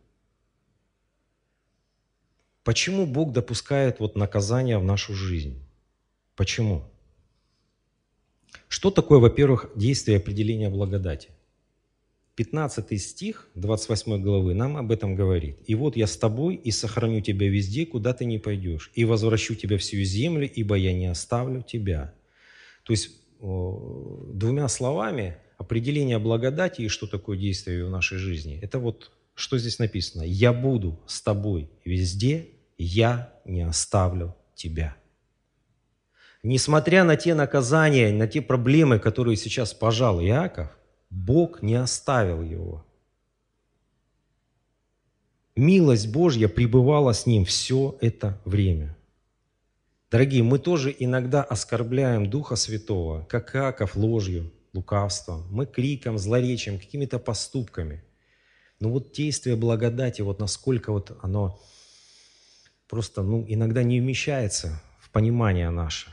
Почему 2.62 3.06
Бог 3.06 3.32
допускает 3.32 4.00
вот 4.00 4.16
наказание 4.16 4.78
в 4.78 4.84
нашу 4.84 5.12
жизнь? 5.12 5.62
Почему? 6.36 6.84
Что 8.68 8.90
такое, 8.90 9.18
во-первых, 9.18 9.70
действие 9.76 10.16
определения 10.16 10.70
благодати? 10.70 11.30
15 12.36 13.00
стих 13.00 13.48
28 13.54 14.20
главы 14.20 14.54
нам 14.54 14.76
об 14.76 14.90
этом 14.90 15.14
говорит. 15.14 15.58
«И 15.66 15.74
вот 15.74 15.96
я 15.96 16.06
с 16.06 16.16
тобой 16.16 16.56
и 16.56 16.72
сохраню 16.72 17.20
тебя 17.20 17.48
везде, 17.48 17.86
куда 17.86 18.12
ты 18.12 18.24
не 18.24 18.38
пойдешь, 18.38 18.90
и 18.94 19.04
возвращу 19.04 19.54
тебя 19.54 19.78
всю 19.78 20.02
землю, 20.02 20.50
ибо 20.52 20.74
я 20.74 20.92
не 20.92 21.06
оставлю 21.06 21.62
тебя». 21.62 22.12
То 22.82 22.92
есть 22.92 23.10
двумя 23.40 24.68
словами 24.68 25.36
определение 25.58 26.18
благодати 26.18 26.82
и 26.82 26.88
что 26.88 27.06
такое 27.06 27.38
действие 27.38 27.84
в 27.84 27.90
нашей 27.90 28.18
жизни, 28.18 28.58
это 28.60 28.78
вот 28.78 29.12
что 29.34 29.56
здесь 29.58 29.78
написано. 29.78 30.22
«Я 30.22 30.52
буду 30.52 31.00
с 31.06 31.22
тобой 31.22 31.70
везде, 31.84 32.48
я 32.78 33.32
не 33.44 33.62
оставлю 33.62 34.34
тебя». 34.56 34.96
Несмотря 36.42 37.04
на 37.04 37.16
те 37.16 37.34
наказания, 37.34 38.12
на 38.12 38.26
те 38.26 38.42
проблемы, 38.42 38.98
которые 38.98 39.36
сейчас 39.36 39.72
пожал 39.72 40.20
Иаков– 40.20 40.68
Бог 41.14 41.62
не 41.62 41.76
оставил 41.76 42.42
его. 42.42 42.84
Милость 45.54 46.10
Божья 46.10 46.48
пребывала 46.48 47.12
с 47.12 47.24
ним 47.24 47.44
все 47.44 47.96
это 48.00 48.40
время. 48.44 48.96
Дорогие, 50.10 50.42
мы 50.42 50.58
тоже 50.58 50.94
иногда 50.98 51.44
оскорбляем 51.44 52.28
Духа 52.28 52.56
Святого, 52.56 53.24
как 53.26 53.54
Иаков 53.54 53.94
ложью, 53.94 54.52
лукавством. 54.72 55.46
Мы 55.50 55.66
криком, 55.66 56.18
злоречием, 56.18 56.80
какими-то 56.80 57.20
поступками. 57.20 58.02
Но 58.80 58.90
вот 58.90 59.12
действие 59.12 59.54
благодати, 59.54 60.20
вот 60.20 60.40
насколько 60.40 60.90
вот 60.90 61.16
оно 61.22 61.62
просто 62.88 63.22
ну, 63.22 63.44
иногда 63.46 63.84
не 63.84 64.00
вмещается 64.00 64.82
в 64.98 65.10
понимание 65.10 65.70
наше. 65.70 66.10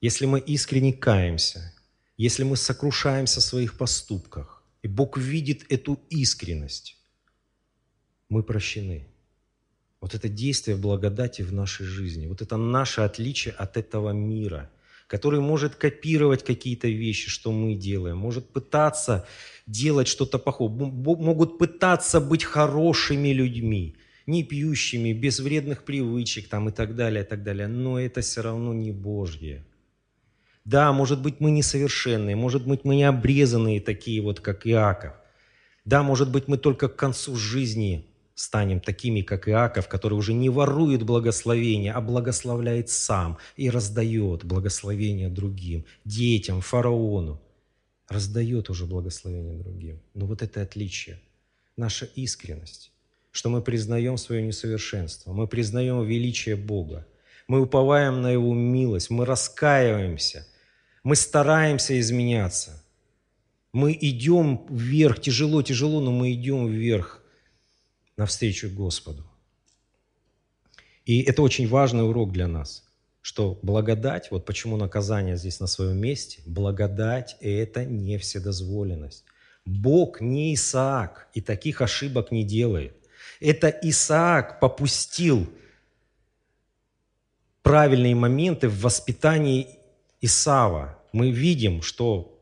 Если 0.00 0.24
мы 0.24 0.40
искренне 0.40 0.94
каемся, 0.94 1.73
если 2.16 2.44
мы 2.44 2.56
сокрушаемся 2.56 3.40
в 3.40 3.44
своих 3.44 3.76
поступках, 3.76 4.62
и 4.82 4.88
Бог 4.88 5.16
видит 5.16 5.64
эту 5.68 5.98
искренность, 6.10 6.96
мы 8.28 8.42
прощены. 8.42 9.08
Вот 10.00 10.14
это 10.14 10.28
действие 10.28 10.76
благодати 10.76 11.42
в 11.42 11.52
нашей 11.52 11.86
жизни, 11.86 12.26
вот 12.26 12.42
это 12.42 12.56
наше 12.56 13.00
отличие 13.00 13.54
от 13.54 13.76
этого 13.76 14.10
мира, 14.10 14.70
который 15.06 15.40
может 15.40 15.76
копировать 15.76 16.44
какие-то 16.44 16.88
вещи, 16.88 17.30
что 17.30 17.52
мы 17.52 17.74
делаем, 17.74 18.18
может 18.18 18.50
пытаться 18.50 19.26
делать 19.66 20.08
что-то 20.08 20.38
похожее, 20.38 20.76
могут 20.76 21.58
пытаться 21.58 22.20
быть 22.20 22.44
хорошими 22.44 23.28
людьми, 23.28 23.96
не 24.26 24.44
пьющими, 24.44 25.12
без 25.12 25.40
вредных 25.40 25.84
привычек 25.84 26.48
там, 26.48 26.68
и 26.68 26.72
так 26.72 26.94
далее, 26.94 27.24
и 27.24 27.26
так 27.26 27.42
далее. 27.42 27.66
Но 27.66 27.98
это 27.98 28.20
все 28.20 28.42
равно 28.42 28.74
не 28.74 28.92
Божье. 28.92 29.64
Да, 30.64 30.92
может 30.92 31.20
быть, 31.20 31.40
мы 31.40 31.50
несовершенные, 31.50 32.36
может 32.36 32.66
быть, 32.66 32.84
мы 32.84 32.96
не 32.96 33.04
обрезанные 33.04 33.80
такие 33.80 34.22
вот, 34.22 34.40
как 34.40 34.66
Иаков. 34.66 35.12
Да, 35.84 36.02
может 36.02 36.30
быть, 36.30 36.48
мы 36.48 36.56
только 36.56 36.88
к 36.88 36.96
концу 36.96 37.36
жизни 37.36 38.06
станем 38.34 38.80
такими, 38.80 39.20
как 39.20 39.46
Иаков, 39.46 39.88
который 39.88 40.14
уже 40.14 40.32
не 40.32 40.48
ворует 40.48 41.02
благословение, 41.02 41.92
а 41.92 42.00
благословляет 42.00 42.88
сам 42.88 43.36
и 43.56 43.68
раздает 43.68 44.44
благословение 44.44 45.28
другим, 45.28 45.84
детям, 46.06 46.62
фараону. 46.62 47.42
Раздает 48.08 48.70
уже 48.70 48.86
благословение 48.86 49.56
другим. 49.56 50.00
Но 50.14 50.26
вот 50.26 50.42
это 50.42 50.62
отличие, 50.62 51.20
наша 51.76 52.06
искренность, 52.14 52.90
что 53.32 53.50
мы 53.50 53.60
признаем 53.60 54.16
свое 54.16 54.42
несовершенство, 54.42 55.34
мы 55.34 55.46
признаем 55.46 56.02
величие 56.04 56.56
Бога, 56.56 57.06
мы 57.48 57.60
уповаем 57.60 58.22
на 58.22 58.30
Его 58.30 58.54
милость, 58.54 59.10
мы 59.10 59.26
раскаиваемся– 59.26 60.46
мы 61.04 61.16
стараемся 61.16 62.00
изменяться. 62.00 62.82
Мы 63.72 63.96
идем 64.00 64.66
вверх, 64.70 65.20
тяжело, 65.20 65.62
тяжело, 65.62 66.00
но 66.00 66.10
мы 66.10 66.32
идем 66.32 66.66
вверх 66.66 67.22
навстречу 68.16 68.70
Господу. 68.70 69.24
И 71.04 71.20
это 71.22 71.42
очень 71.42 71.68
важный 71.68 72.08
урок 72.08 72.32
для 72.32 72.48
нас, 72.48 72.84
что 73.20 73.58
благодать, 73.62 74.30
вот 74.30 74.46
почему 74.46 74.76
наказание 74.76 75.36
здесь 75.36 75.60
на 75.60 75.66
своем 75.66 75.98
месте, 75.98 76.40
благодать– 76.46 77.36
это 77.40 77.84
не 77.84 78.16
вседозволенность. 78.16 79.24
Бог 79.66 80.20
не 80.20 80.54
Исаак 80.54 81.28
и 81.34 81.40
таких 81.40 81.82
ошибок 81.82 82.30
не 82.30 82.44
делает. 82.44 82.96
Это 83.40 83.68
Исаак 83.68 84.60
попустил 84.60 85.50
правильные 87.62 88.14
моменты 88.14 88.68
в 88.68 88.80
воспитании 88.80 89.78
Исава, 90.24 90.98
мы 91.12 91.30
видим, 91.30 91.82
что 91.82 92.40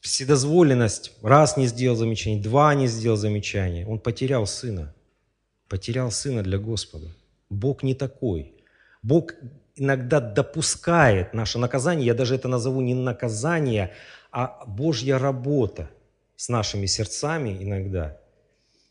вседозволенность 0.00 1.12
раз 1.22 1.56
не 1.56 1.66
сделал 1.66 1.96
замечание, 1.96 2.42
два 2.42 2.74
не 2.74 2.88
сделал 2.88 3.16
замечание, 3.16 3.86
он 3.86 4.00
потерял 4.00 4.46
сына. 4.46 4.94
Потерял 5.66 6.10
сына 6.10 6.42
для 6.42 6.58
Господа. 6.58 7.06
Бог 7.48 7.82
не 7.82 7.94
такой. 7.94 8.52
Бог 9.02 9.32
иногда 9.76 10.20
допускает 10.20 11.32
наше 11.32 11.58
наказание, 11.58 12.04
я 12.04 12.12
даже 12.12 12.34
это 12.34 12.48
назову 12.48 12.82
не 12.82 12.92
наказание, 12.92 13.94
а 14.30 14.64
Божья 14.66 15.16
работа 15.16 15.88
с 16.36 16.50
нашими 16.50 16.84
сердцами 16.84 17.56
иногда. 17.64 18.18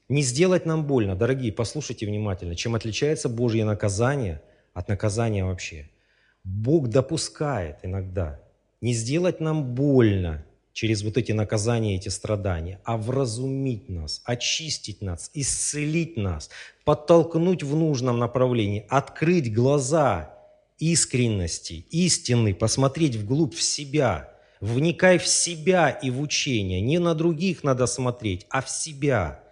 Не 0.09 0.23
сделать 0.23 0.65
нам 0.65 0.87
больно, 0.87 1.15
дорогие, 1.15 1.53
послушайте 1.53 2.07
внимательно, 2.07 2.55
чем 2.55 2.73
отличается 2.73 3.29
Божье 3.29 3.65
наказание 3.65 4.41
от 4.73 4.87
наказания 4.87 5.45
вообще– 5.45 5.91
Бог 6.43 6.87
допускает 6.87 7.77
иногда 7.83 8.39
не 8.81 8.93
сделать 8.93 9.39
нам 9.39 9.75
больно 9.75 10.43
через 10.73 11.03
вот 11.03 11.17
эти 11.17 11.31
наказания, 11.31 11.95
эти 11.95 12.09
страдания, 12.09 12.79
а 12.83 12.97
вразумить 12.97 13.89
нас, 13.89 14.21
очистить 14.25 15.01
нас, 15.01 15.29
исцелить 15.33 16.17
нас, 16.17 16.49
подтолкнуть 16.83 17.61
в 17.63 17.75
нужном 17.75 18.17
направлении, 18.17 18.85
открыть 18.89 19.53
глаза 19.53 20.33
искренности, 20.79 21.85
истины, 21.91 22.55
посмотреть 22.55 23.15
вглубь 23.15 23.53
в 23.53 23.61
себя, 23.61 24.33
вникай 24.61 25.19
в 25.19 25.27
себя 25.27 25.89
и 25.89 26.09
в 26.09 26.19
учение. 26.19 26.81
Не 26.81 26.97
на 26.97 27.13
других 27.13 27.63
надо 27.63 27.85
смотреть, 27.85 28.47
а 28.49 28.61
в 28.61 28.69
себя. 28.69 29.43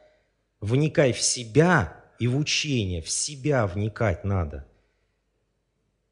Вникай 0.59 1.13
в 1.13 1.21
себя 1.21 2.01
и 2.17 2.27
в 2.27 2.37
учение, 2.37 3.01
в 3.01 3.09
себя 3.09 3.67
вникать 3.67 4.25
надо. 4.25 4.65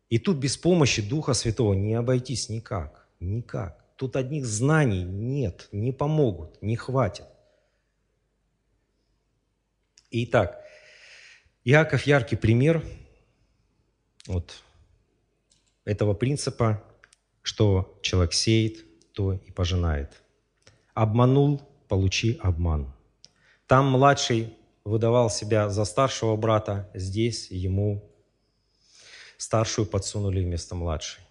И 0.09 0.19
тут 0.19 0.37
без 0.37 0.57
помощи 0.57 1.01
Духа 1.01 1.33
Святого 1.33 1.73
не 1.73 1.95
обойтись 1.95 2.49
никак. 2.49 3.07
Никак. 3.19 3.83
Тут 3.97 4.15
одних 4.15 4.45
знаний 4.45 5.03
нет, 5.03 5.67
не 5.71 5.91
помогут, 5.91 6.61
не 6.61 6.75
хватит. 6.75 7.25
Итак, 10.11 10.63
Иаков 11.65 12.03
яркий 12.03 12.37
пример 12.37 12.81
вот 14.27 14.63
этого 15.83 16.13
принципа, 16.13 16.83
что 17.41 17.99
человек 18.01 18.33
сеет, 18.33 18.85
то 19.13 19.33
и 19.33 19.51
пожинает. 19.51 20.21
Обманул, 20.93 21.61
получи 21.87 22.39
обман. 22.41 22.93
Там 23.65 23.91
младший 23.91 24.53
выдавал 24.85 25.29
себя 25.29 25.69
за 25.69 25.83
старшего 25.83 26.35
брата, 26.37 26.89
здесь 26.93 27.51
ему 27.51 28.09
старшую 29.37 29.85
подсунули 29.85 30.41
вместо 30.41 30.75
младшей. 30.75 31.23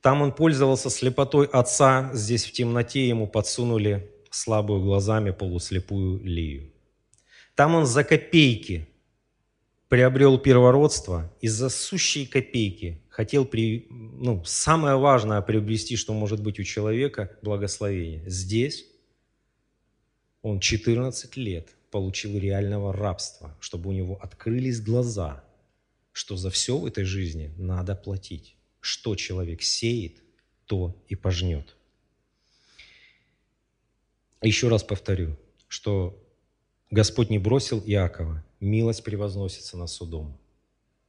Там 0.00 0.22
он 0.22 0.32
пользовался 0.32 0.90
слепотой 0.90 1.46
отца, 1.46 2.10
здесь 2.12 2.44
в 2.44 2.52
темноте 2.52 3.08
ему 3.08 3.26
подсунули 3.26 4.10
слабую 4.30 4.82
глазами 4.82 5.30
полуслепую 5.30 6.22
Лию. 6.22 6.70
Там 7.54 7.74
он 7.74 7.86
за 7.86 8.04
копейки 8.04 8.88
приобрел 9.88 10.38
первородство 10.38 11.32
и 11.40 11.48
за 11.48 11.68
сущие 11.68 12.26
копейки 12.26 13.00
хотел, 13.08 13.44
при, 13.44 13.86
ну, 13.90 14.44
самое 14.44 14.96
важное 14.96 15.40
приобрести, 15.40 15.96
что 15.96 16.12
может 16.12 16.42
быть 16.42 16.58
у 16.58 16.64
человека, 16.64 17.30
благословение. 17.42 18.22
Здесь 18.26 18.86
он 20.42 20.58
14 20.60 21.36
лет 21.36 21.68
получил 21.90 22.36
реального 22.36 22.92
рабства, 22.92 23.56
чтобы 23.60 23.90
у 23.90 23.92
него 23.92 24.18
открылись 24.20 24.80
глаза– 24.80 25.43
что 26.14 26.36
за 26.36 26.48
все 26.48 26.78
в 26.78 26.86
этой 26.86 27.04
жизни 27.04 27.52
надо 27.58 27.96
платить. 27.96 28.56
Что 28.80 29.16
человек 29.16 29.62
сеет, 29.62 30.22
то 30.66 30.96
и 31.08 31.16
пожнет. 31.16 31.74
Еще 34.40 34.68
раз 34.68 34.84
повторю, 34.84 35.36
что 35.66 36.16
Господь 36.92 37.30
не 37.30 37.40
бросил 37.40 37.82
Иакова, 37.84 38.44
милость 38.60 39.02
превозносится 39.02 39.76
над 39.76 39.90
судом. 39.90 40.38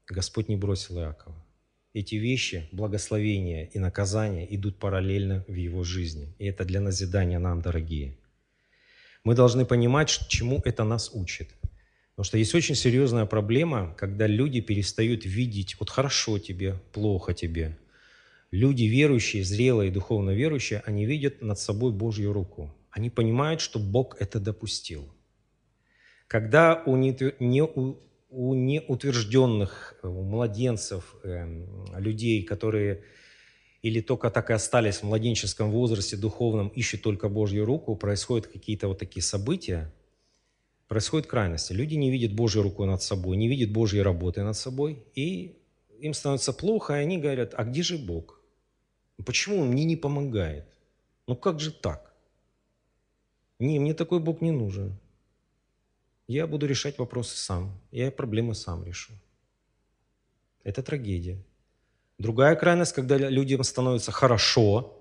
Господь 0.07 0.49
не 0.49 0.55
бросил 0.55 0.99
Иакова. 0.99 1.35
эти 1.93 2.15
вещи, 2.15 2.67
благословения 2.71 3.69
и 3.73 3.79
наказания, 3.79 4.45
идут 4.55 4.77
параллельно 4.79 5.45
в 5.47 5.53
его 5.53 5.83
жизни. 5.83 6.33
И 6.39 6.45
это 6.47 6.65
для 6.65 6.81
назидания 6.81 7.39
нам, 7.39 7.61
дорогие. 7.61 8.17
Мы 9.23 9.35
должны 9.35 9.65
понимать, 9.65 10.09
чему 10.27 10.61
это 10.65 10.83
нас 10.83 11.11
учит. 11.13 11.51
Потому 12.16 12.26
что 12.28 12.38
есть 12.38 12.55
очень 12.55 12.76
серьезная 12.76 13.26
проблема, 13.26 13.93
когда 13.97 14.26
люди 14.26 14.61
перестают 14.61 15.26
видеть, 15.26 15.78
вот 15.80 15.89
хорошо 15.89 16.39
тебе, 16.39 16.80
плохо 16.93 17.34
тебе. 17.34 17.78
Люди 18.51 18.84
верующие, 18.84 19.43
зрелые, 19.43 19.91
духовно 19.91 20.30
верующие, 20.32 20.82
они 20.86 21.05
видят 21.05 21.41
над 21.41 21.59
собой 21.59 21.91
Божью 21.91 22.32
руку. 22.32 22.74
Они 22.89 23.09
понимают, 23.09 23.59
что 23.59 23.80
Бог 23.80 24.16
это 24.22 24.39
допустил. 24.39 25.13
Когда 26.28 26.82
у, 26.86 26.95
не, 26.95 27.61
у, 27.61 27.97
у 28.30 28.53
неутвержденных, 28.53 29.95
у 30.01 30.22
младенцев, 30.22 31.16
э, 31.24 31.66
людей, 31.97 32.43
которые 32.43 33.03
или 33.82 33.99
только 33.99 34.32
так 34.32 34.49
и 34.49 34.53
остались 34.53 34.97
в 34.97 35.03
младенческом 35.03 35.70
возрасте 35.70 36.16
духовном, 36.16 36.70
ищут 36.70 37.01
только 37.01 37.28
Божью 37.28 37.66
руку, 37.66 37.97
происходят 37.97 38.47
какие-то 38.47 38.88
вот 38.88 38.99
такие 38.99 39.22
события, 39.22 39.93
происходят 40.95 41.27
крайности. 41.27 41.73
Люди 41.73 41.95
не 41.95 42.09
видят 42.09 42.31
Божью 42.31 42.63
руку 42.63 42.85
над 42.85 43.01
собой, 43.01 43.35
не 43.35 43.49
видят 43.49 43.69
Божьей 43.69 44.01
работы 44.01 44.43
над 44.43 44.55
собой, 44.55 45.03
и 45.13 45.57
им 45.99 46.13
становится 46.13 46.53
плохо, 46.53 46.93
и 46.93 47.03
они 47.03 47.17
говорят, 47.17 47.53
а 47.57 47.65
где 47.65 47.83
же 47.83 47.97
Бог? 47.97 48.39
Почему 49.25 49.59
Он 49.59 49.67
мне 49.67 49.83
не 49.83 49.97
помогает? 49.97 50.63
Ну 51.27 51.35
как 51.35 51.59
же 51.59 51.71
так? 51.71 52.13
Не, 53.59 53.79
мне 53.79 53.93
такой 53.93 54.19
Бог 54.19 54.41
не 54.41 54.51
нужен. 54.51 54.97
Я 56.27 56.47
буду 56.47 56.65
решать 56.65 56.97
вопросы 56.97 57.35
сам. 57.37 57.77
Я 57.91 58.09
проблемы 58.09 58.55
сам 58.55 58.85
решу. 58.85 59.13
Это 60.63 60.81
трагедия. 60.81 61.43
Другая 62.17 62.55
крайность, 62.55 62.93
когда 62.93 63.17
людям 63.17 63.63
становится 63.63 64.13
хорошо, 64.13 64.93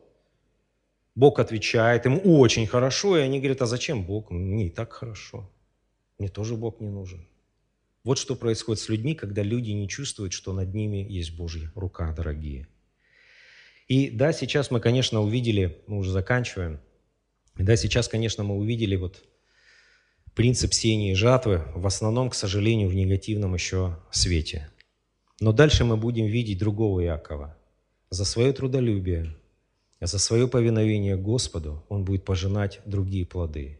Бог 1.14 1.38
отвечает, 1.38 2.06
им 2.06 2.20
очень 2.24 2.66
хорошо, 2.66 3.16
и 3.16 3.20
они 3.20 3.38
говорят, 3.38 3.62
а 3.62 3.66
зачем 3.66 4.02
Бог? 4.02 4.32
Мне 4.32 4.66
и 4.66 4.70
так 4.70 4.92
хорошо. 4.92 5.48
Мне 6.24 6.30
тоже 6.30 6.56
Бог 6.56 6.80
не 6.80 6.88
нужен. 6.88 7.28
Вот 8.02 8.16
что 8.16 8.34
происходит 8.34 8.80
с 8.80 8.88
людьми, 8.88 9.14
когда 9.14 9.42
люди 9.42 9.72
не 9.72 9.86
чувствуют, 9.86 10.32
что 10.32 10.54
над 10.54 10.72
ними 10.72 11.06
есть 11.06 11.36
Божья 11.36 11.70
рука, 11.74 12.14
дорогие. 12.14 12.66
И 13.88 14.08
да, 14.08 14.32
сейчас 14.32 14.70
мы, 14.70 14.80
конечно, 14.80 15.20
увидели, 15.20 15.82
мы 15.86 15.98
уже 15.98 16.12
заканчиваем, 16.12 16.80
да, 17.56 17.76
сейчас, 17.76 18.08
конечно, 18.08 18.42
мы 18.42 18.56
увидели 18.56 18.96
вот 18.96 19.22
принцип 20.34 20.72
сеяния 20.72 21.12
и 21.12 21.14
жатвы, 21.14 21.62
в 21.74 21.86
основном, 21.86 22.30
к 22.30 22.34
сожалению, 22.34 22.88
в 22.88 22.94
негативном 22.94 23.52
еще 23.52 23.98
свете. 24.10 24.70
Но 25.40 25.52
дальше 25.52 25.84
мы 25.84 25.98
будем 25.98 26.24
видеть 26.24 26.56
другого 26.56 27.04
Иакова. 27.04 27.54
За 28.08 28.24
свое 28.24 28.54
трудолюбие, 28.54 29.36
за 30.00 30.18
свое 30.18 30.48
повиновение 30.48 31.18
Господу 31.18 31.84
он 31.90 32.06
будет 32.06 32.24
пожинать 32.24 32.80
другие 32.86 33.26
плоды. 33.26 33.78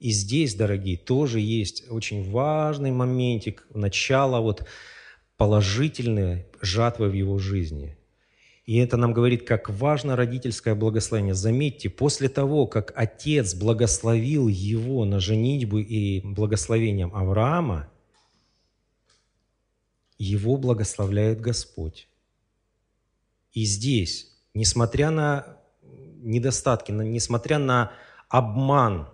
И 0.00 0.10
здесь, 0.10 0.54
дорогие, 0.54 0.96
тоже 0.96 1.40
есть 1.40 1.84
очень 1.90 2.30
важный 2.30 2.90
моментик, 2.90 3.66
начало 3.72 4.40
вот 4.40 4.66
положительной 5.36 6.46
жатвы 6.60 7.08
в 7.08 7.12
его 7.12 7.38
жизни– 7.38 7.96
и 8.66 8.78
это 8.78 8.96
нам 8.96 9.12
говорит, 9.12 9.46
как 9.46 9.68
важно 9.68 10.16
родительское 10.16 10.74
благословение. 10.74 11.34
Заметьте, 11.34 11.90
после 11.90 12.30
того, 12.30 12.66
как 12.66 12.92
отец 12.96 13.54
благословил 13.54 14.48
его 14.48 15.04
на 15.04 15.20
женитьбу 15.20 15.78
и 15.78 16.20
благословением 16.20 17.14
Авраама, 17.14 17.90
его 20.16 20.56
благословляет 20.56 21.42
Господь. 21.42 22.08
И 23.52 23.64
здесь, 23.64 24.34
несмотря 24.54 25.10
на 25.10 25.58
недостатки, 26.22 26.90
несмотря 26.90 27.58
на 27.58 27.92
обман, 28.30 29.08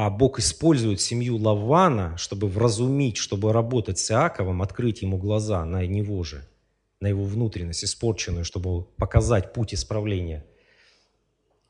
а 0.00 0.10
Бог 0.10 0.38
использует 0.38 1.00
семью 1.00 1.38
Лавана, 1.38 2.16
чтобы 2.16 2.46
вразумить, 2.46 3.16
чтобы 3.16 3.52
работать 3.52 3.98
с 3.98 4.12
Иаковом, 4.12 4.62
открыть 4.62 5.02
ему 5.02 5.18
глаза 5.18 5.64
на 5.64 5.84
него 5.84 6.22
же– 6.22 6.46
на 7.00 7.08
его 7.08 7.24
внутренность, 7.24 7.82
испорченную, 7.82 8.44
чтобы 8.44 8.84
показать 8.96 9.52
путь 9.52 9.74
исправления. 9.74 10.46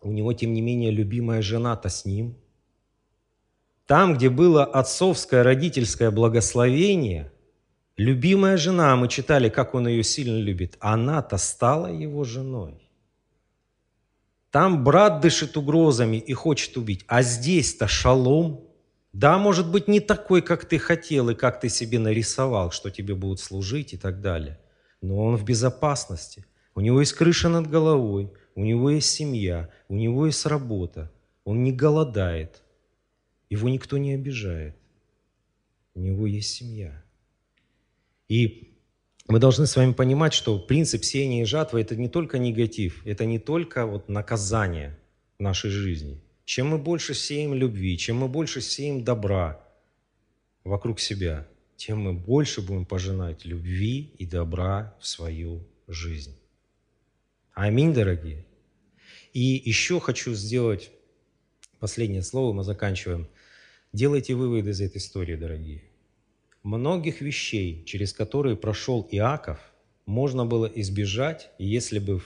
У 0.03 0.13
него, 0.13 0.35
тем 0.35 0.53
не 0.53 0.61
менее, 0.61 0.91
любимая 0.91 1.41
жена-то 1.41 1.89
с 1.89 2.05
ним. 2.05 2.37
Там, 3.87 4.15
где 4.15 4.29
было 4.29 4.63
отцовское 4.63 5.43
родительское 5.43 6.11
благословение, 6.11 7.33
любимая 7.97 8.59
жена, 8.59 8.95
мы 8.97 9.09
читали, 9.09 9.49
как 9.49 9.75
он 9.75 9.89
ее 9.89 10.05
сильно 10.05 10.37
любит, 10.37 10.77
она-то 10.81 11.39
стала 11.39 11.87
его 11.87 12.25
женой. 12.25 12.88
Там 14.51 14.85
брат 14.85 15.21
дышит 15.21 15.57
угрозами 15.57 16.17
и 16.17 16.33
хочет 16.33 16.77
убить, 16.77 17.05
а 17.07 17.23
здесь-то 17.23 17.87
шалом. 17.87 18.65
Да, 19.13 19.39
может 19.39 19.71
быть, 19.71 19.89
не 19.89 20.01
такой, 20.01 20.43
как 20.43 20.65
ты 20.65 20.79
хотел 20.79 21.29
и 21.31 21.35
как 21.35 21.61
ты 21.61 21.69
себе 21.69 21.99
нарисовал, 21.99 22.71
что 22.71 22.91
тебе 22.91 23.15
будут 23.15 23.41
служить 23.41 23.93
и 23.93 23.97
так 23.97 24.21
далее– 24.21 24.59
но 25.01 25.25
он 25.25 25.37
в 25.37 25.45
безопасности. 25.45 26.45
У 26.75 26.81
него 26.81 27.01
есть 27.01 27.13
крыша 27.13 27.49
над 27.49 27.69
головой, 27.69 28.33
у 28.55 28.65
него 28.65 28.91
есть 28.91 29.11
семья, 29.11 29.71
у 29.89 29.95
него 29.95 30.27
есть 30.27 30.45
работа. 30.47 31.11
Он 31.45 31.65
не 31.65 31.73
голодает, 31.73 32.63
его 33.49 33.69
никто 33.69 33.99
не 33.99 34.15
обижает. 34.15 34.77
У 35.95 36.01
него 36.01 36.27
есть 36.27 36.51
семья. 36.51 37.03
И 38.29 38.68
мы 39.29 39.39
должны 39.39 39.67
с 39.67 39.77
вами 39.77 39.93
понимать, 39.93 40.35
что 40.35 40.59
принцип 40.59 41.05
сеяния 41.05 41.43
и 41.43 41.47
жатвы– 41.47 41.81
это 41.83 41.95
не 41.95 42.09
только 42.09 42.39
негатив, 42.39 43.07
это 43.07 43.25
не 43.25 43.39
только 43.39 43.87
вот 43.87 44.09
наказание 44.09 44.99
нашей 45.39 45.71
жизни. 45.71 46.21
Чем 46.45 46.69
мы 46.69 46.79
больше 46.79 47.15
сеем 47.15 47.55
любви, 47.55 47.97
чем 47.97 48.17
мы 48.17 48.29
больше 48.29 48.61
сеем 48.61 49.05
добра 49.05 49.61
вокруг 50.65 50.99
себя– 50.99 51.47
тем 51.79 52.01
мы 52.01 52.13
больше 52.13 52.61
будем 52.61 52.85
пожинать 52.85 53.45
любви 53.45 54.13
и 54.19 54.27
добра 54.27 54.97
в 55.01 55.07
свою 55.07 55.65
жизнь. 55.87 56.37
Аминь, 57.55 57.95
дорогие. 57.95 58.45
И 59.33 59.63
еще 59.65 60.01
хочу 60.01 60.35
сделать 60.35 60.91
последнее 61.79 62.23
слово, 62.23 62.53
мы 62.53 62.65
заканчиваем. 62.65 63.29
Делайте 63.93 64.35
выводы 64.35 64.71
из 64.71 64.81
этой 64.81 64.97
истории, 64.97 65.37
дорогие. 65.37 65.85
Многих 66.69 67.23
вещей, 67.23 67.83
через 67.87 68.13
которые 68.13 68.55
прошел 68.55 69.09
Иаков, 69.11 69.59
можно 70.05 70.45
было 70.45 70.67
избежать, 70.67 71.49
если 71.59 71.99
бы 71.99 72.21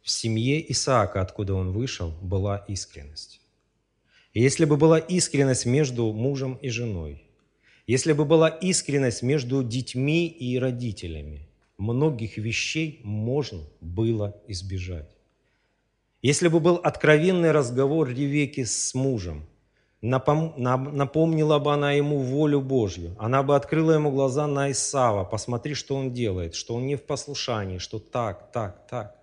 в 0.00 0.08
семье 0.08 0.64
Исаака, 0.70 1.20
откуда 1.20 1.54
он 1.54 1.72
вышел, 1.72 2.12
была 2.22 2.64
искренность. 2.68 3.40
Если 4.32 4.64
бы 4.64 4.76
была 4.76 5.00
искренность 5.00 5.66
между 5.66 6.12
мужем 6.12 6.54
и 6.62 6.68
женой– 6.68 7.24
если 7.88 8.12
бы 8.12 8.26
была 8.26 8.48
искренность 8.50 9.22
между 9.22 9.64
детьми 9.64 10.28
и 10.28 10.58
родителями, 10.58 11.48
многих 11.78 12.36
вещей 12.36 13.00
можно 13.02 13.62
было 13.80 14.40
избежать. 14.46 15.10
Если 16.20 16.48
бы 16.48 16.60
был 16.60 16.74
откровенный 16.76 17.50
разговор 17.50 18.10
Ревеки 18.10 18.64
с 18.64 18.94
мужем, 18.94 19.46
напомнила 20.00 21.58
бы 21.58 21.72
она 21.72 21.92
ему 21.92 22.18
волю 22.18 22.60
Божью, 22.60 23.16
она 23.18 23.42
бы 23.42 23.56
открыла 23.56 23.92
ему 23.92 24.10
глаза 24.10 24.46
на 24.46 24.70
Исава, 24.70 25.24
посмотри, 25.24 25.74
что 25.74 25.96
он 25.96 26.12
делает, 26.12 26.54
что 26.54 26.74
он 26.74 26.86
не 26.86 26.96
в 26.96 27.02
послушании, 27.02 27.78
что 27.78 27.98
так, 27.98 28.52
так, 28.52 28.86
так. 28.88 29.16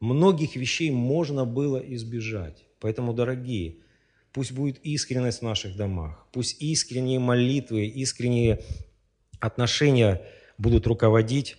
Многих 0.00 0.56
вещей 0.56 0.90
можно 0.90 1.44
было 1.44 1.78
избежать. 1.78 2.64
Поэтому, 2.80 3.14
дорогие, 3.14 3.76
Пусть 4.34 4.50
будет 4.50 4.84
искренность 4.84 5.38
в 5.38 5.44
наших 5.44 5.76
домах. 5.76 6.26
Пусть 6.32 6.60
искренние 6.60 7.20
молитвы, 7.20 7.86
искренние 7.86 8.64
отношения 9.38 10.22
будут 10.58 10.88
руководить 10.88 11.56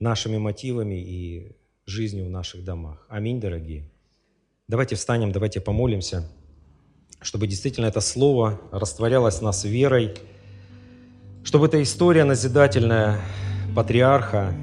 нашими 0.00 0.38
мотивами 0.38 0.94
и 0.94 1.52
жизнью 1.84 2.24
в 2.24 2.30
наших 2.30 2.64
домах. 2.64 3.04
Аминь, 3.10 3.40
дорогие. 3.40 3.90
Давайте 4.68 4.96
встанем, 4.96 5.32
давайте 5.32 5.60
помолимся, 5.60 6.26
чтобы 7.20 7.46
действительно 7.46 7.86
это 7.86 8.00
слово 8.00 8.60
растворялось 8.72 9.38
в 9.38 9.42
нас 9.42 9.64
верой, 9.64 10.14
чтобы 11.44 11.66
эта 11.66 11.82
история 11.82 12.24
назидательная 12.24 13.20
патриарха 13.74 14.54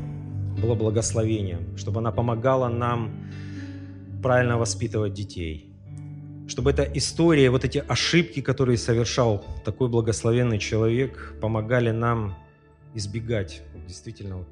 была 0.62 0.76
благословением, 0.76 1.78
чтобы 1.78 2.00
она 2.00 2.12
помогала 2.12 2.68
нам 2.68 3.12
правильно 4.22 4.58
воспитывать 4.58 5.14
детей– 5.14 5.72
чтобы 6.48 6.72
эта 6.72 6.84
история, 6.84 7.50
вот 7.50 7.66
эти 7.66 7.80
ошибки, 7.80 8.42
которые 8.42 8.78
совершал 8.78 9.44
такой 9.64 9.90
благословенный 9.90 10.60
человек, 10.60 11.34
помогали 11.42 11.90
нам 11.92 12.36
избегать 12.94 13.64
действительно 13.88 14.46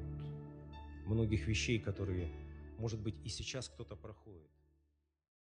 многих 1.06 1.46
вещей, 1.46 1.78
которые, 1.78 2.32
может 2.78 3.00
быть, 3.00 3.14
и 3.24 3.28
сейчас 3.28 3.68
кто-то 3.68 3.94
проходит. 3.94 4.43